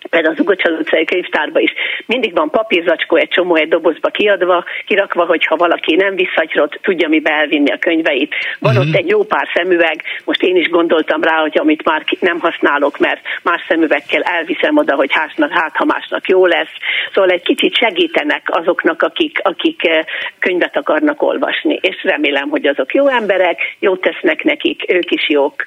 [0.08, 1.72] például az Ugocsal utcai könyvtárban is
[2.06, 7.30] mindig van papírzacskó egy csomó egy dobozba kiadva, kirakva, hogyha valaki nem visszagyrott, tudja mibe
[7.30, 8.34] elvinni a könyveit.
[8.58, 8.88] Van uh-huh.
[8.88, 12.98] ott egy jó pár szemüveg, most én is gondoltam rá, hogy amit már nem használok,
[12.98, 16.72] mert más szemüvegkel elviszem oda, hogy hásnak, hát ha másnak jó lesz.
[17.14, 20.04] Szóval egy kicsit segítenek azoknak, akik, akik eh,
[20.38, 25.64] könyvet akarnak olvasni, és remélem, hogy azok jó emberek, jót tesznek nekik, ők is jók,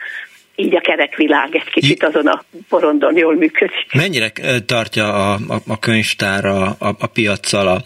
[0.56, 3.94] így a kerekvilág egy kicsit azon a porondon jól működik.
[3.94, 4.32] Mennyire
[4.66, 7.84] tartja a, a, a könyvtár a, a, a piaccal a,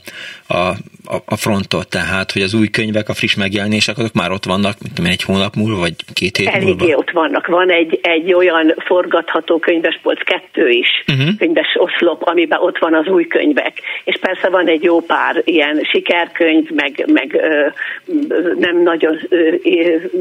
[0.48, 4.76] a, a frontot, tehát, hogy az új könyvek, a friss megjelenések, azok már ott vannak,
[4.82, 6.98] mint egy hónap múlva, vagy két hét Eléggé múlva?
[6.98, 7.48] ott vannak.
[7.48, 11.38] Van egy, egy olyan forgatható könyvespolc kettő is, uh-huh.
[11.38, 13.74] könyves oszlop, amiben ott van az új könyvek.
[14.04, 17.68] És persze van egy jó pár ilyen sikerkönyv, meg, meg ö,
[18.60, 19.56] nem nagyon ö,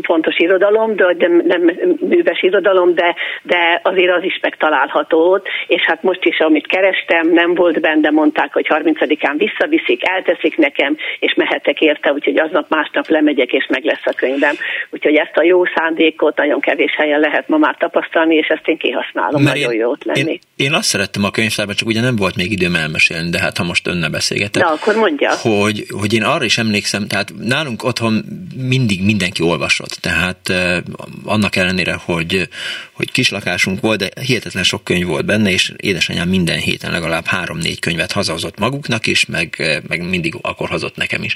[0.03, 1.70] fontos irodalom, de nem, nem
[2.09, 7.32] műves irodalom, de, de azért az is megtalálható ott, és hát most is, amit kerestem,
[7.32, 13.09] nem volt benne, mondták, hogy 30-án visszaviszik, elteszik nekem, és mehetek érte, úgyhogy aznap másnap
[13.09, 14.55] lemegyek, és meg lesz a könyvem.
[14.90, 18.76] Úgyhogy ezt a jó szándékot nagyon kevés helyen lehet ma már tapasztalni, és ezt én
[18.76, 20.30] kihasználom, Mert nagyon én, jót lenni.
[20.30, 23.56] Én, én azt szerettem a könyvtárban, csak ugye nem volt még időm elmesélni, de hát
[23.56, 24.62] ha most önne beszélgetek.
[24.62, 25.30] Na, akkor mondja.
[25.43, 28.24] Hogy, hogy én arra is emlékszem, tehát nálunk otthon
[28.56, 30.78] mindig mindenki olvasott, tehát eh,
[31.24, 32.48] annak ellenére, hogy,
[32.97, 37.78] hogy kislakásunk volt, de hihetetlen sok könyv volt benne, és édesanyám minden héten legalább három-négy
[37.78, 41.35] könyvet hazahozott maguknak is, meg, eh, meg mindig akkor hozott nekem is.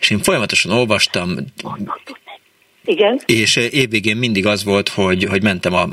[0.00, 1.36] És én folyamatosan olvastam,
[2.84, 3.20] igen.
[3.26, 5.88] És eh, évvégén mindig az volt, hogy, hogy mentem a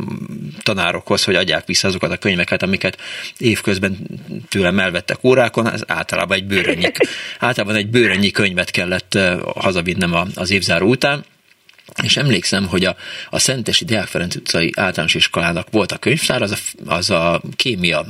[0.63, 2.97] tanárokhoz, hogy adják vissza azokat a könyveket, amiket
[3.37, 3.97] évközben
[4.49, 6.91] tőlem elvettek órákon, az általában egy bőrönnyi,
[7.39, 11.25] általában egy bőrönnyi könyvet kellett eh, hazavinnem az évzáró után,
[12.03, 12.95] és emlékszem, hogy a,
[13.29, 18.05] a Szentesi Deák Ferenc utcai általános iskolának volt a könyvtár, az a, az a kémia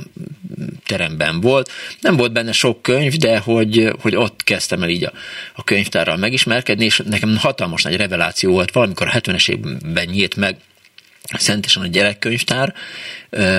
[0.86, 1.70] teremben volt.
[2.00, 5.12] Nem volt benne sok könyv, de hogy, hogy ott kezdtem el így a,
[5.54, 10.56] a könyvtárral megismerkedni, és nekem hatalmas nagy reveláció volt, valamikor a 70-es évben nyílt meg
[11.38, 12.74] Szentesen a gyerekkönyvtár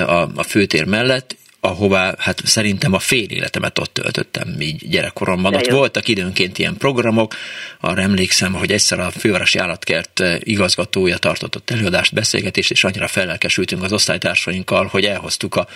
[0.05, 5.55] a, a főtér mellett, ahová hát szerintem a fél életemet ott töltöttem így gyerekkoromban.
[5.55, 7.35] Ott voltak időnként ilyen programok,
[7.79, 13.83] arra emlékszem, hogy egyszer a fővárosi állatkert igazgatója tartott ott előadást, beszélgetést, és annyira felelkesültünk
[13.83, 15.67] az osztálytársainkkal, hogy elhoztuk a,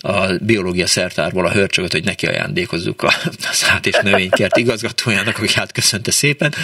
[0.00, 5.52] a biológia szertárból a hörcsögöt, hogy neki ajándékozzuk a, a szát és növénykert igazgatójának, aki
[5.52, 6.54] hát köszönte szépen.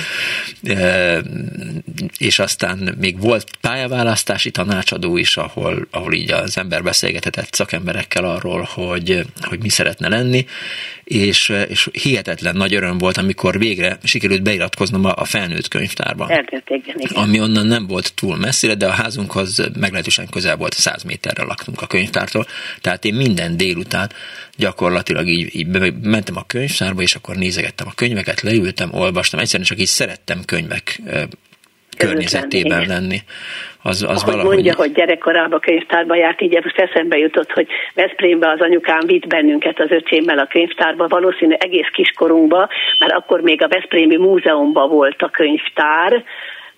[0.64, 1.20] E,
[2.18, 8.61] és aztán még volt pályaválasztási tanácsadó is, ahol, ahol így az ember beszélgethetett szakemberekkel arról,
[8.64, 10.46] hogy, hogy mi szeretne lenni,
[11.04, 16.26] és, és hihetetlen nagy öröm volt, amikor végre sikerült beiratkoznom a, a felnőtt könyvtárba.
[17.14, 21.82] Ami onnan nem volt túl messzire, de a házunkhoz meglehetősen közel volt, 100 méterre laktunk
[21.82, 22.46] a könyvtártól,
[22.80, 24.10] tehát én minden délután
[24.56, 25.66] gyakorlatilag így, így
[26.02, 31.00] mentem a könyvtárba, és akkor nézegettem a könyveket, leültem, olvastam, egyszerűen csak így szerettem könyvek
[32.06, 33.18] környezetében lenni.
[33.82, 34.54] Az, az Ahogy valahogy...
[34.54, 39.80] mondja, hogy gyerekkorában könyvtárba járt, így most eszembe jutott, hogy Veszprémbe az anyukám vitt bennünket
[39.80, 42.68] az öcsémmel a könyvtárba, valószínű egész kiskorunkba,
[42.98, 46.24] mert akkor még a Veszprémi Múzeumban volt a könyvtár,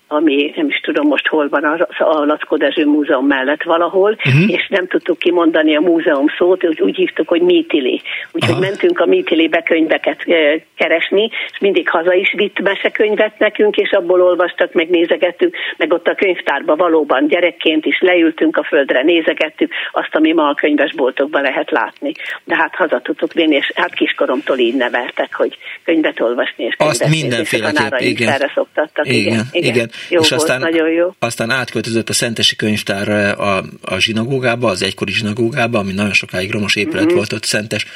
[0.08, 4.50] ami nem is tudom most hol van, a, a Lackó Dezső Múzeum mellett valahol, uh-huh.
[4.50, 8.02] és nem tudtuk kimondani a múzeum szót, úgy, úgy hívtuk, hogy Mítili.
[8.32, 8.60] Úgyhogy Aha.
[8.60, 14.22] mentünk a Mítilibe könyveket e, keresni, és mindig haza is vitt mesekönyvet nekünk, és abból
[14.22, 20.14] olvastak, meg nézegettük, meg ott a könyvtárban valóban gyerekként is leültünk a földre, nézegettük azt,
[20.14, 22.12] ami ma a könyvesboltokban lehet látni.
[22.44, 27.00] De hát haza tudtuk vinni, és hát kiskoromtól így neveltek, hogy könyvet olvasni és könyvet
[27.00, 28.32] Azt mindenféleképp, igen.
[28.32, 29.06] Erre szoktattak.
[29.06, 29.44] Igen, igen.
[29.52, 29.74] igen.
[29.74, 29.88] igen.
[30.08, 31.14] Jó és volt, aztán, nagyon jó.
[31.18, 33.08] aztán átköltözött a Szentesi Könyvtár
[33.40, 37.16] a, a zsinagógába, az egykori zsinagógába, ami nagyon sokáig romos épület uh-huh.
[37.16, 37.86] volt ott Szentes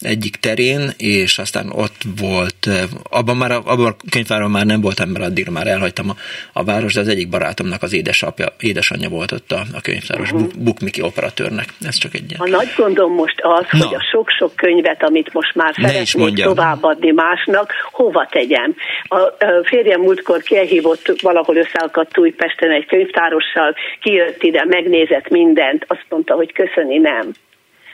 [0.00, 2.68] egyik terén, és aztán ott volt,
[3.10, 6.14] abban már abban a könyvtárban már nem voltam, mert addigra már elhagytam a,
[6.52, 10.50] a város, de az egyik barátomnak az édesapja, édesanyja volt ott a, a könyvtáros uh-huh.
[10.58, 11.68] Bukmiki operatőrnek.
[11.86, 13.84] Ez csak egy A nagy gondom most az, Na.
[13.84, 18.74] hogy a sok-sok könyvet, amit most már szeretnék továbbadni másnak, hova tegyem.
[19.02, 25.84] A, a férjem múltkor kielhívott valahol ahol összeakadt Újpesten egy könyvtárossal, kijött ide, megnézett mindent,
[25.88, 27.32] azt mondta, hogy köszöni nem.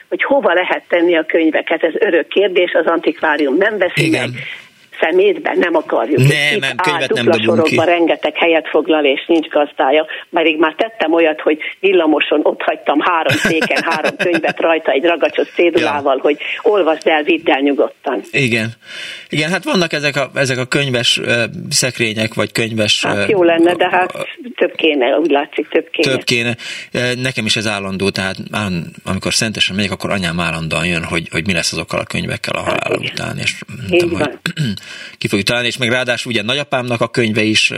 [0.09, 4.29] Hogy hova lehet tenni a könyveket, ez örök kérdés, az antikvárium nem veszi Igen.
[4.29, 4.43] meg,
[5.01, 6.17] szemétben nem akarjuk.
[6.17, 7.75] Nem, nem, könyvet nem dobunk ki.
[7.75, 10.05] rengeteg helyet foglal, és nincs gazdája.
[10.31, 15.47] Pedig már tettem olyat, hogy villamoson ott hagytam három széken, három könyvet rajta egy ragacsos
[15.55, 16.21] cédulával, ja.
[16.21, 18.21] hogy olvasd el, vidd el nyugodtan.
[18.31, 18.69] Igen.
[19.29, 23.05] Igen, hát vannak ezek a, ezek a könyves uh, szekrények, vagy könyves...
[23.05, 24.13] Hát jó lenne, de hát
[24.55, 26.11] több kéne, úgy látszik, több kéne.
[26.11, 26.55] Több kéne.
[27.21, 28.35] Nekem is ez állandó, tehát
[29.03, 32.59] amikor szentesen megyek, akkor anyám állandóan jön, hogy, hogy mi lesz azokkal a könyvekkel a
[32.59, 33.55] halál után, és
[33.89, 34.29] mondtam, hogy
[35.17, 37.71] ki fogjuk találni, és meg ráadásul ugye nagyapámnak a könyve is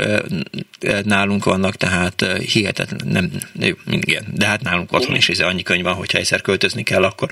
[1.06, 3.30] nálunk vannak, tehát hihetetlen, nem,
[3.90, 7.30] igen, de hát nálunk otthon is ez annyi könyv van, hogyha egyszer költözni kell, akkor,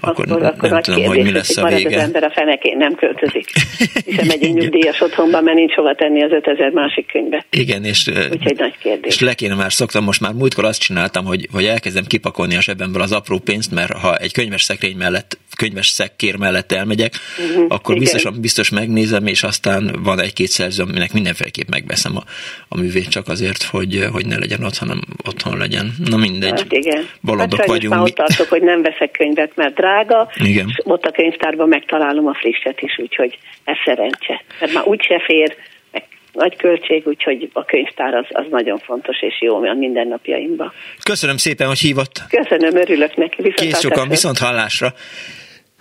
[0.00, 1.96] akkor, akkor, akkor nem tudom, kérdés, hogy mi lesz a vége.
[1.96, 3.50] az ember a fenekén nem költözik,
[4.06, 7.46] hiszen megy egy nyugdíjas otthonban, mert nincs hova tenni az 5000 másik könyvet.
[7.50, 9.14] Igen, és, Úgyhogy nagy kérdés.
[9.14, 12.62] és le kéne már szoktam, most már múltkor azt csináltam, hogy, hogy elkezdem kipakolni a
[12.62, 17.64] zsebemből az apró pénzt, mert ha egy könyves szekrény mellett, könyves szekkér mellett elmegyek, uh-huh,
[17.68, 18.70] akkor biztos, biztos
[19.10, 22.22] megnézem, és aztán van egy-két szerző, aminek mindenféleképp megveszem a,
[22.68, 25.86] a művét csak azért, hogy, hogy ne legyen ott, hanem otthon legyen.
[26.04, 26.60] Na mindegy.
[26.60, 27.08] Hát igen.
[27.20, 27.94] Bolondok hát vagyunk.
[27.94, 30.66] Már ott tartok, hogy nem veszek könyvet, mert drága, igen.
[30.68, 34.42] és ott a könyvtárban megtalálom a frisset is, úgyhogy ez szerencse.
[34.60, 35.56] Mert már úgyse fér,
[36.32, 40.72] nagy költség, úgyhogy a könyvtár az, az nagyon fontos és jó a mindennapjaimban.
[41.02, 42.22] Köszönöm szépen, hogy hívott.
[42.28, 43.42] Köszönöm, örülök neki.
[43.42, 44.92] Viszont Kész sokan, viszont hallásra.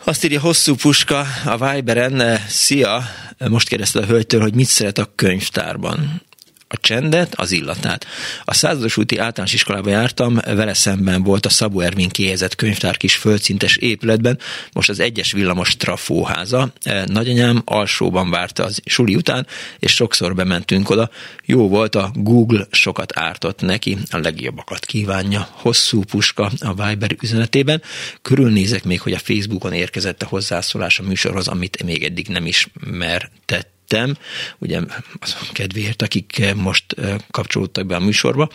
[0.03, 3.03] Azt írja hosszú puska a Viberen, szia,
[3.49, 6.21] most kérdezte a hölgytől, hogy mit szeret a könyvtárban
[6.67, 8.05] a csendet, az illatát.
[8.43, 13.15] A százados úti általános iskolába jártam, vele szemben volt a Szabó Ervin kihelyezett könyvtár kis
[13.15, 14.39] földszintes épületben,
[14.73, 16.71] most az egyes villamos trafóháza.
[16.83, 19.47] E, nagyanyám alsóban várta az suli után,
[19.79, 21.09] és sokszor bementünk oda.
[21.45, 25.47] Jó volt, a Google sokat ártott neki, a legjobbakat kívánja.
[25.51, 27.81] Hosszú puska a Viber üzenetében.
[28.21, 33.76] Körülnézek még, hogy a Facebookon érkezett a hozzászólás a műsorhoz, amit még eddig nem ismertett
[33.87, 34.17] vettem,
[34.57, 34.79] ugye
[35.19, 36.95] azon kedvéért, akik most
[37.31, 38.49] kapcsolódtak be a műsorba,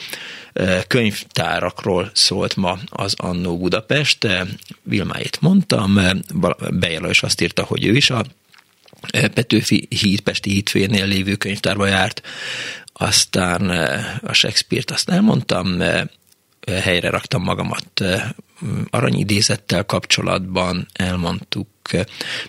[0.86, 4.28] könyvtárakról szólt ma az Annó Budapest,
[4.82, 6.00] Vilmáit mondtam,
[6.70, 8.24] Bejela is azt írta, hogy ő is a
[9.10, 12.22] Petőfi híd, Pesti hídfőjénél lévő könyvtárba járt,
[12.92, 13.70] aztán
[14.22, 15.82] a Shakespeare-t azt elmondtam,
[16.66, 18.04] helyre raktam magamat
[18.90, 21.68] aranyidézettel kapcsolatban elmondtuk.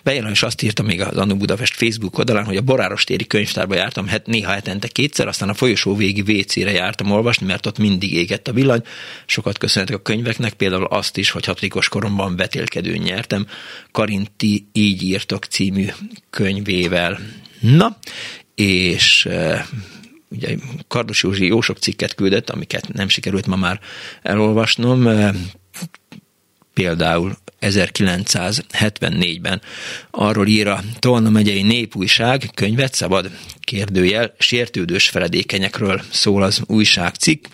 [0.02, 3.74] Bejelön és azt írta még az Annu Budapest Facebook oldalán, hogy a Boráros téri könyvtárba
[3.74, 8.12] jártam het, néha hetente kétszer, aztán a folyosó végi WC-re jártam olvasni, mert ott mindig
[8.12, 8.82] égett a villany.
[9.26, 13.46] Sokat köszönhetek a könyveknek, például azt is, hogy hatodikos koromban vetélkedőn nyertem
[13.92, 15.86] Karinti Így írtok című
[16.30, 17.18] könyvével.
[17.60, 17.98] Na,
[18.54, 19.28] és
[20.28, 20.56] ugye
[20.88, 23.80] Kardos Józsi jó sok cikket küldött, amiket nem sikerült ma már
[24.22, 25.08] elolvasnom,
[26.74, 29.62] például 1974-ben
[30.10, 33.30] arról ír a Tolna megyei népújság, könyvet szabad
[33.60, 37.44] kérdőjel, sértődős feledékenyekről szól az újságcikk,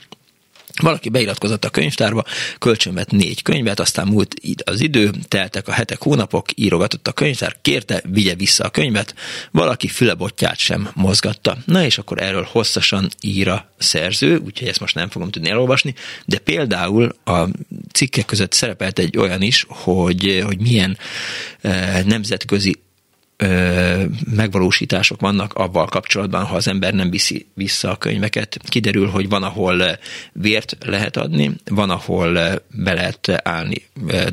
[0.80, 2.24] valaki beiratkozott a könyvtárba,
[2.58, 4.34] kölcsönvett négy könyvet, aztán múlt
[4.64, 9.14] az idő, teltek a hetek, hónapok, írogatott a könyvtár, kérte, vigye vissza a könyvet,
[9.50, 11.58] valaki fülebotját sem mozgatta.
[11.64, 15.94] Na és akkor erről hosszasan ír a szerző, úgyhogy ezt most nem fogom tudni elolvasni,
[16.24, 17.48] de például a
[17.92, 20.98] cikkek között szerepelt egy olyan is, hogy, hogy milyen
[21.60, 22.76] eh, nemzetközi
[23.40, 24.04] ö,
[24.34, 28.58] megvalósítások vannak avval kapcsolatban, ha az ember nem viszi vissza a könyveket.
[28.68, 29.98] Kiderül, hogy van, ahol
[30.32, 32.32] vért lehet adni, van, ahol
[32.68, 33.82] be lehet állni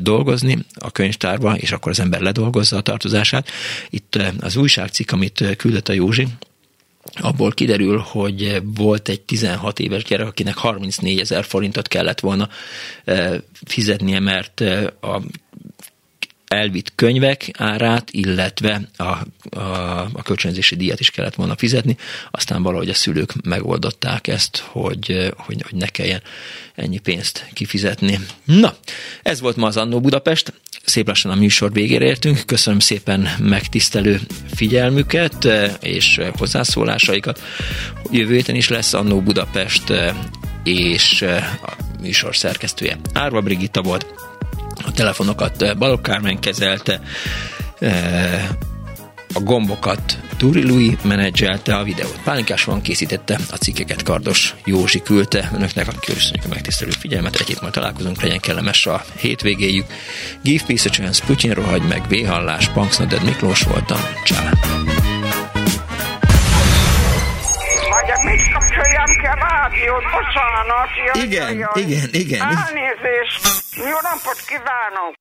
[0.00, 3.48] dolgozni a könyvtárba, és akkor az ember ledolgozza a tartozását.
[3.90, 6.26] Itt az újságcikk, amit küldött a Józsi,
[7.14, 12.48] abból kiderül, hogy volt egy 16 éves gyerek, akinek 34 ezer forintot kellett volna
[13.64, 14.60] fizetnie, mert
[15.00, 15.22] a
[16.48, 19.20] elvitt könyvek árát, illetve a, a,
[20.12, 21.96] a kölcsönzési díjat is kellett volna fizetni,
[22.30, 26.22] aztán valahogy a szülők megoldották ezt, hogy, hogy, hogy ne kelljen
[26.74, 28.18] ennyi pénzt kifizetni.
[28.44, 28.76] Na,
[29.22, 30.52] ez volt ma az Annó Budapest,
[30.84, 32.42] szép lassan a műsor végére értünk.
[32.46, 34.20] Köszönöm szépen megtisztelő
[34.54, 35.48] figyelmüket
[35.80, 37.42] és hozzászólásaikat.
[38.10, 39.92] Jövő héten is lesz Annó Budapest
[40.64, 41.22] és
[41.62, 44.27] a műsor szerkesztője Árva Brigitta volt
[44.84, 47.00] a telefonokat eh, Balogh Kármen kezelte,
[47.78, 48.48] eh,
[49.34, 55.50] a gombokat Turi Louis menedzselte, a videót Pálinkás van készítette, a cikkeket Kardos Józsi küldte.
[55.54, 59.86] Önöknek köszönjük a megtisztelő figyelmet, egy hét majd találkozunk, legyen kellemes a hétvégéjük.
[60.42, 64.00] Give peace a chance, Putyin rohagy meg, V-hallás, Punksnoded Miklós voltam,
[69.88, 70.10] csá!
[70.10, 70.88] bocsánat.
[71.24, 72.40] Igen, igen, igen.
[72.40, 73.40] Elnézést.
[73.76, 75.14] Jó napot kívánok!